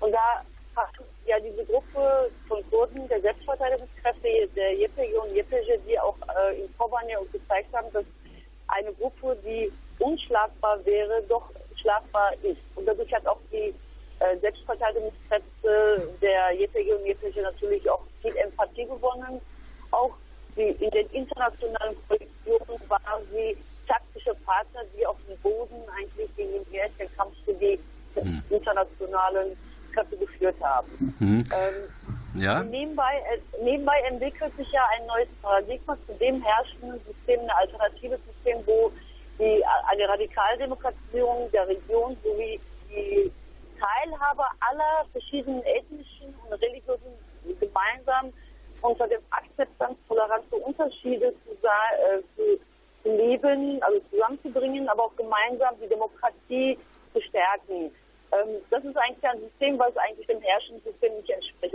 Und 0.00 0.12
da 0.12 0.42
hat 0.76 0.90
ja 1.26 1.38
diese 1.40 1.64
Gruppe 1.64 2.30
von 2.48 2.70
Kurden, 2.70 3.08
der 3.08 3.20
Selbstverteidigungskräfte, 3.20 4.48
der 4.54 4.78
YPG 4.78 5.14
und 5.16 5.32
YPG, 5.32 5.78
die 5.86 5.98
auch 5.98 6.16
äh, 6.36 6.60
in 6.60 6.76
Kobane 6.76 7.14
gezeigt 7.32 7.72
haben, 7.72 7.92
dass 7.92 8.04
eine 8.68 8.92
Gruppe, 8.94 9.36
die 9.44 9.72
unschlagbar 9.98 10.84
wäre, 10.84 11.22
doch 11.28 11.50
schlagbar 11.80 12.32
ist. 12.42 12.60
Und 12.74 12.86
dadurch 12.86 13.12
hat 13.12 13.26
auch 13.26 13.38
die 13.52 13.74
äh, 14.24 14.38
Selbstverteidigungskräfte 14.40 16.08
der 16.20 16.52
JPG 16.52 16.94
und 16.94 17.06
JPG 17.06 17.42
natürlich 17.42 17.88
auch 17.90 18.00
viel 18.22 18.36
Empathie 18.36 18.84
gewonnen. 18.84 19.40
Auch 19.90 20.12
sie 20.56 20.70
in 20.70 20.90
den 20.90 21.08
internationalen 21.10 21.96
Koalitionen 22.08 22.88
war 22.88 23.00
sie 23.32 23.56
taktische 23.86 24.34
Partner, 24.46 24.80
die 24.96 25.06
auf 25.06 25.16
dem 25.28 25.36
Boden 25.38 25.82
eigentlich 25.96 26.34
gegen 26.36 26.64
die 26.70 26.76
erste 26.76 27.06
Kampf 27.16 27.34
für 27.44 27.54
die 27.54 27.78
mhm. 28.16 28.42
internationalen 28.50 29.56
Kräfte 29.92 30.16
geführt 30.16 30.56
haben. 30.62 31.14
Mhm. 31.18 31.44
Ähm, 31.52 32.42
ja. 32.42 32.64
nebenbei, 32.64 33.22
äh, 33.32 33.62
nebenbei 33.62 34.00
entwickelt 34.08 34.54
sich 34.56 34.70
ja 34.72 34.82
ein 34.96 35.06
neues 35.06 35.28
Paradigma 35.42 35.96
zu 36.06 36.14
dem 36.14 36.42
herrschenden 36.42 37.00
System, 37.04 37.40
ein 37.40 37.50
alternatives 37.50 38.20
System, 38.26 38.58
wo 38.66 38.90
die, 39.38 39.62
eine 39.90 40.08
Radikaldemokratisierung 40.08 41.50
der 41.52 41.68
Region 41.68 42.16
sowie 42.22 42.60
die 42.88 43.30
Teilhabe 43.84 44.44
aller 44.60 45.06
verschiedenen 45.12 45.62
ethnischen 45.64 46.34
und 46.42 46.52
religiösen 46.54 47.12
gemeinsam 47.60 48.32
unter 48.82 49.06
dem 49.08 49.20
Akzeptanz 49.30 49.98
tolerante 50.08 50.56
Unterschiede 50.56 51.34
zu, 51.44 51.50
äh, 51.52 52.20
zu, 52.36 52.60
zu, 53.02 53.16
leben, 53.16 53.82
also 53.82 54.00
zusammenzubringen, 54.10 54.88
aber 54.88 55.04
auch 55.04 55.16
gemeinsam 55.16 55.74
die 55.80 55.88
Demokratie 55.88 56.78
zu 57.12 57.20
stärken. 57.20 57.94
Ähm, 58.32 58.48
das 58.70 58.84
ist 58.84 58.96
eigentlich 58.96 59.30
ein 59.30 59.40
System, 59.40 59.78
was 59.78 59.96
eigentlich 59.96 60.26
dem 60.26 60.40
herrschenden 60.40 60.82
System 60.84 61.16
nicht 61.16 61.30
entspricht. 61.30 61.74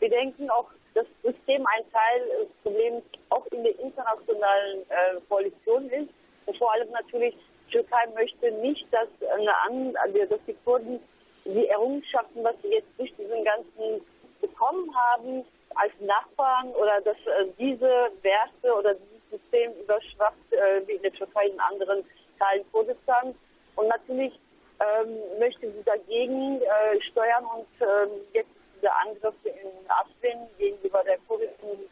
Wir 0.00 0.10
denken 0.10 0.50
auch, 0.50 0.68
dass 0.94 1.06
das 1.22 1.34
System 1.34 1.64
ein 1.66 1.84
Teil 1.90 2.28
des 2.40 2.48
Problems 2.62 3.02
auch 3.30 3.46
in 3.46 3.62
der 3.62 3.78
internationalen 3.78 4.80
äh, 4.88 5.20
Koalition 5.28 5.88
ist. 5.90 6.10
Und 6.46 6.56
vor 6.58 6.72
allem 6.72 6.90
natürlich, 6.90 7.34
Türkei 7.70 8.06
möchte 8.14 8.50
nicht, 8.52 8.86
dass, 8.92 9.08
eine, 9.32 9.52
also, 10.00 10.24
dass 10.26 10.40
die 10.46 10.56
Kurden 10.64 11.00
die 11.44 11.68
Errungenschaften, 11.68 12.42
was 12.42 12.54
sie 12.62 12.68
jetzt 12.68 12.88
durch 12.96 13.12
diesen 13.16 13.44
ganzen 13.44 14.04
bekommen 14.40 14.94
haben, 14.94 15.44
als 15.74 15.92
Nachbarn 16.00 16.68
oder 16.74 17.00
dass 17.00 17.16
äh, 17.16 17.46
diese 17.58 18.10
Werte 18.22 18.74
oder 18.78 18.94
dieses 18.94 19.42
System 19.42 19.72
überschwappt, 19.80 20.52
äh, 20.52 20.86
wie 20.86 20.92
in 20.92 21.02
der 21.02 21.12
Türkei 21.12 21.46
in 21.46 21.60
anderen 21.60 22.04
Teilen 22.38 22.64
Kurdistans. 22.72 23.34
Und 23.76 23.88
natürlich 23.88 24.32
ähm, 24.80 25.38
möchte 25.38 25.70
sie 25.70 25.82
dagegen 25.84 26.60
äh, 26.60 27.00
steuern 27.10 27.44
und 27.44 27.66
ähm, 27.80 28.10
jetzt 28.32 28.50
diese 28.76 28.90
Angriffe 28.96 29.48
in 29.48 29.90
Afrin 29.90 30.46
gegenüber 30.58 31.02
der 31.04 31.18
kurdischen 31.26 31.88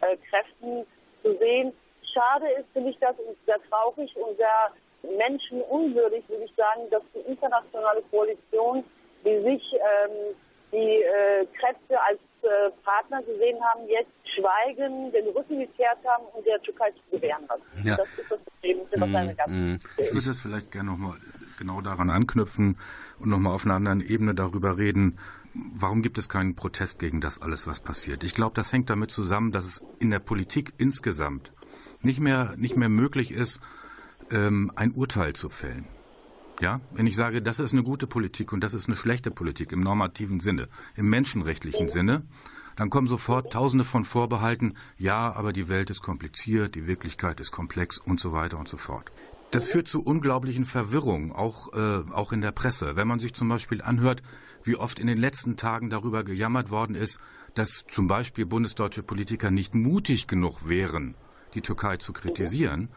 äh, 0.00 0.16
Kräften 0.30 0.86
zu 1.22 1.36
sehen. 1.38 1.72
Schade 2.12 2.48
ist, 2.52 2.66
finde 2.72 2.90
ich 2.90 2.98
das, 2.98 3.16
und 3.18 3.36
sehr 3.44 3.58
traurig 3.68 4.14
und 4.16 4.36
sehr 4.36 4.72
menschenunwürdig, 5.16 6.28
würde 6.28 6.44
ich 6.44 6.54
sagen, 6.56 6.88
dass 6.90 7.02
die 7.14 7.20
internationale 7.30 8.02
Koalition, 8.10 8.84
die 9.24 9.42
sich 9.42 9.62
ähm, 9.74 10.34
die 10.72 11.02
äh, 11.02 11.46
Kräfte 11.58 12.00
als 12.02 12.18
äh, 12.42 12.70
Partner 12.84 13.22
gesehen 13.22 13.58
haben, 13.62 13.88
jetzt 13.88 14.10
schweigen, 14.34 15.12
den 15.12 15.28
Rücken 15.28 15.58
gekehrt 15.58 15.98
haben 16.04 16.24
und 16.34 16.46
der 16.46 16.60
Türkei 16.62 16.90
zu 16.90 17.16
gewähren 17.16 17.46
lassen. 17.48 17.88
Ja. 17.88 17.96
Das 17.96 18.08
ist 18.18 18.30
das 18.30 18.40
Problem. 18.40 18.78
Das 18.90 19.48
mm, 19.48 19.72
mm. 19.72 19.78
Ich 19.98 20.12
würde 20.12 20.26
jetzt 20.26 20.42
vielleicht 20.42 20.72
gerne 20.72 20.90
nochmal 20.90 21.16
genau 21.58 21.80
daran 21.80 22.10
anknüpfen 22.10 22.76
und 23.18 23.30
nochmal 23.30 23.54
auf 23.54 23.64
einer 23.64 23.74
anderen 23.74 24.00
Ebene 24.00 24.34
darüber 24.34 24.76
reden, 24.76 25.18
warum 25.54 26.02
gibt 26.02 26.18
es 26.18 26.28
keinen 26.28 26.54
Protest 26.54 26.98
gegen 26.98 27.20
das 27.20 27.40
alles, 27.40 27.66
was 27.66 27.80
passiert? 27.80 28.24
Ich 28.24 28.34
glaube, 28.34 28.54
das 28.54 28.72
hängt 28.72 28.90
damit 28.90 29.10
zusammen, 29.10 29.52
dass 29.52 29.64
es 29.64 29.84
in 29.98 30.10
der 30.10 30.18
Politik 30.18 30.74
insgesamt 30.78 31.52
nicht 32.02 32.20
mehr, 32.20 32.54
nicht 32.56 32.76
mehr 32.76 32.88
möglich 32.88 33.32
ist, 33.32 33.60
ähm, 34.30 34.72
ein 34.74 34.92
Urteil 34.92 35.34
zu 35.34 35.48
fällen. 35.48 35.86
Ja, 36.60 36.80
wenn 36.92 37.06
ich 37.06 37.16
sage, 37.16 37.42
das 37.42 37.60
ist 37.60 37.72
eine 37.72 37.82
gute 37.82 38.06
Politik 38.06 38.52
und 38.52 38.64
das 38.64 38.72
ist 38.72 38.86
eine 38.86 38.96
schlechte 38.96 39.30
Politik 39.30 39.72
im 39.72 39.80
normativen 39.80 40.40
Sinne, 40.40 40.68
im 40.94 41.10
menschenrechtlichen 41.10 41.90
Sinne, 41.90 42.22
dann 42.76 42.88
kommen 42.88 43.08
sofort 43.08 43.52
Tausende 43.52 43.84
von 43.84 44.04
Vorbehalten. 44.04 44.74
Ja, 44.96 45.32
aber 45.34 45.52
die 45.52 45.68
Welt 45.68 45.90
ist 45.90 46.02
kompliziert, 46.02 46.74
die 46.74 46.86
Wirklichkeit 46.86 47.40
ist 47.40 47.50
komplex 47.50 47.98
und 47.98 48.20
so 48.20 48.32
weiter 48.32 48.58
und 48.58 48.68
so 48.68 48.78
fort. 48.78 49.12
Das 49.50 49.66
führt 49.66 49.86
zu 49.86 50.02
unglaublichen 50.02 50.64
Verwirrungen, 50.64 51.32
auch, 51.32 51.72
äh, 51.74 52.10
auch 52.12 52.32
in 52.32 52.40
der 52.40 52.52
Presse. 52.52 52.96
Wenn 52.96 53.06
man 53.06 53.18
sich 53.18 53.32
zum 53.32 53.48
Beispiel 53.48 53.80
anhört, 53.80 54.22
wie 54.64 54.76
oft 54.76 54.98
in 54.98 55.06
den 55.06 55.18
letzten 55.18 55.56
Tagen 55.56 55.88
darüber 55.88 56.24
gejammert 56.24 56.70
worden 56.70 56.96
ist, 56.96 57.20
dass 57.54 57.84
zum 57.88 58.08
Beispiel 58.08 58.44
bundesdeutsche 58.44 59.02
Politiker 59.02 59.50
nicht 59.50 59.74
mutig 59.74 60.26
genug 60.26 60.68
wären, 60.68 61.14
die 61.54 61.60
Türkei 61.60 61.96
zu 61.96 62.12
kritisieren, 62.12 62.88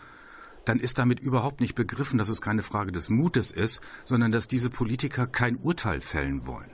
dann 0.69 0.79
ist 0.79 0.99
damit 0.99 1.19
überhaupt 1.19 1.61
nicht 1.61 1.73
begriffen, 1.73 2.19
dass 2.19 2.29
es 2.29 2.41
keine 2.41 2.61
Frage 2.61 2.91
des 2.91 3.09
Mutes 3.09 3.49
ist, 3.49 3.81
sondern 4.05 4.31
dass 4.31 4.47
diese 4.47 4.69
Politiker 4.69 5.25
kein 5.25 5.55
Urteil 5.55 5.99
fällen 5.99 6.45
wollen. 6.45 6.69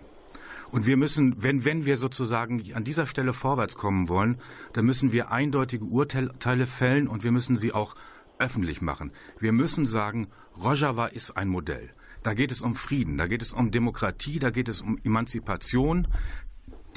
Und 0.70 0.86
wir 0.86 0.98
müssen, 0.98 1.42
wenn, 1.42 1.64
wenn 1.64 1.86
wir 1.86 1.96
sozusagen 1.96 2.62
an 2.74 2.84
dieser 2.84 3.08
Stelle 3.08 3.32
vorwärts 3.32 3.78
kommen 3.78 4.10
wollen, 4.10 4.38
dann 4.74 4.84
müssen 4.84 5.14
wir 5.14 5.32
eindeutige 5.32 5.86
Urteile 5.86 6.68
fällen 6.68 7.08
und 7.08 7.24
wir 7.24 7.32
müssen 7.32 7.56
sie 7.56 7.72
auch 7.72 7.96
öffentlich 8.38 8.82
machen. 8.82 9.14
Wir 9.40 9.54
müssen 9.54 9.88
sagen, 9.88 10.28
Rojava 10.62 11.06
ist 11.06 11.38
ein 11.38 11.48
Modell. 11.48 11.90
Da 12.22 12.34
geht 12.34 12.52
es 12.52 12.60
um 12.60 12.76
Frieden, 12.76 13.18
da 13.18 13.28
geht 13.28 13.42
es 13.42 13.54
um 13.54 13.72
Demokratie, 13.72 14.40
da 14.40 14.50
geht 14.50 14.68
es 14.68 14.82
um 14.82 14.98
Emanzipation. 15.06 16.10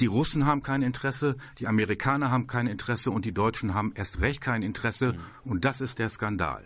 Die 0.01 0.07
Russen 0.07 0.45
haben 0.45 0.63
kein 0.63 0.81
Interesse, 0.81 1.37
die 1.59 1.67
Amerikaner 1.67 2.29
haben 2.29 2.47
kein 2.47 2.67
Interesse 2.67 3.11
und 3.11 3.23
die 3.23 3.33
Deutschen 3.33 3.73
haben 3.73 3.93
erst 3.95 4.19
recht 4.19 4.41
kein 4.41 4.63
Interesse. 4.63 5.15
Und 5.45 5.63
das 5.63 5.79
ist 5.79 5.99
der 5.99 6.09
Skandal. 6.09 6.65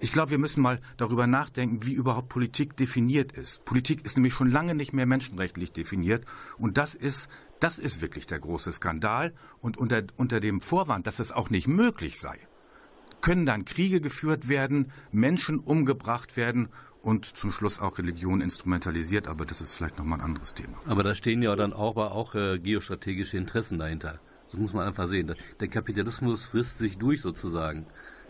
Ich 0.00 0.12
glaube, 0.12 0.30
wir 0.30 0.38
müssen 0.38 0.62
mal 0.62 0.80
darüber 0.96 1.26
nachdenken, 1.26 1.84
wie 1.84 1.92
überhaupt 1.92 2.28
Politik 2.28 2.76
definiert 2.76 3.32
ist. 3.32 3.64
Politik 3.64 4.04
ist 4.04 4.16
nämlich 4.16 4.32
schon 4.32 4.50
lange 4.50 4.74
nicht 4.74 4.92
mehr 4.92 5.06
menschenrechtlich 5.06 5.72
definiert. 5.72 6.24
Und 6.56 6.78
das 6.78 6.94
ist, 6.94 7.28
das 7.58 7.78
ist 7.78 8.00
wirklich 8.00 8.26
der 8.26 8.38
große 8.38 8.70
Skandal. 8.70 9.34
Und 9.60 9.76
unter, 9.76 10.04
unter 10.16 10.38
dem 10.38 10.60
Vorwand, 10.60 11.06
dass 11.08 11.18
es 11.18 11.32
auch 11.32 11.50
nicht 11.50 11.66
möglich 11.66 12.20
sei, 12.20 12.38
können 13.20 13.44
dann 13.44 13.64
Kriege 13.64 14.00
geführt 14.00 14.48
werden, 14.48 14.92
Menschen 15.10 15.58
umgebracht 15.58 16.36
werden 16.36 16.68
und 17.02 17.24
zum 17.24 17.50
Schluss 17.50 17.80
auch 17.80 17.98
Religion 17.98 18.40
instrumentalisiert, 18.40 19.28
aber 19.28 19.44
das 19.44 19.60
ist 19.60 19.72
vielleicht 19.72 19.98
nochmal 19.98 20.20
ein 20.20 20.24
anderes 20.24 20.54
Thema. 20.54 20.78
Aber 20.86 21.02
da 21.02 21.14
stehen 21.14 21.42
ja 21.42 21.56
dann 21.56 21.72
auch, 21.72 21.96
auch 21.96 22.34
äh, 22.34 22.58
geostrategische 22.58 23.36
Interessen 23.36 23.78
dahinter. 23.78 24.20
Das 24.50 24.58
muss 24.58 24.72
man 24.72 24.86
einfach 24.86 25.06
sehen. 25.06 25.34
Der 25.60 25.68
Kapitalismus 25.68 26.46
frisst 26.46 26.78
sich 26.78 26.98
durch 26.98 27.20
sozusagen. 27.20 27.86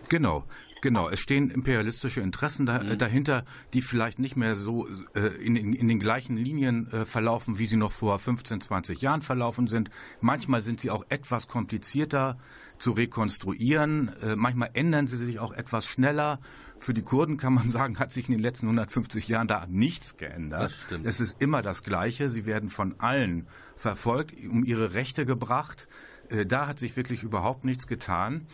Genau. 0.09 0.45
Genau, 0.81 1.09
es 1.09 1.21
stehen 1.21 1.51
imperialistische 1.51 2.21
Interessen 2.21 2.67
da, 2.67 2.83
mhm. 2.83 2.99
dahinter, 2.99 3.45
die 3.73 3.83
vielleicht 3.83 4.19
nicht 4.19 4.37
mehr 4.37 4.55
so 4.55 4.87
äh, 5.15 5.21
in, 5.45 5.57
in, 5.57 5.73
in, 5.73 5.89
den 5.89 5.99
gleichen 5.99 6.37
Linien 6.37 6.91
äh, 6.93 7.05
verlaufen, 7.05 7.59
wie 7.59 7.67
sie 7.67 7.77
noch 7.77 7.93
vor 7.93 8.19
15, 8.19 8.61
20 8.61 9.01
Jahren 9.03 9.23
verlaufen 9.23 9.69
sind. 9.69 9.91
Manchmal 10.21 10.63
sind 10.63 10.81
sie 10.81 10.91
auch 10.91 11.05
etwas 11.09 11.49
komplizierter 11.49 12.39
zu 12.79 12.93
rekonstruieren. 12.93 14.13
Äh, 14.23 14.37
manchmal 14.37 14.71
ändern 14.75 15.07
sie 15.07 15.19
sich 15.19 15.39
auch 15.39 15.53
etwas 15.53 15.87
schneller. 15.87 16.41
Für 16.79 16.95
die 16.95 17.03
Kurden 17.03 17.37
kann 17.37 17.55
man 17.55 17.71
sagen, 17.73 17.99
hat 17.99 18.13
sich 18.13 18.29
in 18.29 18.33
den 18.33 18.43
letzten 18.43 18.67
150 18.67 19.29
Jahren 19.29 19.49
da 19.49 19.67
nichts 19.69 20.17
geändert. 20.17 20.61
Das 20.61 20.83
stimmt. 20.83 21.07
Es 21.07 21.21
ist 21.21 21.41
immer 21.41 21.63
das 21.63 21.83
Gleiche. 21.83 22.29
Sie 22.29 22.47
werden 22.47 22.69
von 22.69 22.99
allen 23.01 23.47
verfolgt, 23.77 24.35
um 24.49 24.65
ihre 24.65 24.95
Rechte 24.95 25.27
gebracht. 25.27 25.89
Äh, 26.29 26.47
da 26.47 26.67
hat 26.67 26.79
sich 26.79 26.97
wirklich 26.97 27.23
überhaupt 27.23 27.65
nichts 27.65 27.87
getan. 27.87 28.47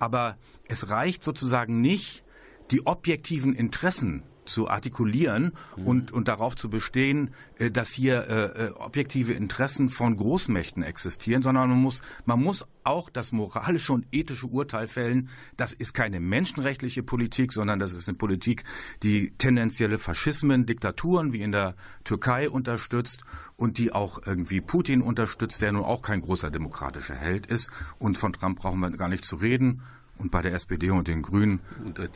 Aber 0.00 0.36
es 0.66 0.90
reicht 0.90 1.22
sozusagen 1.22 1.80
nicht, 1.80 2.24
die 2.72 2.86
objektiven 2.86 3.54
Interessen 3.54 4.24
zu 4.50 4.68
artikulieren 4.68 5.52
mhm. 5.76 5.86
und, 5.86 6.12
und 6.12 6.28
darauf 6.28 6.56
zu 6.56 6.70
bestehen, 6.70 7.30
äh, 7.58 7.70
dass 7.70 7.90
hier 7.90 8.26
äh, 8.28 8.66
äh, 8.66 8.70
objektive 8.72 9.32
Interessen 9.32 9.88
von 9.88 10.16
Großmächten 10.16 10.82
existieren, 10.82 11.42
sondern 11.42 11.70
man 11.70 11.78
muss, 11.78 12.02
man 12.24 12.42
muss 12.42 12.66
auch 12.84 13.10
das 13.10 13.32
moralische 13.32 13.92
und 13.92 14.06
ethische 14.12 14.46
Urteil 14.46 14.86
fällen, 14.86 15.28
das 15.56 15.72
ist 15.72 15.92
keine 15.92 16.20
menschenrechtliche 16.20 17.02
Politik, 17.02 17.52
sondern 17.52 17.78
das 17.78 17.92
ist 17.92 18.08
eine 18.08 18.16
Politik, 18.16 18.64
die 19.02 19.32
tendenzielle 19.38 19.98
Faschismen, 19.98 20.66
Diktaturen 20.66 21.32
wie 21.32 21.42
in 21.42 21.52
der 21.52 21.74
Türkei 22.04 22.48
unterstützt 22.48 23.22
und 23.56 23.78
die 23.78 23.92
auch 23.92 24.20
irgendwie 24.24 24.60
Putin 24.60 25.02
unterstützt, 25.02 25.62
der 25.62 25.72
nun 25.72 25.84
auch 25.84 26.02
kein 26.02 26.20
großer 26.20 26.50
demokratischer 26.50 27.14
Held 27.14 27.46
ist. 27.46 27.70
Und 27.98 28.18
von 28.18 28.32
Trump 28.32 28.58
brauchen 28.58 28.80
wir 28.80 28.90
gar 28.90 29.08
nicht 29.08 29.24
zu 29.24 29.36
reden. 29.36 29.82
Und 30.20 30.30
bei 30.30 30.42
der 30.42 30.52
SPD 30.54 30.90
und 30.90 31.08
den 31.08 31.22
Grünen 31.22 31.60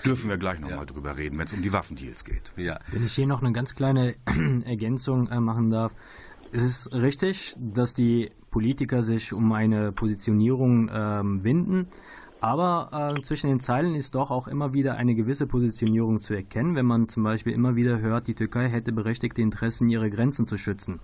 dürfen 0.04 0.28
wir 0.28 0.36
gleich 0.36 0.60
nochmal 0.60 0.78
ja. 0.78 0.84
drüber 0.84 1.16
reden, 1.16 1.38
wenn 1.38 1.46
es 1.46 1.52
um 1.52 1.62
die 1.62 1.72
Waffendeals 1.72 2.24
geht. 2.24 2.52
Ja. 2.56 2.78
Wenn 2.90 3.04
ich 3.04 3.14
hier 3.14 3.26
noch 3.26 3.42
eine 3.42 3.52
ganz 3.52 3.74
kleine 3.74 4.14
Ergänzung 4.64 5.28
äh, 5.28 5.40
machen 5.40 5.70
darf. 5.70 5.92
Es 6.52 6.62
ist 6.62 6.94
richtig, 6.94 7.56
dass 7.58 7.94
die 7.94 8.30
Politiker 8.50 9.02
sich 9.02 9.32
um 9.32 9.50
eine 9.52 9.90
Positionierung 9.90 10.88
ähm, 10.92 11.42
winden. 11.42 11.88
Aber 12.40 13.14
äh, 13.16 13.22
zwischen 13.22 13.48
den 13.48 13.58
Zeilen 13.58 13.94
ist 13.94 14.14
doch 14.14 14.30
auch 14.30 14.48
immer 14.48 14.74
wieder 14.74 14.96
eine 14.96 15.14
gewisse 15.14 15.46
Positionierung 15.46 16.20
zu 16.20 16.34
erkennen, 16.34 16.76
wenn 16.76 16.84
man 16.84 17.08
zum 17.08 17.22
Beispiel 17.22 17.54
immer 17.54 17.74
wieder 17.74 18.00
hört, 18.00 18.26
die 18.26 18.34
Türkei 18.34 18.68
hätte 18.68 18.92
berechtigte 18.92 19.40
Interessen, 19.40 19.88
ihre 19.88 20.10
Grenzen 20.10 20.46
zu 20.46 20.58
schützen. 20.58 21.00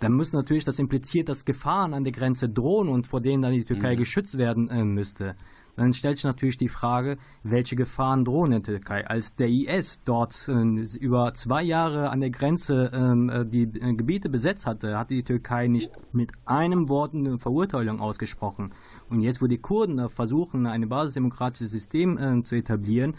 Dann 0.00 0.14
muss 0.14 0.32
natürlich 0.32 0.64
das 0.64 0.78
impliziert, 0.78 1.28
dass 1.28 1.44
Gefahren 1.44 1.94
an 1.94 2.04
der 2.04 2.12
Grenze 2.12 2.48
drohen 2.48 2.88
und 2.88 3.06
vor 3.06 3.20
denen 3.20 3.42
dann 3.42 3.52
die 3.52 3.64
Türkei 3.64 3.94
mhm. 3.94 3.98
geschützt 3.98 4.38
werden 4.38 4.68
äh, 4.68 4.82
müsste. 4.82 5.36
Dann 5.76 5.92
stellt 5.92 6.16
sich 6.16 6.24
natürlich 6.24 6.56
die 6.56 6.68
Frage, 6.68 7.18
welche 7.42 7.76
Gefahren 7.76 8.24
drohen 8.24 8.50
der 8.50 8.62
Türkei? 8.62 9.06
Als 9.06 9.34
der 9.34 9.48
IS 9.48 10.02
dort 10.04 10.48
äh, 10.48 10.96
über 10.98 11.34
zwei 11.34 11.62
Jahre 11.62 12.10
an 12.10 12.20
der 12.20 12.30
Grenze 12.30 12.90
ähm, 12.94 13.28
äh, 13.28 13.44
die 13.44 13.64
äh, 13.64 13.94
Gebiete 13.94 14.30
besetzt 14.30 14.66
hatte, 14.66 14.98
hatte 14.98 15.14
die 15.14 15.22
Türkei 15.22 15.68
nicht 15.68 15.92
mit 16.12 16.32
einem 16.46 16.88
Wort 16.88 17.14
eine 17.14 17.38
Verurteilung 17.38 18.00
ausgesprochen. 18.00 18.72
Und 19.10 19.20
jetzt, 19.20 19.42
wo 19.42 19.46
die 19.46 19.58
Kurden 19.58 20.08
versuchen, 20.08 20.66
ein 20.66 20.88
basisdemokratisches 20.88 21.70
System 21.70 22.16
äh, 22.16 22.42
zu 22.42 22.56
etablieren, 22.56 23.14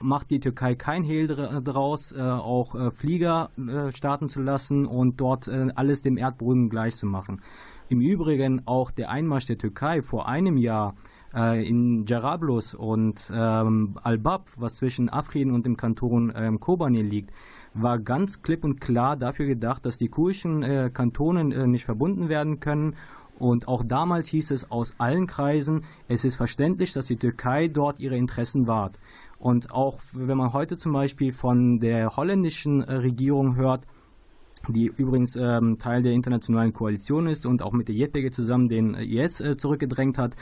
macht 0.00 0.30
die 0.30 0.40
Türkei 0.40 0.74
kein 0.74 1.04
Hehl 1.04 1.28
daraus, 1.28 2.12
äh, 2.12 2.20
auch 2.20 2.92
Flieger 2.92 3.50
starten 3.94 4.28
zu 4.28 4.42
lassen 4.42 4.84
und 4.84 5.20
dort 5.20 5.48
alles 5.48 6.02
dem 6.02 6.16
Erdboden 6.16 6.68
gleich 6.68 6.96
zu 6.96 7.06
machen. 7.06 7.40
Im 7.88 8.00
Übrigen 8.00 8.62
auch 8.66 8.90
der 8.90 9.10
Einmarsch 9.10 9.46
der 9.46 9.58
Türkei 9.58 10.02
vor 10.02 10.28
einem 10.28 10.56
Jahr 10.56 10.94
äh, 11.34 11.66
in 11.66 12.04
Jarablus 12.06 12.74
und 12.74 13.32
ähm, 13.34 13.96
Al-Bab, 14.02 14.48
was 14.56 14.76
zwischen 14.76 15.08
Afrin 15.08 15.50
und 15.50 15.66
dem 15.66 15.76
Kanton 15.76 16.32
ähm, 16.34 16.60
Kobani 16.60 17.02
liegt, 17.02 17.30
war 17.74 17.98
ganz 17.98 18.42
klipp 18.42 18.64
und 18.64 18.80
klar 18.80 19.16
dafür 19.16 19.46
gedacht, 19.46 19.86
dass 19.86 19.98
die 19.98 20.08
kurdischen 20.08 20.62
äh, 20.62 20.90
Kantonen 20.92 21.52
äh, 21.52 21.66
nicht 21.66 21.84
verbunden 21.84 22.28
werden 22.28 22.60
können. 22.60 22.94
Und 23.38 23.66
auch 23.66 23.82
damals 23.82 24.28
hieß 24.28 24.52
es 24.52 24.70
aus 24.70 24.94
allen 24.98 25.26
Kreisen, 25.26 25.82
es 26.06 26.24
ist 26.24 26.36
verständlich, 26.36 26.92
dass 26.92 27.06
die 27.06 27.16
Türkei 27.16 27.66
dort 27.66 27.98
ihre 27.98 28.16
Interessen 28.16 28.66
wahrt. 28.66 28.98
Und 29.38 29.72
auch 29.72 29.98
wenn 30.12 30.38
man 30.38 30.52
heute 30.52 30.76
zum 30.76 30.92
Beispiel 30.92 31.32
von 31.32 31.80
der 31.80 32.16
holländischen 32.16 32.82
äh, 32.82 32.94
Regierung 32.94 33.56
hört, 33.56 33.86
die 34.68 34.86
übrigens 34.86 35.36
ähm, 35.36 35.78
Teil 35.78 36.02
der 36.02 36.12
internationalen 36.12 36.72
Koalition 36.72 37.26
ist 37.26 37.46
und 37.46 37.62
auch 37.62 37.72
mit 37.72 37.88
der 37.88 37.94
JPG 37.94 38.30
zusammen 38.30 38.68
den 38.68 38.94
IS 38.94 39.40
äh, 39.40 39.56
zurückgedrängt 39.56 40.18
hat, 40.18 40.36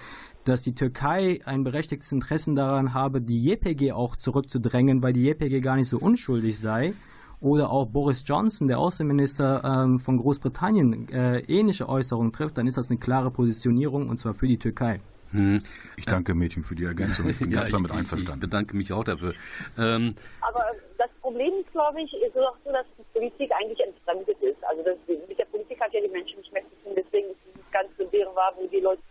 dass 0.45 0.63
die 0.63 0.75
Türkei 0.75 1.41
ein 1.45 1.65
berechtigtes 1.65 2.13
Interesse 2.13 2.55
daran 2.55 2.95
habe, 2.95 3.21
die 3.21 3.43
JPG 3.43 3.93
auch 3.93 4.17
zurückzudrängen, 4.17 5.03
weil 5.03 5.13
die 5.13 5.25
JPG 5.25 5.61
gar 5.61 5.77
nicht 5.77 5.89
so 5.89 5.99
unschuldig 5.99 6.59
sei. 6.59 6.95
Oder 7.41 7.71
auch 7.71 7.87
Boris 7.87 8.23
Johnson, 8.27 8.69
der 8.69 8.79
Außenminister 8.79 9.63
ähm, 9.65 9.99
von 9.99 10.19
Großbritannien, 10.19 11.09
äh, 11.09 11.39
ähnliche 11.41 11.89
Äußerungen 11.89 12.33
trifft, 12.33 12.59
dann 12.59 12.67
ist 12.67 12.77
das 12.77 12.91
eine 12.91 13.01
klare 13.01 13.31
Positionierung 13.31 14.11
und 14.11 14.19
zwar 14.19 14.35
für 14.35 14.47
die 14.47 14.59
Türkei. 14.59 15.01
Hm. 15.31 15.59
Ich 15.97 16.05
danke 16.05 16.35
Mädchen 16.35 16.63
für 16.63 16.75
die 16.75 16.85
Ergänzung. 16.85 17.29
Ich 17.29 17.39
bin 17.39 17.51
ja, 17.51 17.61
ganz 17.61 17.71
damit 17.71 17.93
einverstanden. 17.93 18.35
Ich 18.35 18.41
bedanke 18.41 18.77
mich 18.77 18.93
auch 18.93 19.05
dafür. 19.05 19.35
Ähm, 19.79 20.15
Aber 20.41 20.65
das 20.99 21.09
Problem 21.23 21.53
ist, 21.61 21.71
glaube 21.73 22.03
ich, 22.03 22.13
ist 22.13 22.37
auch 22.37 22.57
so, 22.65 22.73
dass 22.73 22.85
Politik 23.21 23.53
eigentlich 23.53 23.81
entfremdet 23.81 24.41
ist. 24.41 24.65
Also 24.65 24.83
das, 24.83 24.97
mit 25.07 25.39
der 25.39 25.45
Politik 25.45 25.79
hat 25.79 25.93
ja 25.93 26.01
die 26.01 26.09
Menschen 26.09 26.39
nicht 26.39 26.53
mehr 26.53 26.63
zu 26.63 26.77
tun. 26.83 26.95
Deswegen 26.97 27.29
ist 27.31 27.41
dieses 27.45 27.71
ganze 27.71 28.11
Wirrwarr, 28.11 28.55
wo 28.57 28.67
die 28.67 28.81
Leute 28.81 29.03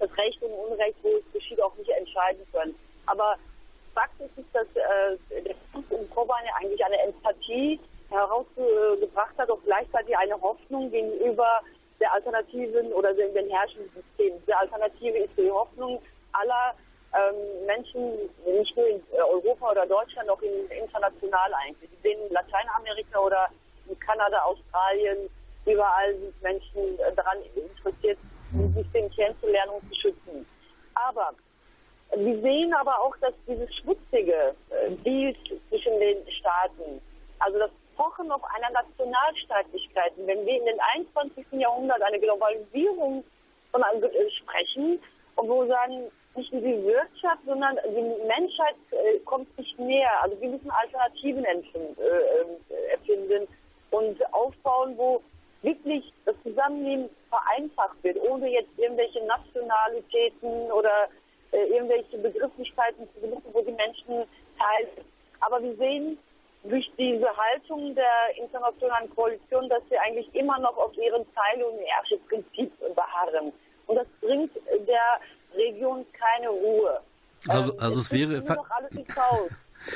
das 0.00 0.10
Recht 0.18 0.42
und 0.42 0.50
Unrecht, 0.50 0.96
wo 1.02 1.10
es 1.10 1.32
geschieht, 1.32 1.62
auch 1.62 1.74
nicht 1.76 1.90
entscheiden 1.90 2.44
können. 2.52 2.74
Aber 3.06 3.36
Fakt 3.94 4.20
ist, 4.20 4.32
dass 4.52 4.66
äh, 4.74 5.42
der 5.42 5.54
Kampf 5.72 5.88
um 5.90 6.10
Kobane 6.10 6.48
eigentlich 6.58 6.84
eine 6.84 7.00
Empathie 7.00 7.78
herausgebracht 8.10 9.38
hat, 9.38 9.50
und 9.50 9.64
gleichzeitig 9.64 10.18
eine 10.18 10.40
Hoffnung 10.40 10.90
gegenüber 10.90 11.62
der 12.00 12.12
Alternativen 12.12 12.92
oder 12.92 13.14
den 13.14 13.50
herrschenden 13.50 13.90
Systemen. 13.94 14.42
Die 14.46 14.52
Alternative 14.52 15.18
ist 15.18 15.38
die 15.38 15.50
Hoffnung 15.50 16.02
aller 16.32 16.74
ähm, 17.14 17.66
Menschen, 17.66 18.30
nicht 18.44 18.76
nur 18.76 18.88
in 18.88 19.00
äh, 19.12 19.20
Europa 19.20 19.70
oder 19.70 19.86
Deutschland, 19.86 20.28
auch 20.28 20.42
in, 20.42 20.68
international 20.70 21.52
eigentlich. 21.54 21.90
Sie 21.90 22.08
sehen 22.08 22.18
in 22.26 22.32
Lateinamerika 22.32 23.18
oder 23.20 23.48
in 23.88 23.98
Kanada, 24.00 24.42
Australien, 24.42 25.28
überall 25.66 26.14
sind 26.16 26.42
Menschen 26.42 26.98
äh, 26.98 27.14
daran 27.14 27.38
interessiert, 27.54 28.18
dieses 28.52 28.74
System 28.74 29.10
kennenzulernen 29.10 29.72
und 29.72 29.88
zu 29.88 30.00
schützen. 30.00 30.46
Aber 30.94 31.32
wir 32.16 32.40
sehen 32.40 32.72
aber 32.74 33.00
auch, 33.00 33.16
dass 33.18 33.34
dieses 33.46 33.72
schmutzige 33.76 34.54
äh, 34.70 34.90
Bild 35.02 35.36
zwischen 35.68 35.98
den 35.98 36.30
Staaten, 36.30 37.00
also 37.38 37.58
das 37.58 37.70
Pochen 37.96 38.30
auf 38.30 38.42
einer 38.56 38.70
Nationalstaatlichkeit, 38.70 40.12
wenn 40.16 40.44
wir 40.44 40.58
in 40.58 40.66
den 40.66 40.80
21. 40.94 41.46
Jahrhundert 41.52 42.02
eine 42.02 42.18
Globalisierung 42.18 43.24
von 43.70 43.82
einem, 43.82 44.02
sprechen, 44.30 45.00
und 45.36 45.48
wo 45.48 45.66
sagen, 45.66 46.10
nicht 46.36 46.52
nur 46.52 46.62
die 46.62 46.84
Wirtschaft, 46.84 47.40
sondern 47.46 47.78
die 47.84 48.26
Menschheit 48.26 48.76
äh, 48.90 49.18
kommt 49.20 49.56
nicht 49.58 49.78
näher. 49.78 50.22
Also 50.22 50.40
wir 50.40 50.48
müssen 50.48 50.70
Alternativen 50.70 51.44
äh, 51.44 52.90
erfinden 52.92 53.48
und 53.90 54.34
aufbauen, 54.34 54.94
wo 54.96 55.22
wirklich 55.62 56.12
das 56.24 56.34
Zusammenleben 56.42 57.08
vereinfacht 57.28 57.96
wird, 58.02 58.18
ohne 58.20 58.50
jetzt 58.50 58.70
irgendwelche 58.76 59.24
Nationalitäten 59.24 60.70
oder 60.72 61.08
äh, 61.52 61.64
irgendwelche 61.66 62.18
Begrifflichkeiten 62.18 63.08
zu 63.14 63.20
benutzen, 63.20 63.48
wo 63.52 63.62
die 63.62 63.72
Menschen 63.72 64.28
teilen. 64.58 65.06
Aber 65.40 65.62
wir 65.62 65.74
sehen 65.76 66.18
durch 66.64 66.90
diese 66.98 67.28
Haltung 67.36 67.94
der 67.94 68.36
internationalen 68.36 69.14
Koalition, 69.14 69.68
dass 69.68 69.82
sie 69.90 69.98
eigentlich 69.98 70.34
immer 70.34 70.58
noch 70.58 70.76
auf 70.76 70.96
ihren 70.96 71.24
Teil- 71.34 71.62
und 71.62 71.78
Herrscherprinzip 71.78 72.72
beharren. 72.94 73.52
Und 73.86 73.96
das 73.96 74.08
bringt 74.20 74.50
der 74.86 75.20
Region 75.56 76.04
keine 76.12 76.48
Ruhe. 76.48 77.00
Also, 77.48 77.72
ähm, 77.72 77.78
also 77.80 78.00
es, 78.00 78.06
es 78.06 78.12
wäre. 78.12 78.38
Noch 78.38 78.70
alles 78.70 78.92
ins 78.92 79.16
Haus 79.16 79.50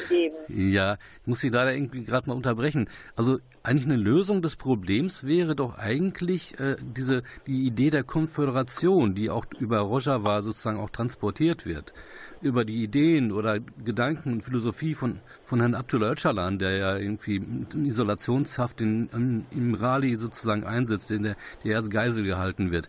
geben. 0.08 0.36
Ja, 0.48 0.98
ich 1.20 1.26
muss 1.26 1.40
Sie 1.40 1.48
leider 1.48 1.74
irgendwie 1.74 2.04
gerade 2.04 2.28
mal 2.28 2.36
unterbrechen. 2.36 2.88
Also 3.16 3.38
eigentlich 3.62 3.86
eine 3.86 3.96
Lösung 3.96 4.42
des 4.42 4.56
Problems 4.56 5.24
wäre 5.24 5.54
doch 5.54 5.78
eigentlich 5.78 6.58
äh, 6.60 6.76
diese 6.80 7.22
die 7.46 7.66
Idee 7.66 7.90
der 7.90 8.04
Konföderation, 8.04 9.14
die 9.14 9.30
auch 9.30 9.44
über 9.58 9.78
Rojava 9.78 10.42
sozusagen 10.42 10.80
auch 10.80 10.90
transportiert 10.90 11.66
wird, 11.66 11.92
über 12.40 12.64
die 12.64 12.82
Ideen 12.82 13.32
oder 13.32 13.60
Gedanken 13.60 14.34
und 14.34 14.42
Philosophie 14.42 14.94
von 14.94 15.20
von 15.44 15.60
Herrn 15.60 15.74
Abdullah 15.74 16.12
Öcalan, 16.12 16.58
der 16.58 16.76
ja 16.76 16.96
irgendwie 16.96 17.36
in 17.36 17.86
Isolationshaft 17.86 18.80
in, 18.80 19.08
in, 19.12 19.46
im 19.50 19.74
Rali 19.74 20.16
sozusagen 20.16 20.64
einsetzt, 20.64 21.10
in 21.10 21.22
der 21.22 21.36
der 21.64 21.76
als 21.76 21.90
Geisel 21.90 22.24
gehalten 22.24 22.70
wird. 22.70 22.88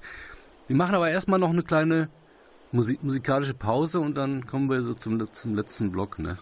Wir 0.67 0.75
machen 0.75 0.95
aber 0.95 1.09
erstmal 1.09 1.39
noch 1.39 1.49
eine 1.49 1.63
kleine 1.63 2.09
Musik, 2.71 3.03
musikalische 3.03 3.55
Pause 3.55 3.99
und 3.99 4.15
dann 4.15 4.45
kommen 4.45 4.69
wir 4.69 4.81
so 4.83 4.93
zum, 4.93 5.33
zum 5.33 5.55
letzten 5.55 5.91
Block. 5.91 6.19
Ne? 6.19 6.37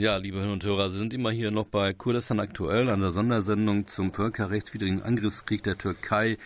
Ja, 0.00 0.16
liebe 0.16 0.40
Hörer 0.40 0.54
und 0.54 0.64
Hörer, 0.64 0.90
Sie 0.90 0.96
sind 0.96 1.12
immer 1.12 1.30
hier 1.30 1.50
noch 1.50 1.66
bei 1.66 1.92
Kurdistan 1.92 2.40
aktuell 2.40 2.88
an 2.88 3.02
der 3.02 3.10
Sondersendung 3.10 3.86
zum 3.86 4.14
völkerrechtswidrigen 4.14 5.02
Angriffskrieg 5.02 5.62
der 5.62 5.76
Türkei 5.76 6.38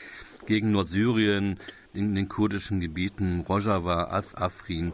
gegen 0.46 0.72
Nordsyrien, 0.72 1.60
in 1.92 2.16
den 2.16 2.28
kurdischen 2.28 2.80
Gebieten 2.80 3.44
Rojava, 3.48 4.06
Af 4.06 4.34
Afrin. 4.34 4.92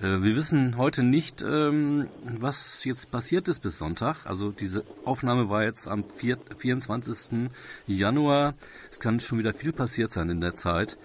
Äh, 0.00 0.24
wir 0.24 0.34
wissen 0.34 0.76
heute 0.76 1.04
nicht, 1.04 1.42
ähm, 1.42 2.08
was 2.40 2.82
jetzt 2.82 3.12
passiert 3.12 3.46
ist 3.46 3.60
bis 3.60 3.78
Sonntag. 3.78 4.26
Also 4.26 4.50
diese 4.50 4.84
Aufnahme 5.04 5.48
war 5.48 5.62
jetzt 5.62 5.86
am 5.86 6.02
24. 6.12 7.48
Januar. 7.86 8.54
Es 8.90 8.98
kann 8.98 9.20
schon 9.20 9.38
wieder 9.38 9.52
viel 9.52 9.72
passiert 9.72 10.10
sein 10.10 10.30
in 10.30 10.40
der 10.40 10.56
Zeit. 10.56 10.98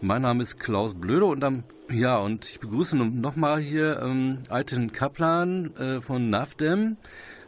Mein 0.00 0.22
Name 0.22 0.44
ist 0.44 0.60
Klaus 0.60 0.94
Blöde 0.94 1.24
und 1.24 1.42
am, 1.42 1.64
ja, 1.90 2.18
und 2.18 2.48
ich 2.48 2.60
begrüße 2.60 2.96
nochmal 2.96 3.60
hier 3.60 4.00
ähm, 4.02 4.38
Alten 4.48 4.92
Kaplan 4.92 5.74
äh, 5.76 6.00
von 6.00 6.30
NAFDEM. 6.30 6.96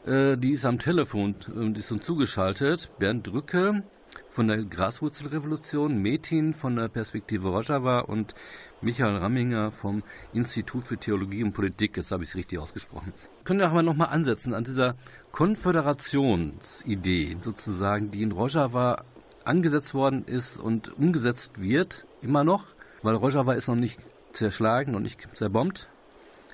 Äh, 0.07 0.37
die 0.37 0.53
ist 0.53 0.65
am 0.65 0.79
Telefon, 0.79 1.35
äh, 1.49 1.73
die 1.73 1.81
ist 1.81 1.91
uns 1.91 2.07
zugeschaltet. 2.07 2.91
Bernd 2.99 3.27
Drücke 3.27 3.83
von 4.29 4.49
der 4.49 4.65
Graswurzelrevolution, 4.65 6.01
Metin 6.01 6.55
von 6.55 6.77
der 6.77 6.89
Perspektive 6.89 7.49
Rojava 7.49 8.01
und 8.01 8.35
Michael 8.81 9.17
Ramminger 9.17 9.71
vom 9.71 10.01
Institut 10.33 10.89
für 10.89 10.97
Theologie 10.97 11.43
und 11.43 11.53
Politik. 11.53 11.97
Jetzt 11.97 12.13
habe 12.13 12.23
ich 12.23 12.31
es 12.31 12.37
richtig 12.37 12.59
ausgesprochen. 12.59 13.13
Können 13.45 13.61
wir 13.61 13.69
aber 13.69 13.83
nochmal 13.83 14.09
ansetzen 14.09 14.55
an 14.55 14.65
dieser 14.65 14.95
Konföderationsidee 15.33 17.39
sozusagen, 17.43 18.11
die 18.11 18.23
in 18.23 18.33
Rojava 18.33 19.05
angesetzt 19.45 19.95
worden 19.95 20.25
ist 20.25 20.59
und 20.59 20.97
umgesetzt 20.97 21.61
wird, 21.61 22.07
immer 22.21 22.45
noch, 22.45 22.67
weil 23.03 23.15
Rojava 23.15 23.55
ist 23.55 23.69
noch 23.69 23.77
nicht 23.77 23.99
zerschlagen 24.33 24.95
und 24.95 25.03
nicht 25.03 25.37
zerbombt. 25.37 25.89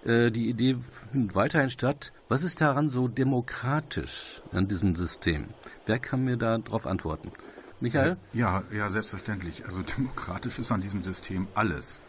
Äh, 0.04 0.30
die 0.30 0.48
Idee 0.48 0.76
findet 1.10 1.34
weiterhin 1.34 1.70
statt. 1.70 2.12
Was 2.28 2.42
ist 2.42 2.60
daran 2.60 2.88
so 2.88 3.08
demokratisch 3.08 4.42
an 4.52 4.68
diesem 4.68 4.96
System? 4.96 5.48
Wer 5.87 5.98
kann 5.98 6.24
mir 6.24 6.37
da 6.37 6.58
darauf 6.58 6.87
antworten? 6.87 7.32
Michael? 7.80 8.16
Ja, 8.32 8.62
ja, 8.72 8.88
selbstverständlich. 8.88 9.64
Also 9.64 9.82
demokratisch 9.82 10.58
ist 10.58 10.72
an 10.72 10.80
diesem 10.80 11.02
System 11.02 11.46
alles. 11.54 12.00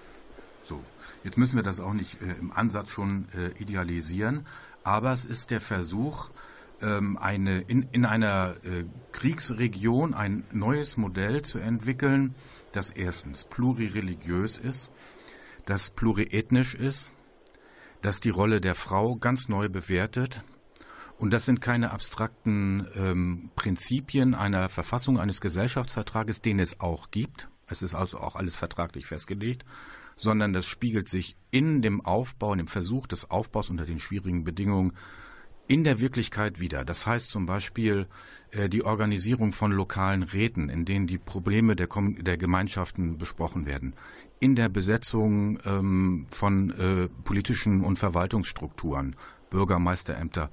So, 0.63 0.81
jetzt 1.23 1.37
müssen 1.37 1.55
wir 1.55 1.63
das 1.63 1.79
auch 1.79 1.93
nicht 1.93 2.21
äh, 2.21 2.33
im 2.39 2.51
Ansatz 2.51 2.91
schon 2.91 3.27
äh, 3.33 3.49
idealisieren, 3.61 4.45
aber 4.83 5.11
es 5.11 5.25
ist 5.25 5.51
der 5.51 5.61
Versuch, 5.61 6.29
ähm, 6.81 7.17
eine, 7.17 7.61
in, 7.61 7.87
in 7.91 8.05
einer 8.05 8.55
äh, 8.63 8.85
Kriegsregion 9.11 10.13
ein 10.13 10.43
neues 10.51 10.97
Modell 10.97 11.41
zu 11.43 11.59
entwickeln, 11.59 12.35
das 12.71 12.89
erstens 12.89 13.43
plurireligiös 13.43 14.57
ist, 14.57 14.91
das 15.65 15.89
pluriethnisch 15.89 16.75
ist, 16.75 17.11
das 18.01 18.19
die 18.19 18.29
Rolle 18.29 18.61
der 18.61 18.75
Frau 18.75 19.15
ganz 19.15 19.49
neu 19.49 19.69
bewertet. 19.69 20.43
Und 21.17 21.31
das 21.31 21.45
sind 21.45 21.61
keine 21.61 21.91
abstrakten 21.91 22.87
ähm, 22.95 23.49
Prinzipien 23.55 24.35
einer 24.35 24.69
Verfassung, 24.69 25.19
eines 25.19 25.41
Gesellschaftsvertrages, 25.41 26.41
den 26.41 26.59
es 26.59 26.79
auch 26.81 27.09
gibt. 27.09 27.49
Es 27.67 27.81
ist 27.81 27.95
also 27.95 28.19
auch 28.19 28.35
alles 28.35 28.55
vertraglich 28.55 29.07
festgelegt, 29.07 29.65
sondern 30.17 30.53
das 30.53 30.65
spiegelt 30.65 31.09
sich 31.09 31.35
in 31.51 31.81
dem 31.81 32.01
Aufbau, 32.01 32.51
in 32.53 32.59
dem 32.59 32.67
Versuch 32.67 33.07
des 33.07 33.31
Aufbaus 33.31 33.69
unter 33.69 33.85
den 33.85 33.99
schwierigen 33.99 34.43
Bedingungen 34.43 34.93
in 35.67 35.83
der 35.83 35.99
Wirklichkeit 35.99 36.59
wieder. 36.59 36.85
Das 36.85 37.05
heißt 37.05 37.31
zum 37.31 37.45
Beispiel 37.45 38.07
äh, 38.51 38.69
die 38.69 38.83
Organisierung 38.83 39.51
von 39.51 39.71
lokalen 39.71 40.23
Räten, 40.23 40.69
in 40.69 40.85
denen 40.85 41.07
die 41.07 41.17
Probleme 41.17 41.75
der, 41.75 41.87
Kom 41.87 42.23
der 42.23 42.37
Gemeinschaften 42.37 43.17
besprochen 43.17 43.65
werden, 43.65 43.95
in 44.39 44.55
der 44.55 44.69
Besetzung 44.69 45.59
ähm, 45.65 46.27
von 46.29 46.71
äh, 46.71 47.09
politischen 47.23 47.83
und 47.83 47.97
Verwaltungsstrukturen, 47.97 49.15
Bürgermeisterämter, 49.49 50.49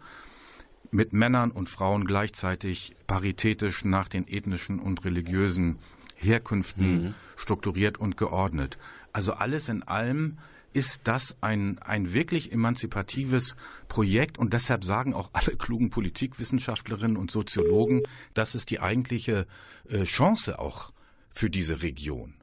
mit 0.90 1.12
Männern 1.12 1.50
und 1.50 1.68
Frauen 1.68 2.04
gleichzeitig 2.04 2.94
paritätisch 3.06 3.84
nach 3.84 4.08
den 4.08 4.28
ethnischen 4.28 4.78
und 4.78 5.04
religiösen 5.04 5.78
Herkünften 6.16 7.04
mhm. 7.04 7.14
strukturiert 7.36 7.98
und 7.98 8.16
geordnet. 8.16 8.78
Also 9.12 9.32
alles 9.32 9.68
in 9.68 9.82
allem 9.82 10.38
ist 10.72 11.02
das 11.04 11.36
ein, 11.40 11.78
ein 11.80 12.14
wirklich 12.14 12.52
emanzipatives 12.52 13.56
Projekt 13.88 14.38
und 14.38 14.52
deshalb 14.52 14.84
sagen 14.84 15.14
auch 15.14 15.30
alle 15.32 15.56
klugen 15.56 15.90
Politikwissenschaftlerinnen 15.90 17.16
und 17.16 17.30
Soziologen, 17.30 18.02
das 18.34 18.54
ist 18.54 18.70
die 18.70 18.80
eigentliche 18.80 19.46
äh, 19.88 20.04
Chance 20.04 20.58
auch 20.58 20.92
für 21.30 21.50
diese 21.50 21.82
Region. 21.82 22.34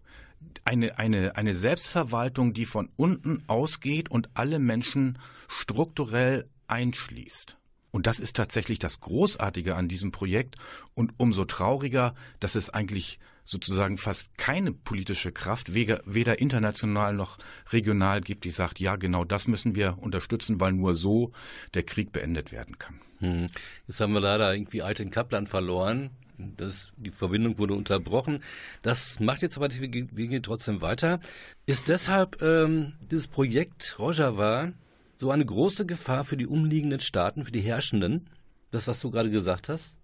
Eine, 0.66 0.98
eine, 0.98 1.36
eine 1.36 1.56
Selbstverwaltung, 1.56 2.54
die 2.54 2.66
von 2.66 2.90
unten 2.96 3.44
ausgeht 3.48 4.10
und 4.10 4.30
alle 4.36 4.60
Menschen 4.60 5.20
strukturell 5.48 6.48
einschließt. 6.68 7.58
Und 7.92 8.08
das 8.08 8.20
ist 8.20 8.36
tatsächlich 8.36 8.80
das 8.80 9.00
Großartige 9.00 9.76
an 9.76 9.88
diesem 9.88 10.12
Projekt 10.12 10.56
und 10.94 11.14
umso 11.18 11.46
trauriger, 11.46 12.14
dass 12.40 12.56
es 12.56 12.70
eigentlich 12.70 13.20
sozusagen 13.50 13.98
fast 13.98 14.38
keine 14.38 14.72
politische 14.72 15.32
Kraft, 15.32 15.74
weder 15.74 16.40
international 16.40 17.16
noch 17.16 17.40
regional 17.72 18.22
gibt, 18.22 18.44
die 18.44 18.52
sagt, 18.52 18.80
ja, 18.80 18.96
genau 18.96 19.26
das 19.26 19.48
müssen 19.48 19.74
wir 19.74 19.98
unterstützen, 20.00 20.60
weil 20.62 20.74
nur 20.74 20.94
so 20.94 21.32
der 21.74 21.82
Krieg 21.82 22.12
beendet 22.12 22.52
werden 22.52 22.78
kann. 22.78 23.02
Hm. 23.18 23.48
Jetzt 23.88 24.00
haben 24.02 24.14
wir 24.14 24.20
leider 24.20 24.54
irgendwie 24.54 24.84
Alten 24.84 25.10
Kaplan 25.10 25.48
verloren. 25.48 26.12
Das, 26.38 26.94
die 26.96 27.10
Verbindung 27.10 27.58
wurde 27.58 27.74
unterbrochen. 27.74 28.44
Das 28.84 29.20
macht 29.20 29.42
jetzt 29.42 29.58
aber 29.58 29.68
die 29.68 29.82
Wege 30.16 30.42
trotzdem 30.44 30.82
weiter. 30.82 31.20
Ist 31.66 31.88
deshalb 31.88 32.42
ähm, 32.44 32.94
dieses 33.10 33.28
Projekt 33.28 33.98
Rojava 33.98 34.72
so 35.18 35.32
eine 35.32 35.46
große 35.46 35.88
Gefahr 35.88 36.24
für 36.24 36.38
die 36.38 36.48
umliegenden 36.48 37.00
Staaten, 37.00 37.44
für 37.44 37.52
die 37.52 37.62
Herrschenden? 37.62 38.30
Das, 38.70 38.88
was 38.88 39.00
du 39.00 39.10
gerade 39.10 39.32
gesagt 39.32 39.70
hast? 39.70 39.98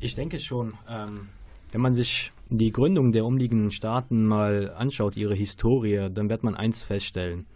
Ich 0.00 0.14
denke 0.14 0.38
schon. 0.38 0.74
Ähm, 0.86 1.28
wenn 1.72 1.80
man 1.80 1.94
sich 1.94 2.30
die 2.50 2.72
Gründung 2.72 3.12
der 3.12 3.24
umliegenden 3.24 3.70
Staaten 3.70 4.26
mal 4.26 4.72
anschaut, 4.76 5.16
ihre 5.16 5.34
Historie, 5.34 6.08
dann 6.12 6.28
wird 6.28 6.42
man 6.42 6.54
eins 6.54 6.82
feststellen. 6.82 7.46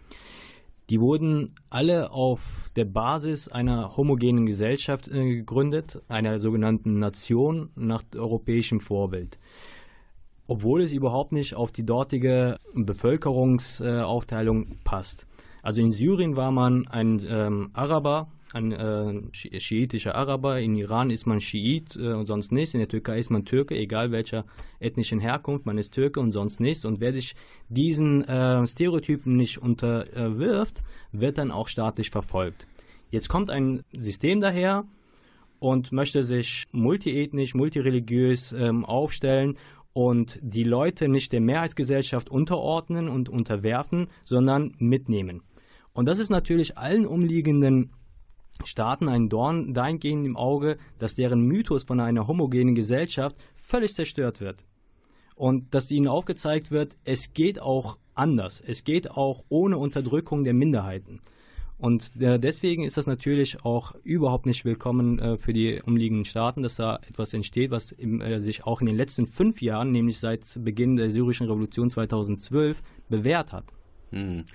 Die 0.89 0.99
wurden 0.99 1.53
alle 1.69 2.11
auf 2.11 2.71
der 2.75 2.85
Basis 2.85 3.47
einer 3.47 3.95
homogenen 3.95 4.47
Gesellschaft 4.47 5.07
äh, 5.07 5.35
gegründet, 5.35 6.01
einer 6.07 6.39
sogenannten 6.39 6.97
Nation 6.97 7.69
nach 7.75 8.03
europäischem 8.15 8.79
Vorbild. 8.79 9.37
Obwohl 10.47 10.81
es 10.81 10.91
überhaupt 10.91 11.31
nicht 11.31 11.53
auf 11.53 11.71
die 11.71 11.85
dortige 11.85 12.57
Bevölkerungsaufteilung 12.73 14.79
passt. 14.83 15.27
Also 15.61 15.81
in 15.81 15.91
Syrien 15.91 16.35
war 16.35 16.51
man 16.51 16.87
ein 16.87 17.23
ähm, 17.29 17.69
Araber, 17.73 18.31
ein 18.53 18.71
äh, 18.71 19.59
schiitischer 19.59 20.15
Araber. 20.15 20.59
In 20.59 20.75
Iran 20.75 21.09
ist 21.09 21.25
man 21.25 21.41
Schiit 21.41 21.95
äh, 21.95 22.13
und 22.13 22.25
sonst 22.25 22.51
nichts. 22.51 22.73
In 22.73 22.79
der 22.79 22.87
Türkei 22.87 23.19
ist 23.19 23.29
man 23.29 23.45
Türke, 23.45 23.75
egal 23.75 24.11
welcher 24.11 24.45
ethnischen 24.79 25.19
Herkunft. 25.19 25.65
Man 25.65 25.77
ist 25.77 25.93
Türke 25.93 26.19
und 26.19 26.31
sonst 26.31 26.59
nichts. 26.59 26.85
Und 26.85 26.99
wer 26.99 27.13
sich 27.13 27.35
diesen 27.69 28.23
äh, 28.23 28.65
Stereotypen 28.65 29.35
nicht 29.35 29.57
unterwirft, 29.59 30.83
wird 31.11 31.37
dann 31.37 31.51
auch 31.51 31.67
staatlich 31.67 32.09
verfolgt. 32.09 32.67
Jetzt 33.11 33.29
kommt 33.29 33.49
ein 33.49 33.83
System 33.91 34.39
daher 34.39 34.85
und 35.59 35.91
möchte 35.91 36.23
sich 36.23 36.67
multiethnisch, 36.71 37.53
multireligiös 37.53 38.53
ähm, 38.53 38.85
aufstellen 38.85 39.57
und 39.93 40.39
die 40.41 40.63
Leute 40.63 41.09
nicht 41.09 41.33
der 41.33 41.41
Mehrheitsgesellschaft 41.41 42.29
unterordnen 42.29 43.09
und 43.09 43.29
unterwerfen, 43.29 44.07
sondern 44.23 44.75
mitnehmen. 44.77 45.41
Und 45.93 46.05
das 46.05 46.19
ist 46.19 46.29
natürlich 46.29 46.77
allen 46.77 47.05
umliegenden 47.05 47.91
Staaten 48.65 49.07
ein 49.07 49.29
Dorn 49.29 49.73
dahingehend 49.73 50.25
im 50.25 50.37
Auge, 50.37 50.77
dass 50.97 51.15
deren 51.15 51.41
Mythos 51.41 51.83
von 51.83 51.99
einer 51.99 52.27
homogenen 52.27 52.75
Gesellschaft 52.75 53.37
völlig 53.55 53.93
zerstört 53.93 54.41
wird. 54.41 54.65
Und 55.35 55.73
dass 55.73 55.91
ihnen 55.91 56.07
aufgezeigt 56.07 56.69
wird, 56.69 56.97
es 57.05 57.33
geht 57.33 57.61
auch 57.61 57.97
anders. 58.13 58.61
Es 58.65 58.83
geht 58.83 59.11
auch 59.11 59.45
ohne 59.49 59.77
Unterdrückung 59.77 60.43
der 60.43 60.53
Minderheiten. 60.53 61.21
Und 61.79 62.21
äh, 62.21 62.37
deswegen 62.37 62.83
ist 62.83 62.97
das 62.97 63.07
natürlich 63.07 63.63
auch 63.63 63.95
überhaupt 64.03 64.45
nicht 64.45 64.65
willkommen 64.65 65.17
äh, 65.17 65.37
für 65.37 65.53
die 65.53 65.81
umliegenden 65.81 66.25
Staaten, 66.25 66.61
dass 66.61 66.75
da 66.75 66.99
etwas 67.07 67.33
entsteht, 67.33 67.71
was 67.71 67.95
äh, 67.97 68.39
sich 68.39 68.65
auch 68.65 68.81
in 68.81 68.87
den 68.87 68.97
letzten 68.97 69.27
fünf 69.27 69.61
Jahren, 69.61 69.93
nämlich 69.93 70.19
seit 70.19 70.61
Beginn 70.61 70.97
der 70.97 71.09
syrischen 71.09 71.47
Revolution 71.47 71.89
2012, 71.89 72.83
bewährt 73.07 73.53
hat. 73.53 73.63
Hm. 74.11 74.45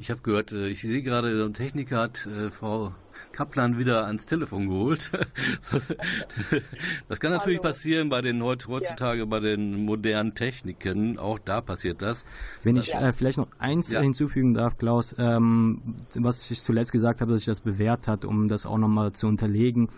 Ich 0.00 0.10
habe 0.10 0.20
gehört, 0.20 0.52
äh, 0.52 0.68
ich 0.68 0.80
sehe 0.80 1.02
gerade, 1.02 1.44
ein 1.44 1.54
Techniker 1.54 1.98
hat 1.98 2.26
äh, 2.26 2.50
Frau 2.50 2.94
Kaplan 3.32 3.78
wieder 3.78 4.06
ans 4.06 4.26
Telefon 4.26 4.68
geholt. 4.68 5.10
das 7.08 7.18
kann 7.18 7.32
natürlich 7.32 7.58
Hallo. 7.58 7.68
passieren 7.68 8.08
bei 8.08 8.20
den 8.20 8.42
heutzutage 8.42 9.20
ja. 9.20 9.24
bei 9.24 9.40
den 9.40 9.84
modernen 9.84 10.34
Techniken. 10.34 11.18
Auch 11.18 11.40
da 11.40 11.60
passiert 11.60 12.00
das. 12.00 12.24
Wenn 12.62 12.76
das 12.76 12.88
ich 12.88 12.94
äh, 12.94 13.12
vielleicht 13.12 13.38
noch 13.38 13.48
eins 13.58 13.90
ja. 13.90 14.00
hinzufügen 14.00 14.54
darf, 14.54 14.78
Klaus, 14.78 15.16
ähm, 15.18 15.96
was 16.14 16.48
ich 16.50 16.60
zuletzt 16.60 16.92
gesagt 16.92 17.20
habe, 17.20 17.32
dass 17.32 17.40
sich 17.40 17.46
das 17.46 17.60
bewährt 17.60 18.06
hat, 18.06 18.24
um 18.24 18.46
das 18.46 18.66
auch 18.66 18.78
nochmal 18.78 19.12
zu 19.12 19.26
unterlegen. 19.26 19.88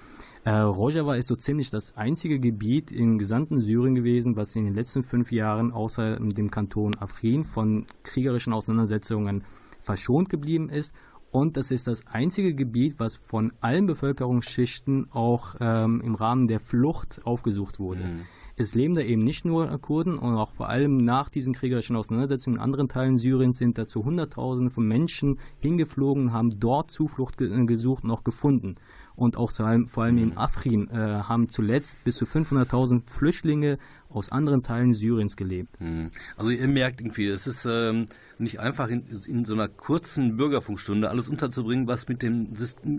Äh, 0.44 0.52
Rojava 0.52 1.16
ist 1.16 1.28
so 1.28 1.36
ziemlich 1.36 1.70
das 1.70 1.96
einzige 1.96 2.40
Gebiet 2.40 2.90
im 2.90 3.18
gesamten 3.18 3.60
Syrien 3.60 3.94
gewesen, 3.94 4.36
was 4.36 4.56
in 4.56 4.64
den 4.64 4.74
letzten 4.74 5.02
fünf 5.02 5.32
Jahren 5.32 5.70
außer 5.70 6.16
dem 6.18 6.50
Kanton 6.50 6.96
Afrin 6.96 7.44
von 7.44 7.84
kriegerischen 8.02 8.54
Auseinandersetzungen 8.54 9.44
verschont 9.82 10.30
geblieben 10.30 10.70
ist. 10.70 10.94
Und 11.32 11.56
das 11.56 11.70
ist 11.70 11.86
das 11.86 12.06
einzige 12.08 12.54
Gebiet, 12.54 12.96
was 12.98 13.16
von 13.16 13.52
allen 13.60 13.86
Bevölkerungsschichten 13.86 15.12
auch 15.12 15.54
ähm, 15.60 16.00
im 16.04 16.16
Rahmen 16.16 16.48
der 16.48 16.58
Flucht 16.58 17.20
aufgesucht 17.24 17.78
wurde. 17.78 18.00
Mhm. 18.00 18.20
Es 18.56 18.74
leben 18.74 18.94
da 18.94 19.00
eben 19.00 19.22
nicht 19.22 19.44
nur 19.44 19.66
Kurden 19.78 20.18
und 20.18 20.34
auch 20.34 20.50
vor 20.52 20.68
allem 20.68 20.96
nach 20.96 21.30
diesen 21.30 21.54
kriegerischen 21.54 21.94
Auseinandersetzungen 21.94 22.56
in 22.56 22.62
anderen 22.62 22.88
Teilen 22.88 23.16
Syriens 23.16 23.58
sind 23.58 23.78
dazu 23.78 24.04
Hunderttausende 24.04 24.72
von 24.72 24.86
Menschen 24.86 25.38
hingeflogen 25.60 26.24
und 26.24 26.32
haben 26.32 26.50
dort 26.58 26.90
Zuflucht 26.90 27.38
ge 27.38 27.64
gesucht 27.64 28.02
und 28.02 28.10
auch 28.10 28.24
gefunden. 28.24 28.74
Und 29.20 29.36
auch 29.36 29.50
vor 29.50 29.66
allem, 29.66 29.86
vor 29.86 30.04
allem 30.04 30.16
in 30.16 30.38
Afrin 30.38 30.88
äh, 30.88 30.94
haben 30.94 31.50
zuletzt 31.50 32.02
bis 32.04 32.16
zu 32.16 32.24
500.000 32.24 33.02
Flüchtlinge 33.04 33.76
aus 34.08 34.32
anderen 34.32 34.62
Teilen 34.62 34.94
Syriens 34.94 35.36
gelebt. 35.36 35.78
Hm. 35.78 36.10
Also 36.38 36.52
ihr 36.52 36.66
merkt 36.66 37.02
irgendwie, 37.02 37.26
es 37.28 37.46
ist 37.46 37.66
ähm, 37.66 38.06
nicht 38.38 38.60
einfach 38.60 38.88
in, 38.88 39.04
in, 39.26 39.44
so 39.44 39.52
einer 39.52 39.68
kurzen 39.68 40.38
Bürgerfunkstunde 40.38 41.10
alles 41.10 41.28
unterzubringen, 41.28 41.86
was 41.86 42.08
mit, 42.08 42.22
dem, 42.22 42.54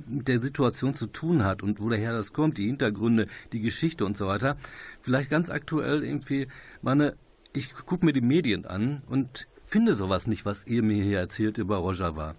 mit 0.08 0.28
der 0.28 0.40
Situation 0.40 0.94
zu 0.94 1.08
tun 1.08 1.44
hat 1.44 1.64
und 1.64 1.80
woher 1.80 2.14
das 2.14 2.34
kommt, 2.34 2.60
die 2.60 2.68
Hintergründe, 2.68 3.26
die 3.52 3.62
Geschichte 3.62 4.06
und 4.06 4.16
so 4.16 4.28
weiter. 4.28 4.58
Vielleicht 5.02 5.32
ganz 5.32 5.50
aktuell 5.50 6.04
irgendwie, 6.04 6.48
meine, 6.84 7.16
ich 7.54 7.74
gucke 7.74 8.06
mir 8.06 8.14
die 8.14 8.22
Medien 8.22 8.66
an 8.66 9.02
und 9.10 9.48
finde 9.64 9.96
sowas 9.96 10.28
nicht, 10.28 10.46
was 10.46 10.68
ihr 10.68 10.84
mir 10.84 11.04
hier 11.04 11.18
erzählt 11.18 11.58
über 11.58 11.78
Rojava. 11.78 12.36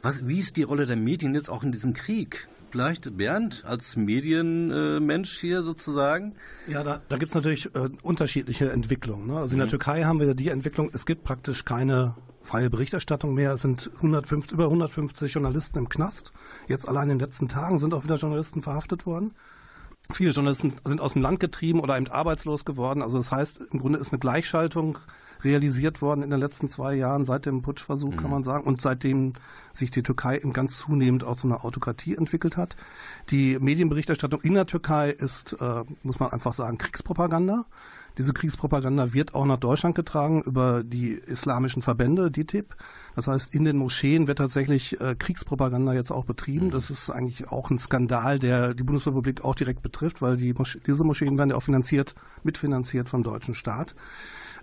Was, 0.00 0.26
wie 0.26 0.38
ist 0.38 0.56
die 0.56 0.62
Rolle 0.62 0.86
der 0.86 0.96
Medien 0.96 1.34
jetzt 1.34 1.50
auch 1.50 1.64
in 1.64 1.72
diesem 1.72 1.92
Krieg? 1.92 2.48
Vielleicht 2.70 3.16
Bernd 3.16 3.64
als 3.64 3.96
Medienmensch 3.96 5.38
hier 5.38 5.62
sozusagen? 5.62 6.34
Ja, 6.66 6.82
da, 6.82 7.00
da 7.08 7.16
gibt 7.16 7.30
es 7.30 7.34
natürlich 7.34 7.74
äh, 7.74 7.88
unterschiedliche 8.02 8.70
Entwicklungen. 8.70 9.28
Ne? 9.28 9.38
Also 9.38 9.52
in 9.52 9.58
der 9.58 9.66
mhm. 9.66 9.70
Türkei 9.70 10.04
haben 10.04 10.20
wir 10.20 10.34
die 10.34 10.48
Entwicklung, 10.48 10.90
es 10.92 11.06
gibt 11.06 11.24
praktisch 11.24 11.64
keine 11.64 12.14
freie 12.42 12.70
Berichterstattung 12.70 13.34
mehr. 13.34 13.52
Es 13.52 13.62
sind 13.62 13.90
150, 13.96 14.52
über 14.52 14.64
150 14.64 15.32
Journalisten 15.32 15.78
im 15.78 15.88
Knast. 15.88 16.32
Jetzt 16.68 16.88
allein 16.88 17.10
in 17.10 17.18
den 17.18 17.26
letzten 17.26 17.48
Tagen 17.48 17.78
sind 17.78 17.92
auch 17.92 18.04
wieder 18.04 18.16
Journalisten 18.16 18.62
verhaftet 18.62 19.04
worden. 19.04 19.32
Viele 20.12 20.30
Journalisten 20.30 20.74
sind 20.84 21.00
aus 21.00 21.14
dem 21.14 21.22
Land 21.22 21.40
getrieben 21.40 21.80
oder 21.80 21.96
eben 21.96 22.08
arbeitslos 22.08 22.64
geworden. 22.64 23.02
Also 23.02 23.18
das 23.18 23.32
heißt, 23.32 23.60
im 23.72 23.80
Grunde 23.80 23.98
ist 23.98 24.12
eine 24.12 24.20
Gleichschaltung 24.20 24.98
realisiert 25.46 26.02
worden 26.02 26.22
in 26.22 26.30
den 26.30 26.40
letzten 26.40 26.68
zwei 26.68 26.94
Jahren, 26.94 27.24
seit 27.24 27.46
dem 27.46 27.62
Putschversuch, 27.62 28.12
mhm. 28.12 28.16
kann 28.16 28.30
man 28.30 28.44
sagen, 28.44 28.64
und 28.64 28.82
seitdem 28.82 29.32
sich 29.72 29.90
die 29.90 30.02
Türkei 30.02 30.36
eben 30.36 30.52
ganz 30.52 30.78
zunehmend 30.78 31.24
auch 31.24 31.36
zu 31.36 31.46
einer 31.46 31.64
Autokratie 31.64 32.16
entwickelt 32.16 32.56
hat. 32.56 32.76
Die 33.30 33.58
Medienberichterstattung 33.58 34.40
in 34.42 34.54
der 34.54 34.66
Türkei 34.66 35.10
ist, 35.10 35.56
äh, 35.60 35.84
muss 36.02 36.20
man 36.20 36.30
einfach 36.30 36.54
sagen, 36.54 36.78
Kriegspropaganda. 36.78 37.64
Diese 38.18 38.32
Kriegspropaganda 38.32 39.12
wird 39.12 39.34
auch 39.34 39.44
nach 39.44 39.58
Deutschland 39.58 39.94
getragen 39.94 40.42
über 40.42 40.82
die 40.82 41.12
islamischen 41.12 41.82
Verbände, 41.82 42.30
DITIB. 42.30 42.74
Das 43.14 43.28
heißt, 43.28 43.54
in 43.54 43.64
den 43.64 43.76
Moscheen 43.76 44.26
wird 44.26 44.38
tatsächlich 44.38 44.98
äh, 45.00 45.14
Kriegspropaganda 45.18 45.92
jetzt 45.92 46.10
auch 46.10 46.24
betrieben. 46.24 46.66
Mhm. 46.66 46.70
Das 46.70 46.90
ist 46.90 47.10
eigentlich 47.10 47.48
auch 47.48 47.70
ein 47.70 47.78
Skandal, 47.78 48.38
der 48.38 48.74
die 48.74 48.84
Bundesrepublik 48.84 49.44
auch 49.44 49.54
direkt 49.54 49.82
betrifft, 49.82 50.22
weil 50.22 50.38
die 50.38 50.54
Mosch 50.54 50.78
diese 50.86 51.04
Moscheen 51.04 51.38
werden 51.38 51.50
ja 51.50 51.56
auch 51.56 51.62
finanziert, 51.62 52.14
mitfinanziert 52.42 53.08
vom 53.10 53.22
deutschen 53.22 53.54
Staat. 53.54 53.94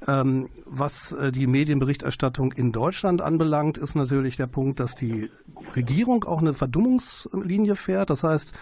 Ähm, 0.07 0.49
was 0.65 1.11
äh, 1.13 1.31
die 1.31 1.47
Medienberichterstattung 1.47 2.51
in 2.51 2.71
Deutschland 2.71 3.21
anbelangt, 3.21 3.77
ist 3.77 3.95
natürlich 3.95 4.35
der 4.35 4.47
Punkt, 4.47 4.79
dass 4.79 4.95
die 4.95 5.29
Regierung 5.75 6.23
auch 6.25 6.39
eine 6.39 6.53
Verdummungslinie 6.53 7.75
fährt. 7.75 8.09
Das 8.09 8.23
heißt, 8.23 8.53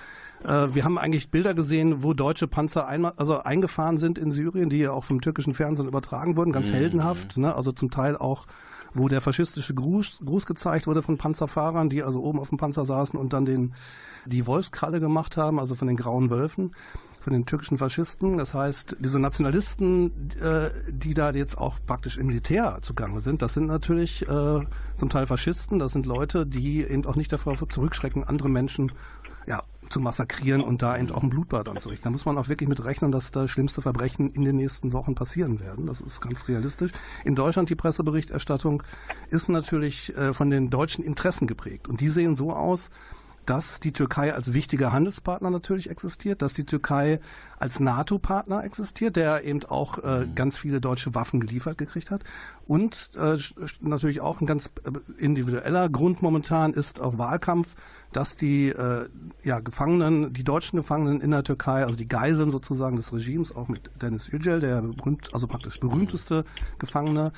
wir 0.44 0.84
haben 0.84 0.98
eigentlich 0.98 1.30
Bilder 1.30 1.54
gesehen, 1.54 2.04
wo 2.04 2.14
deutsche 2.14 2.48
Panzer 2.48 2.88
einmal, 2.88 3.14
also 3.18 3.40
eingefahren 3.40 3.98
sind 3.98 4.18
in 4.18 4.32
Syrien, 4.32 4.70
die 4.70 4.80
ja 4.80 4.92
auch 4.92 5.04
vom 5.04 5.22
türkischen 5.22 5.54
Fernsehen 5.54 5.88
übertragen 5.88 6.38
wurden, 6.38 6.52
ganz 6.52 6.70
mhm. 6.70 6.76
heldenhaft. 6.76 7.38
Ne? 7.38 7.56
Also 7.56 7.72
zum 7.72 7.92
Teil 7.92 8.18
auch, 8.18 8.46
wo 8.94 9.08
der 9.08 9.22
faschistische 9.22 9.74
Gruß, 9.74 10.20
Gruß 10.26 10.46
gezeigt 10.46 10.88
wurde 10.88 11.02
von 11.02 11.18
Panzerfahrern, 11.18 11.90
die 11.90 12.04
also 12.04 12.22
oben 12.22 12.40
auf 12.40 12.50
dem 12.50 12.58
Panzer 12.58 12.86
saßen 12.86 13.20
und 13.20 13.34
dann 13.34 13.46
den, 13.46 13.74
die 14.26 14.48
Wolfskralle 14.48 15.00
gemacht 15.00 15.38
haben, 15.38 15.60
also 15.60 15.76
von 15.76 15.88
den 15.88 15.98
grauen 15.98 16.30
Wölfen 16.30 16.72
von 17.22 17.34
den 17.34 17.46
türkischen 17.46 17.78
Faschisten. 17.78 18.38
Das 18.38 18.54
heißt, 18.54 18.98
diese 19.00 19.20
Nationalisten, 19.20 20.30
äh, 20.42 20.70
die 20.92 21.14
da 21.14 21.32
jetzt 21.32 21.58
auch 21.58 21.78
praktisch 21.86 22.18
im 22.18 22.28
Militär 22.28 22.80
zugange 22.82 23.22
sind, 23.22 23.42
das 23.42 23.54
sind 23.54 23.68
natürlich 23.68 24.28
äh, 24.28 24.60
zum 24.96 25.10
Teil 25.10 25.28
Faschisten, 25.28 25.80
das 25.80 25.94
sind 25.94 26.06
Leute, 26.06 26.46
die 26.46 26.84
eben 26.84 27.06
auch 27.06 27.16
nicht 27.16 27.32
davor 27.32 27.56
zurückschrecken, 27.70 28.24
andere 28.24 28.50
Menschen 28.50 28.92
zu 29.92 30.00
massakrieren 30.00 30.62
und 30.62 30.82
da 30.82 30.98
eben 30.98 31.12
auch 31.12 31.24
ein 31.24 31.30
Blutbad 31.30 31.70
anzurichten. 31.70 32.04
Da 32.04 32.10
muss 32.10 32.26
man 32.26 32.38
auch 32.38 32.50
wirklich 32.50 32.70
mit 32.70 32.84
rechnen, 32.84 33.12
dass 33.12 33.32
da 33.32 33.48
schlimmste 33.48 33.82
Verbrechen 33.82 34.32
in 34.32 34.44
den 34.44 34.56
nächsten 34.56 34.94
Wochen 34.94 35.16
passieren 35.16 35.60
werden. 35.60 35.86
Das 35.86 36.02
ist 36.02 36.22
ganz 36.22 36.48
realistisch. 36.48 36.92
In 37.26 37.36
Deutschland 37.36 37.70
die 37.70 37.76
Presseberichterstattung 37.76 38.84
ist 39.30 39.50
natürlich 39.50 40.16
äh, 40.16 40.34
von 40.34 40.50
den 40.50 40.70
deutschen 40.70 41.04
Interessen 41.04 41.48
geprägt. 41.48 41.88
Und 41.88 42.02
die 42.02 42.08
sehen 42.08 42.36
so 42.36 42.54
aus, 42.54 42.90
dass 43.46 43.80
die 43.80 43.92
Türkei 43.92 44.34
als 44.34 44.54
wichtiger 44.54 44.92
Handelspartner 44.92 45.50
natürlich 45.50 45.90
existiert, 45.90 46.42
dass 46.42 46.54
die 46.54 46.66
Türkei 46.66 47.20
als 47.58 47.80
NATO-Partner 47.80 48.64
existiert, 48.64 49.16
der 49.16 49.44
eben 49.44 49.64
auch 49.68 49.98
äh, 50.00 50.26
mhm. 50.26 50.36
ganz 50.36 50.58
viele 50.58 50.82
deutsche 50.82 51.16
Waffen 51.16 51.40
geliefert 51.40 51.78
gekriegt 51.78 52.12
hat. 52.12 52.24
Und 52.68 53.12
äh, 53.18 53.38
natürlich 53.82 54.22
auch 54.22 54.42
ein 54.42 54.46
ganz 54.46 54.72
äh, 54.84 55.22
individueller 55.22 55.90
Grund 55.90 56.22
momentan 56.22 56.74
ist 56.74 57.00
auch 57.00 57.18
Wahlkampf, 57.18 57.76
dass 58.14 58.36
die 58.36 58.70
äh, 58.70 59.08
ja, 59.44 59.60
Gefangenen, 59.60 60.34
die 60.34 60.44
deutschen 60.44 60.78
Gefangenen 60.78 61.20
in 61.22 61.32
der 61.32 61.44
Türkei, 61.44 61.84
also 61.84 61.96
die 61.96 62.08
Geiseln 62.08 62.52
sozusagen 62.52 62.96
des 62.96 63.12
Regimes, 63.14 63.56
auch 63.56 63.68
mit 63.68 63.90
Dennis 64.02 64.32
Yücel, 64.32 64.60
der 64.60 64.82
berühmt, 64.82 65.34
also 65.34 65.48
praktisch 65.48 65.80
berühmteste 65.80 66.44
Gefangene, 66.80 67.32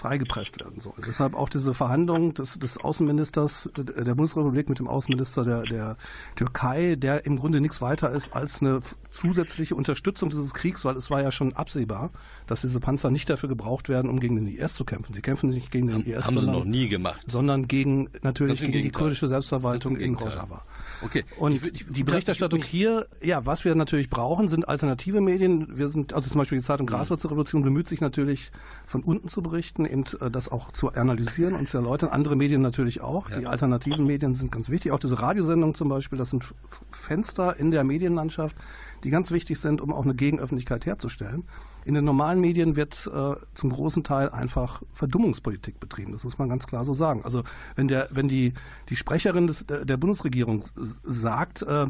freigepresst 0.00 0.58
werden 0.60 0.80
soll. 0.80 0.94
Deshalb 1.06 1.34
auch 1.34 1.48
diese 1.48 1.74
Verhandlung 1.74 2.32
des, 2.34 2.58
des 2.58 2.78
Außenministers 2.78 3.68
der 3.76 4.14
Bundesrepublik 4.14 4.68
mit 4.68 4.78
dem 4.78 4.88
Außenminister 4.88 5.44
der, 5.44 5.62
der 5.62 5.96
Türkei, 6.36 6.96
der 6.96 7.26
im 7.26 7.36
Grunde 7.36 7.60
nichts 7.60 7.82
weiter 7.82 8.10
ist 8.10 8.34
als 8.34 8.62
eine 8.62 8.80
zusätzliche 9.10 9.74
Unterstützung 9.74 10.30
dieses 10.30 10.54
Kriegs, 10.54 10.84
weil 10.84 10.96
es 10.96 11.10
war 11.10 11.22
ja 11.22 11.30
schon 11.30 11.52
absehbar, 11.52 12.10
dass 12.46 12.62
diese 12.62 12.80
Panzer 12.80 13.10
nicht 13.10 13.28
dafür 13.28 13.48
gebraucht 13.48 13.88
werden, 13.88 14.10
um 14.10 14.20
gegen 14.20 14.36
den 14.36 14.46
IS 14.46 14.74
zu 14.74 14.84
kämpfen. 14.84 15.12
Sie 15.12 15.20
kämpfen 15.20 15.50
nicht 15.50 15.70
gegen 15.70 15.88
den 15.88 16.00
IS, 16.00 16.24
haben 16.24 16.36
sondern, 16.36 16.54
sie 16.54 16.58
noch 16.60 16.64
nie 16.64 16.88
gemacht, 16.88 17.20
sondern 17.26 17.68
gegen 17.68 18.08
natürlich 18.22 18.60
gegen 18.60 18.82
die 18.82 18.90
kurdische 18.90 19.28
Selbstverwaltung 19.28 19.96
in 19.96 20.14
Rojava. 20.14 20.64
Okay. 21.02 21.24
Und 21.38 21.56
ich, 21.56 21.74
ich, 21.74 21.86
die 21.88 22.04
Berichterstattung 22.04 22.62
hier, 22.62 23.06
ja, 23.22 23.44
was 23.44 23.64
wir 23.64 23.74
natürlich 23.74 24.08
brauchen, 24.08 24.48
sind 24.48 24.68
alternative 24.68 25.20
Medien. 25.20 25.76
Wir 25.76 25.88
sind 25.88 26.14
also 26.14 26.30
zum 26.30 26.38
Beispiel 26.38 26.58
die 26.58 26.64
Zeitung 26.64 26.86
Graswurzelrevolution 26.86 27.62
bemüht 27.62 27.88
sich 27.88 28.00
natürlich 28.00 28.50
von 28.86 29.02
unten 29.02 29.28
zu 29.28 29.42
berichten, 29.42 29.84
eben 29.90 30.04
äh, 30.20 30.30
das 30.30 30.48
auch 30.48 30.72
zu 30.72 30.92
analysieren 30.92 31.54
und 31.54 31.68
zu 31.68 31.78
erläutern. 31.78 32.10
Andere 32.10 32.36
Medien 32.36 32.62
natürlich 32.62 33.00
auch. 33.00 33.30
Ja. 33.30 33.38
Die 33.38 33.46
alternativen 33.46 34.06
Medien 34.06 34.34
sind 34.34 34.52
ganz 34.52 34.70
wichtig. 34.70 34.92
Auch 34.92 34.98
diese 34.98 35.20
Radiosendungen 35.20 35.74
zum 35.74 35.88
Beispiel, 35.88 36.18
das 36.18 36.30
sind 36.30 36.54
Fenster 36.90 37.58
in 37.58 37.70
der 37.70 37.84
Medienlandschaft, 37.84 38.56
die 39.04 39.10
ganz 39.10 39.30
wichtig 39.30 39.58
sind, 39.60 39.80
um 39.80 39.92
auch 39.92 40.04
eine 40.04 40.14
Gegenöffentlichkeit 40.14 40.86
herzustellen. 40.86 41.44
In 41.84 41.94
den 41.94 42.04
normalen 42.04 42.40
Medien 42.40 42.76
wird 42.76 43.10
äh, 43.12 43.34
zum 43.54 43.70
großen 43.70 44.04
Teil 44.04 44.30
einfach 44.30 44.82
Verdummungspolitik 44.92 45.80
betrieben. 45.80 46.12
Das 46.12 46.24
muss 46.24 46.38
man 46.38 46.48
ganz 46.48 46.66
klar 46.66 46.84
so 46.84 46.94
sagen. 46.94 47.22
Also 47.24 47.42
wenn 47.76 47.88
der, 47.88 48.08
wenn 48.10 48.28
die, 48.28 48.54
die 48.88 48.96
Sprecherin 48.96 49.46
des, 49.46 49.66
der, 49.66 49.84
der 49.84 49.96
Bundesregierung 49.96 50.64
sagt, 50.74 51.62
äh, 51.62 51.86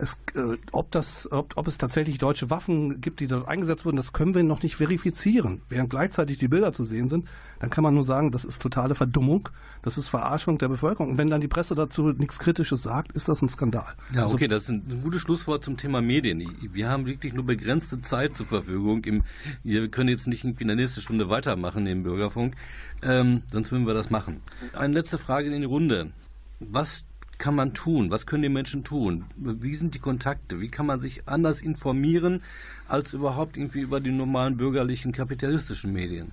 es, 0.00 0.18
äh, 0.34 0.56
ob, 0.72 0.90
das, 0.90 1.30
ob, 1.30 1.56
ob 1.56 1.66
es 1.66 1.78
tatsächlich 1.78 2.18
deutsche 2.18 2.50
Waffen 2.50 3.00
gibt, 3.00 3.20
die 3.20 3.26
dort 3.26 3.48
eingesetzt 3.48 3.84
wurden, 3.84 3.96
das 3.96 4.12
können 4.12 4.34
wir 4.34 4.42
noch 4.42 4.62
nicht 4.62 4.76
verifizieren. 4.76 5.62
Während 5.68 5.90
gleichzeitig 5.90 6.38
die 6.38 6.48
Bilder 6.48 6.72
zu 6.72 6.84
sehen 6.84 7.08
sind, 7.08 7.28
dann 7.58 7.70
kann 7.70 7.84
man 7.84 7.94
nur 7.94 8.04
sagen, 8.04 8.30
das 8.30 8.44
ist 8.44 8.62
totale 8.62 8.94
Verdummung, 8.94 9.48
das 9.82 9.98
ist 9.98 10.08
Verarschung 10.08 10.58
der 10.58 10.68
Bevölkerung. 10.68 11.12
Und 11.12 11.18
wenn 11.18 11.28
dann 11.28 11.40
die 11.40 11.48
Presse 11.48 11.74
dazu 11.74 12.12
nichts 12.12 12.38
Kritisches 12.38 12.82
sagt, 12.82 13.12
ist 13.12 13.28
das 13.28 13.42
ein 13.42 13.48
Skandal. 13.48 13.94
Ja, 14.14 14.22
also, 14.22 14.34
okay, 14.34 14.48
das 14.48 14.64
ist 14.64 14.70
ein 14.70 15.02
gutes 15.02 15.20
Schlusswort 15.20 15.64
zum 15.64 15.76
Thema 15.76 16.00
Medien. 16.00 16.40
Wir 16.72 16.88
haben 16.88 17.06
wirklich 17.06 17.34
nur 17.34 17.44
begrenzte 17.44 18.00
Zeit 18.00 18.36
zur 18.36 18.46
Verfügung. 18.46 19.04
Im, 19.04 19.22
wir 19.62 19.88
können 19.88 20.08
jetzt 20.08 20.26
nicht 20.26 20.44
in 20.44 20.66
der 20.66 20.76
nächsten 20.76 21.02
Stunde 21.02 21.28
weitermachen 21.28 21.86
im 21.86 22.02
Bürgerfunk, 22.02 22.56
ähm, 23.02 23.42
sonst 23.52 23.70
würden 23.70 23.86
wir 23.86 23.94
das 23.94 24.10
machen. 24.10 24.40
Eine 24.72 24.94
letzte 24.94 25.18
Frage 25.18 25.52
in 25.54 25.60
die 25.60 25.66
Runde. 25.66 26.12
Was 26.60 27.04
kann 27.40 27.56
man 27.56 27.74
tun? 27.74 28.12
Was 28.12 28.26
können 28.26 28.42
die 28.44 28.48
Menschen 28.48 28.84
tun? 28.84 29.24
Wie 29.36 29.74
sind 29.74 29.94
die 29.94 29.98
Kontakte? 29.98 30.60
Wie 30.60 30.70
kann 30.70 30.86
man 30.86 31.00
sich 31.00 31.26
anders 31.26 31.62
informieren 31.62 32.44
als 32.86 33.14
überhaupt 33.14 33.56
irgendwie 33.56 33.80
über 33.80 33.98
die 33.98 34.12
normalen 34.12 34.56
bürgerlichen 34.56 35.10
kapitalistischen 35.10 35.92
Medien? 35.92 36.32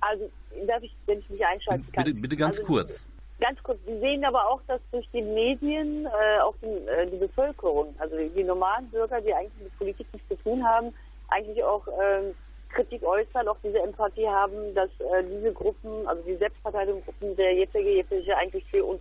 Also, 0.00 0.28
darf 0.66 0.82
ich, 0.82 0.94
wenn 1.06 1.20
ich 1.20 1.30
mich 1.30 1.46
einschalten 1.46 1.86
kann? 1.92 2.04
Bitte, 2.04 2.18
bitte 2.18 2.36
ganz 2.36 2.58
also, 2.58 2.72
kurz. 2.72 3.08
Ganz 3.40 3.62
kurz. 3.62 3.78
Wir 3.84 4.00
sehen 4.00 4.24
aber 4.24 4.48
auch, 4.48 4.60
dass 4.66 4.80
durch 4.90 5.08
die 5.12 5.22
Medien 5.22 6.06
äh, 6.06 6.40
auch 6.40 6.54
die, 6.62 6.66
äh, 6.66 7.10
die, 7.10 7.18
Bevölkerung, 7.18 7.94
also 7.98 8.16
die, 8.16 8.42
normalen 8.42 8.88
Bürger, 8.88 9.20
die 9.20 9.34
eigentlich 9.34 9.62
mit 9.62 9.78
Politik 9.78 10.06
nichts 10.12 10.28
zu 10.28 10.36
tun 10.36 10.64
haben, 10.64 10.94
eigentlich 11.28 11.62
auch 11.62 11.86
äh, 11.88 12.32
Kritik 12.70 13.02
äußern, 13.02 13.48
auch 13.48 13.56
diese 13.62 13.80
Empathie 13.80 14.28
haben, 14.28 14.74
dass 14.74 14.90
äh, 15.00 15.24
diese 15.24 15.52
Gruppen, 15.52 16.06
also 16.06 16.22
die 16.22 16.36
Selbstverteidigungsgruppen 16.36 17.36
der 17.36 17.54
jetzige, 17.54 17.96
jetzige 17.96 18.36
eigentlich 18.36 18.64
für 18.70 18.84
uns 18.84 19.00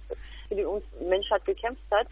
für 0.55 0.81
die 0.99 1.05
Menschheit 1.05 1.45
gekämpft 1.45 1.83
hat. 1.91 2.07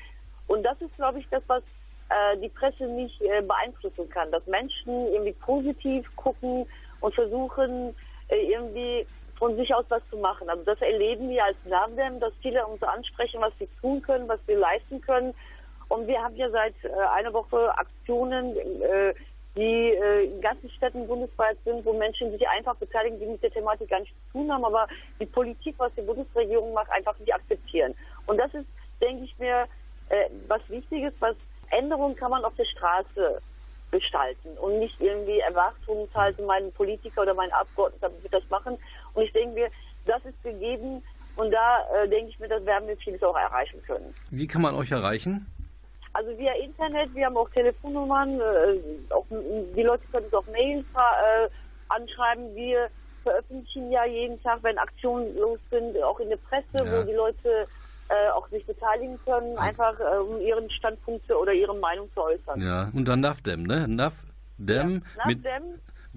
Und 0.47 0.63
das 0.63 0.79
ist, 0.81 0.95
glaube 0.95 1.19
ich, 1.19 1.27
das, 1.29 1.43
was 1.47 1.63
äh, 2.09 2.37
die 2.37 2.49
Presse 2.49 2.85
nicht 2.85 3.21
äh, 3.21 3.41
beeinflussen 3.41 4.09
kann, 4.09 4.31
dass 4.31 4.45
Menschen 4.47 5.07
irgendwie 5.13 5.33
positiv 5.33 6.05
gucken 6.15 6.65
und 6.99 7.15
versuchen, 7.15 7.95
äh, 8.29 8.51
irgendwie 8.51 9.05
von 9.37 9.55
sich 9.55 9.73
aus 9.73 9.85
was 9.89 10.01
zu 10.09 10.17
machen. 10.17 10.49
Also 10.49 10.63
das 10.63 10.79
erleben 10.81 11.29
wir 11.29 11.43
als 11.43 11.57
Navdem, 11.65 12.19
dass 12.19 12.33
viele 12.41 12.65
uns 12.65 12.81
ansprechen, 12.83 13.41
was 13.41 13.53
sie 13.59 13.67
tun 13.81 14.01
können, 14.01 14.27
was 14.27 14.39
wir 14.45 14.57
leisten 14.57 15.01
können. 15.01 15.33
Und 15.89 16.07
wir 16.07 16.21
haben 16.21 16.35
ja 16.35 16.49
seit 16.49 16.75
äh, 16.83 16.89
einer 17.15 17.33
Woche 17.33 17.75
Aktionen, 17.77 18.55
äh, 18.55 19.13
die 19.55 19.89
äh, 19.93 20.25
in 20.25 20.41
ganzen 20.41 20.69
Städten 20.69 21.07
bundesweit 21.07 21.57
sind, 21.65 21.83
wo 21.85 21.91
Menschen 21.91 22.31
sich 22.31 22.47
einfach 22.47 22.75
beteiligen, 22.75 23.19
die 23.19 23.25
mit 23.25 23.43
der 23.43 23.51
Thematik 23.51 23.89
gar 23.89 23.99
nichts 23.99 24.15
zu 24.27 24.39
tun 24.39 24.51
haben, 24.51 24.63
aber 24.63 24.87
die 25.19 25.25
Politik, 25.25 25.75
was 25.77 25.93
die 25.95 26.01
Bundesregierung 26.01 26.73
macht, 26.73 26.89
einfach 26.91 27.17
nicht 27.19 27.33
akzeptieren. 27.33 27.93
Und 28.27 28.37
das 28.37 28.53
ist, 28.53 28.67
denke 29.01 29.23
ich 29.23 29.37
mir, 29.39 29.65
äh, 30.09 30.29
was 30.47 30.61
wichtig 30.69 31.03
ist, 31.03 31.15
was 31.19 31.35
Änderungen 31.69 32.15
kann 32.15 32.31
man 32.31 32.43
auf 32.43 32.55
der 32.55 32.65
Straße 32.65 33.41
gestalten 33.91 34.57
und 34.61 34.79
nicht 34.79 34.99
irgendwie 34.99 35.39
Erwartungshalten, 35.39 36.45
mein 36.45 36.71
Politiker 36.73 37.23
oder 37.23 37.33
mein 37.33 37.51
Abgeordneter 37.51 38.11
wird 38.21 38.33
das 38.33 38.49
machen. 38.49 38.77
Und 39.13 39.23
ich 39.23 39.33
denke 39.33 39.53
mir, 39.55 39.69
das 40.05 40.23
ist 40.25 40.41
gegeben 40.43 41.03
und 41.35 41.51
da 41.51 41.85
äh, 41.93 42.07
denke 42.07 42.29
ich 42.29 42.39
mir, 42.39 42.47
das 42.47 42.65
werden 42.65 42.87
wir 42.87 42.97
vieles 42.97 43.21
auch 43.23 43.35
erreichen 43.35 43.81
können. 43.85 44.13
Wie 44.31 44.47
kann 44.47 44.61
man 44.61 44.75
euch 44.75 44.91
erreichen? 44.91 45.45
Also 46.13 46.37
via 46.37 46.53
Internet, 46.53 47.13
wir 47.15 47.25
haben 47.25 47.37
auch 47.37 47.49
Telefonnummern, 47.51 48.39
äh, 48.39 49.13
auch, 49.13 49.25
die 49.29 49.83
Leute 49.83 50.03
können 50.11 50.25
uns 50.25 50.33
auch 50.33 50.47
Mails 50.47 50.85
äh, 50.95 51.49
anschreiben. 51.87 52.53
Wir 52.55 52.89
veröffentlichen 53.23 53.91
ja 53.91 54.05
jeden 54.05 54.41
Tag, 54.43 54.59
wenn 54.63 54.77
Aktionen 54.77 55.37
los 55.37 55.59
sind, 55.69 56.01
auch 56.03 56.19
in 56.19 56.29
der 56.29 56.37
Presse, 56.37 56.65
ja. 56.73 56.85
wo 56.85 57.03
die 57.03 57.15
Leute 57.15 57.67
äh, 58.11 58.29
auch 58.31 58.47
sich 58.49 58.65
beteiligen 58.65 59.17
können, 59.23 59.57
also 59.57 59.83
einfach 59.83 59.99
äh, 59.99 60.17
um 60.17 60.41
ihren 60.41 60.69
Standpunkte 60.69 61.37
oder 61.37 61.53
ihre 61.53 61.75
Meinung 61.75 62.11
zu 62.13 62.21
äußern. 62.21 62.61
Ja, 62.61 62.89
und 62.93 63.07
dann 63.07 63.21
NAFDEM, 63.21 63.63
ne? 63.63 63.87
NAFDEM 63.87 65.03
ja, 65.17 65.27
mit, 65.27 65.45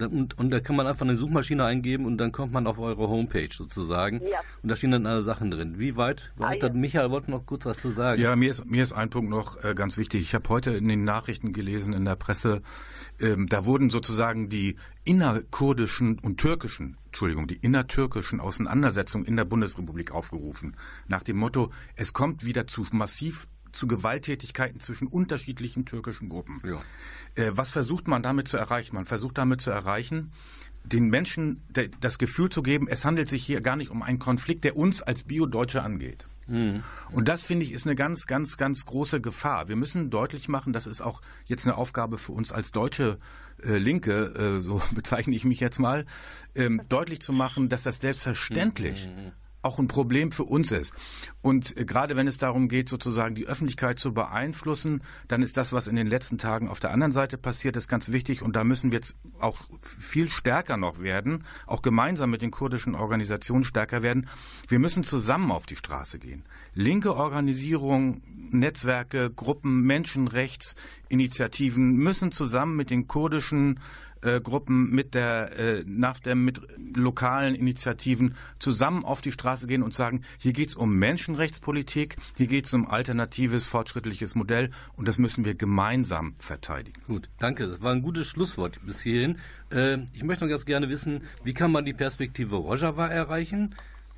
und, 0.01 0.37
und, 0.39 0.51
da 0.51 0.61
kann 0.61 0.75
man 0.75 0.87
einfach 0.87 1.07
eine 1.07 1.17
Suchmaschine 1.17 1.65
eingeben 1.65 2.05
und 2.07 2.19
dann 2.19 2.33
kommt 2.33 2.53
man 2.53 2.67
auf 2.67 2.79
eure 2.79 3.09
Homepage 3.09 3.49
sozusagen. 3.51 4.21
Ja. 4.23 4.41
Und 4.63 4.69
da 4.69 4.77
stehen 4.77 4.91
dann 4.91 5.07
alle 5.07 5.23
Sachen 5.23 5.51
drin. 5.51 5.79
Wie 5.79 5.97
weit? 5.97 6.33
Weiter? 6.37 6.67
Ah, 6.67 6.71
ja. 6.71 6.79
Michael 6.79 7.11
wollte 7.11 7.31
noch 7.31 7.47
kurz 7.47 7.65
was 7.65 7.79
zu 7.79 7.91
sagen. 7.91 8.21
Ja, 8.21 8.35
mir 8.35 8.51
ist, 8.51 8.65
mir 8.67 8.83
ist 8.83 8.93
ein 8.93 9.11
Punkt 9.11 9.31
noch 9.31 9.63
äh, 9.63 9.75
ganz 9.75 9.97
wichtig. 9.97 10.23
Ich 10.23 10.35
habe 10.35 10.49
heute 10.49 10.73
in 10.73 10.89
den 10.89 11.05
Nachrichten 11.05 11.53
gelesen, 11.53 11.95
in 11.95 12.05
der 12.05 12.17
Presse, 12.17 12.63
ähm, 13.21 13.47
da 13.49 13.65
wurden 13.65 13.91
sozusagen 13.91 14.49
die 14.49 14.77
innerkurdischen 15.05 16.19
und 16.19 16.39
türkischen, 16.39 16.97
Entschuldigung, 17.07 17.47
die 17.47 17.57
innertürkischen 17.57 18.41
Auseinandersetzungen 18.41 19.27
in 19.27 19.37
der 19.37 19.45
Bundesrepublik 19.45 20.13
aufgerufen. 20.13 20.77
Nach 21.07 21.23
dem 21.23 21.37
Motto, 21.37 21.71
es 21.95 22.13
kommt 22.13 22.45
wieder 22.45 22.67
zu 22.67 22.87
massiv 22.91 23.47
zu 23.75 23.87
Gewalttätigkeiten 23.87 24.81
zwischen 24.81 25.07
unterschiedlichen 25.07 25.85
türkischen 25.85 26.29
Gruppen. 26.29 26.61
Ja. 26.65 26.81
Äh, 27.35 27.57
was 27.57 27.71
versucht 27.71 28.09
man 28.09 28.23
damit 28.23 28.49
zu 28.49 28.57
erreichen? 28.57 28.95
Man 28.95 29.05
versucht 29.05 29.39
damit 29.39 29.61
zu 29.61 29.71
erreichen, 29.71 30.33
den 30.85 31.09
Menschen 31.09 31.63
das 32.01 32.19
Gefühl 32.19 32.51
zu 32.51 32.63
geben, 32.63 32.89
es 32.89 33.05
handelt 33.05 33.29
sich 33.29 33.45
hier 33.45 33.61
gar 33.61 33.77
nicht 33.77 33.91
um 33.91 34.03
einen 34.03 34.19
Konflikt, 34.19 34.65
der 34.65 34.77
uns 34.77 35.03
als 35.03 35.23
Bio-Deutsche 35.23 35.83
angeht. 35.83 36.27
Mhm. 36.47 36.83
Und 37.13 37.29
das 37.29 37.43
finde 37.43 37.65
ich 37.65 37.73
ist 37.73 37.87
eine 37.87 37.95
ganz, 37.95 38.27
ganz, 38.27 38.59
ganz 38.59 38.85
große 38.85 39.23
Gefahr. 39.23 39.69
Wir 39.69 39.77
müssen 39.77 40.11
deutlich 40.11 40.49
machen, 40.49 40.75
das 40.75 40.87
ist 40.87 41.01
auch 41.01 41.23
jetzt 41.47 41.67
eine 41.67 41.77
Aufgabe 41.77 42.19
für 42.19 42.33
uns 42.33 42.53
als 42.53 42.71
deutsche 42.71 43.19
äh, 43.63 43.79
Linke, 43.79 44.59
äh, 44.59 44.61
so 44.61 44.83
bezeichne 44.95 45.35
ich 45.35 45.45
mich 45.45 45.61
jetzt 45.61 45.79
mal, 45.79 46.05
ähm, 46.55 46.83
deutlich 46.91 47.21
zu 47.21 47.33
machen, 47.33 47.71
dass 47.71 47.83
das 47.83 47.97
selbstverständlich 47.97 49.09
mhm 49.09 49.33
auch 49.65 49.79
ein 49.79 49.89
Problem 49.89 50.33
für 50.33 50.45
uns 50.45 50.73
ist. 50.73 50.95
Und 51.43 51.77
äh, 51.77 51.85
gerade 51.85 52.17
wenn 52.17 52.27
es 52.27 52.39
darum 52.39 52.69
geht, 52.69 52.89
sozusagen 52.89 53.35
die 53.35 53.47
Öffentlichkeit 53.47 53.99
zu 53.99 54.15
beeinflussen, 54.15 55.03
dann 55.29 55.43
ist 55.43 55.57
das, 55.57 55.73
was 55.73 55.87
in 55.87 55.97
den 55.97 56.07
letzten 56.07 56.39
Tagen 56.39 56.69
auf 56.69 56.81
der 56.81 56.91
anderen 56.91 57.13
Seite 57.13 57.39
passiert, 57.39 57.77
ist 57.77 57.89
ganz 57.89 58.13
wichtig. 58.13 58.43
Und 58.43 58.57
da 58.57 58.65
müssen 58.65 58.91
wir 58.91 58.97
jetzt 58.97 59.17
auch 59.41 59.59
viel 59.81 60.29
stärker 60.29 60.77
noch 60.77 61.01
werden, 61.01 61.45
auch 61.67 61.83
gemeinsam 61.83 62.31
mit 62.31 62.43
den 62.43 62.51
kurdischen 62.51 62.95
Organisationen 62.95 63.65
stärker 63.65 64.03
werden. 64.03 64.29
Wir 64.69 64.79
müssen 64.79 65.05
zusammen 65.05 65.51
auf 65.51 65.67
die 65.67 65.77
Straße 65.77 66.19
gehen. 66.19 66.45
Linke 66.75 67.15
Organisierungen, 67.15 68.23
Netzwerke, 68.51 69.31
Gruppen, 69.31 69.83
Menschenrechtsinitiativen 69.83 71.97
müssen 71.97 72.33
zusammen 72.33 72.77
mit 72.77 72.91
den 72.91 73.07
kurdischen 73.07 73.81
äh, 74.25 74.41
Gruppen, 74.41 74.91
mit 74.91 75.15
der 75.15 75.59
äh, 75.59 75.85
NAFDEM, 75.87 76.45
mit 76.45 76.61
lokalen 76.97 77.55
Initiativen 77.55 78.35
zusammen 78.59 79.05
auf 79.05 79.21
die 79.21 79.33
Straße 79.33 79.67
gehen 79.67 79.83
und 79.83 79.95
sagen, 79.95 80.23
hier 80.39 80.53
geht 80.53 80.71
es 80.71 80.75
um 80.75 80.97
Menschenrechtspolitik, 80.97 82.17
hier 82.37 82.47
geht 82.47 82.67
es 82.67 82.75
um 82.75 82.89
alternatives, 82.89 83.67
fortschrittliches 83.67 84.35
Modell 84.35 84.71
und 84.97 85.09
das 85.09 85.19
müssen 85.19 85.45
wir 85.45 85.55
gemeinsam 85.55 86.35
verteidigen. 86.39 87.01
Gut, 87.07 87.29
danke. 87.39 87.67
Das 87.67 87.83
war 87.83 87.93
ein 87.93 88.03
gutes 88.03 88.27
Schlusswort 88.27 88.81
bis 88.85 89.03
hierhin. 89.03 89.39
Äh, 89.71 89.99
ich 90.13 90.23
möchte 90.23 90.45
noch 90.45 90.51
ganz 90.51 90.67
gerne 90.67 90.89
wissen, 90.89 91.23
wie 91.43 91.55
kann 91.55 91.73
man 91.73 91.85
die 91.85 91.95
Perspektive 91.95 92.57
Rojava 92.57 93.07
erreichen? 93.09 93.75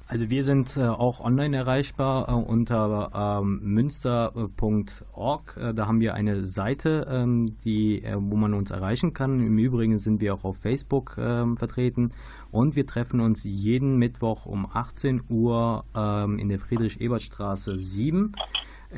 Also 0.08 0.30
wir 0.30 0.44
sind 0.44 0.76
äh, 0.76 0.82
auch 0.84 1.20
online 1.20 1.56
erreichbar 1.56 2.28
äh, 2.28 2.32
unter 2.32 3.40
ähm, 3.42 3.58
münster.org. 3.62 5.56
Äh, 5.56 5.74
da 5.74 5.88
haben 5.88 5.98
wir 5.98 6.14
eine 6.14 6.42
Seite, 6.42 7.08
ähm, 7.10 7.52
die, 7.64 8.04
äh, 8.04 8.14
wo 8.16 8.36
man 8.36 8.54
uns 8.54 8.70
erreichen 8.70 9.14
kann. 9.14 9.40
Im 9.40 9.58
Übrigen 9.58 9.98
sind 9.98 10.20
wir 10.20 10.34
auch 10.34 10.44
auf 10.44 10.58
Facebook 10.58 11.16
ähm, 11.18 11.56
vertreten 11.56 12.12
und 12.52 12.76
wir 12.76 12.86
treffen 12.86 13.18
uns 13.18 13.42
jeden 13.42 13.96
Mittwoch 13.96 14.46
um 14.46 14.68
18 14.72 15.22
Uhr 15.28 15.84
ähm, 15.96 16.38
in 16.38 16.50
der 16.50 16.60
Friedrich-Ebert-Straße 16.60 17.76
7 17.76 18.16
ähm, 18.16 18.32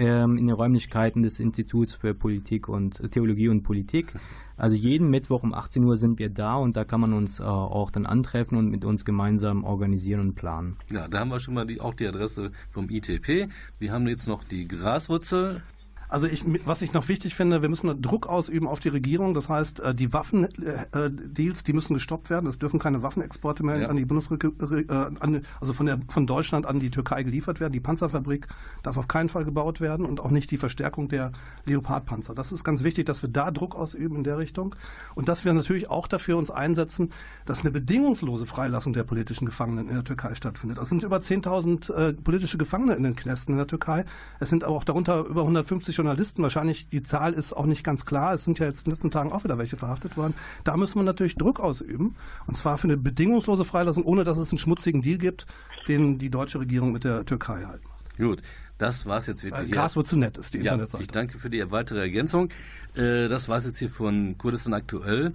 in 0.05 0.47
den 0.47 0.51
Räumlichkeiten 0.51 1.23
des 1.23 1.41
Instituts 1.41 1.93
für 1.95 2.15
Politik 2.15 2.69
und 2.69 3.01
äh, 3.01 3.09
Theologie 3.09 3.49
und 3.49 3.63
Politik. 3.63 4.15
Also 4.57 4.75
jeden 4.75 5.09
Mittwoch 5.09 5.45
um 5.45 5.55
18 5.55 5.85
Uhr 5.85 5.97
sind 5.97 6.19
wir 6.19 6.31
da 6.31 6.57
und 6.57 6.77
da 6.77 6.85
kann 6.85 7.01
man 7.01 7.13
uns 7.13 7.39
äh, 7.39 7.45
auch 7.45 7.91
dann 7.91 8.07
antreffen 8.07 8.59
und 8.59 8.71
mit 8.71 8.85
uns 8.85 9.05
gemeinsam 9.05 9.65
organisieren 9.65 10.21
und 10.21 10.35
planen. 10.35 10.77
Ja, 10.91 11.07
da 11.09 11.21
haben 11.21 11.31
wir 11.31 11.39
schon 11.39 11.55
mal 11.55 11.67
die, 11.67 11.81
auch 11.81 11.95
die 11.95 12.07
Adresse 12.07 12.51
vom 12.69 12.91
ITP. 12.91 13.49
Wir 13.79 13.93
haben 13.93 14.09
jetzt 14.09 14.27
noch 14.27 14.43
die 14.45 14.67
Graswurzel. 14.67 15.63
Also 16.09 16.27
ich, 16.27 16.45
was 16.65 16.83
ich 16.83 16.93
noch 16.93 17.09
wichtig 17.09 17.35
finde, 17.35 17.61
wir 17.63 17.69
müssen 17.69 18.01
Druck 18.01 18.27
ausüben 18.27 18.67
auf 18.67 18.81
die 18.81 18.89
Regierung. 18.89 19.35
Das 19.35 19.49
heißt, 19.49 19.81
äh, 19.81 19.95
die 19.95 20.13
Waffendeals, 20.13 21.63
die 21.65 21.73
müssen 21.73 21.95
gestoppt 21.95 22.31
werden. 22.31 22.47
Es 22.47 22.59
dürfen 22.59 22.81
keine 22.81 23.03
Waffenexporte 23.03 23.65
mehr 23.65 23.79
ja. 23.79 23.89
an 23.89 23.97
die 23.97 24.07
Bundesregierung, 24.07 24.57
äh, 24.89 25.41
also 25.61 25.73
von, 25.73 25.87
der, 25.87 25.99
von 26.09 26.27
Deutschland 26.27 26.67
an 26.67 26.81
die 26.81 26.91
Türkei 26.91 27.23
geliefert 27.23 27.61
werden. 27.61 27.73
Die 27.73 27.81
Panzerfabrik 27.81 28.49
darf 28.83 28.97
auf 28.97 29.09
keinen 29.09 29.29
Fall 29.29 29.45
gebaut 29.45 29.81
werden 29.81 30.07
und 30.07 30.21
auch 30.21 30.31
nicht 30.31 30.51
die 30.51 30.57
Verstärkung 30.57 31.09
der 31.09 31.33
Leopardpanzer. 31.67 32.35
Das 32.35 32.53
ist 32.53 32.65
ganz 32.65 32.85
wichtig, 32.85 33.05
dass 33.07 33.23
wir 33.23 33.29
da 33.29 33.51
Druck 33.51 33.77
ausüben 33.77 34.17
in 34.17 34.25
der 34.25 34.39
Richtung 34.39 34.75
und 35.15 35.29
dass 35.29 35.45
wir 35.45 35.53
natürlich 35.53 35.91
auch 35.91 36.07
dafür 36.07 36.39
uns 36.39 36.51
einsetzen, 36.51 37.11
dass 37.45 37.61
eine 37.61 37.71
bedingungslose 37.71 38.47
Freilassung 38.47 38.95
der 38.95 39.05
politischen 39.05 39.45
Gefangenen 39.45 39.89
in 39.89 39.95
der 39.95 40.05
Türkei 40.05 40.35
stattfindet. 40.35 40.79
Es 40.79 40.89
sind 40.89 41.03
über 41.03 41.19
10.000 41.19 41.93
äh, 41.93 42.13
politische 42.15 42.57
Gefangene 42.57 42.95
in 42.95 43.03
den 43.03 43.15
Knästen 43.15 43.53
in 43.53 43.59
der 43.59 43.67
Türkei. 43.67 44.05
Es 44.41 44.49
sind 44.49 44.65
aber 44.65 44.75
auch 44.75 44.85
darunter 44.85 45.27
über 45.27 45.43
150 45.43 45.98
Journalisten, 45.99 46.43
wahrscheinlich 46.43 46.89
die 46.89 47.03
Zahl 47.03 47.35
ist 47.35 47.53
auch 47.53 47.67
nicht 47.67 47.85
ganz 47.85 48.05
klar, 48.05 48.35
es 48.35 48.45
sind 48.45 48.59
ja 48.59 48.67
jetzt 48.67 48.79
in 48.79 48.85
den 48.85 48.93
letzten 48.93 49.11
Tagen 49.11 49.33
auch 49.33 49.45
wieder 49.45 49.59
welche 49.59 49.77
verhaftet 49.77 50.17
worden, 50.17 50.35
da 50.65 50.77
müssen 50.77 50.97
wir 50.97 51.03
natürlich 51.03 51.37
Druck 51.37 51.61
ausüben. 51.61 52.17
Und 52.47 52.57
zwar 52.57 52.79
für 52.79 52.89
eine 52.89 52.97
bedingungslose 52.97 53.65
Freilassung, 53.65 54.05
ohne 54.05 54.25
dass 54.25 54.39
es 54.39 54.51
einen 54.51 54.59
schmutzigen 54.59 55.03
Deal 55.03 55.19
gibt, 55.19 55.47
den 55.89 56.19
die 56.19 56.31
deutsche 56.31 56.61
Regierung 56.61 56.93
mit 56.93 57.05
der 57.05 57.25
Türkei 57.25 57.65
halt 57.65 57.85
macht. 57.85 58.19
Gut, 58.19 58.43
das 58.79 59.07
war 59.07 59.19
es 59.19 59.27
jetzt 59.27 59.45
wirklich. 59.45 59.69
Äh, 59.69 59.71
Gras 59.71 59.97
wird 59.97 60.07
zu 60.07 60.17
nett, 60.17 60.39
ist 60.39 60.55
die 60.55 60.59
ja, 60.59 60.73
Internetseite. 60.73 61.03
Ich 61.03 61.09
danke 61.09 61.39
für 61.39 61.51
die 61.51 61.71
weitere 61.71 62.01
Ergänzung. 62.01 62.49
Äh, 62.95 63.29
das 63.29 63.49
war 63.49 63.59
es 63.59 63.67
jetzt 63.67 63.79
hier 63.79 63.89
von 63.89 64.37
Kurdistan 64.39 64.75
aktuell 64.75 65.35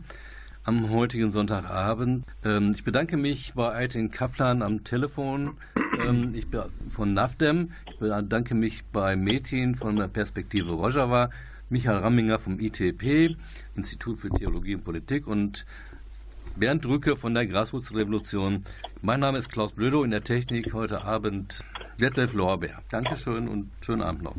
am 0.64 0.90
heutigen 0.90 1.32
Sonntagabend. 1.32 2.26
Ähm, 2.44 2.72
ich 2.74 2.84
bedanke 2.84 3.18
mich 3.18 3.54
bei 3.54 3.74
Aitin 3.74 4.10
Kaplan 4.10 4.62
am 4.62 4.84
Telefon 4.84 5.58
ähm, 6.00 6.34
ich 6.36 6.48
bin 6.48 6.62
von 6.90 7.14
NAFDEM. 7.14 7.72
Ich 7.90 7.98
bedanke 7.98 8.56
mich 8.56 8.84
bei 8.86 9.16
Metin 9.16 9.76
von 9.76 9.96
der 9.96 10.08
Perspektive 10.08 10.72
Rojava, 10.72 11.30
Michael 11.70 11.98
Ramminger 11.98 12.40
vom 12.40 12.60
ITP, 12.60 13.36
Institut 13.76 14.20
für 14.20 14.30
Theologie 14.30 14.76
und 14.76 14.84
Politik 14.84 15.28
und 15.28 15.66
Bernd 16.56 16.86
Drücke 16.86 17.16
von 17.16 17.34
der 17.34 17.48
Graswurzelrevolution. 17.48 18.62
Mein 19.02 19.20
Name 19.20 19.40
ist 19.40 19.52
Klaus 19.52 19.72
Blödo 19.72 20.04
in 20.04 20.12
der 20.12 20.24
Technik 20.24 20.74
heute 20.74 21.04
Abend 21.04 21.64
Detlef 22.00 22.34
Lorbeer. 22.34 22.82
Dankeschön 22.90 23.48
und 23.48 23.72
schönen 23.82 24.02
Abend 24.02 24.24
noch. 24.24 24.36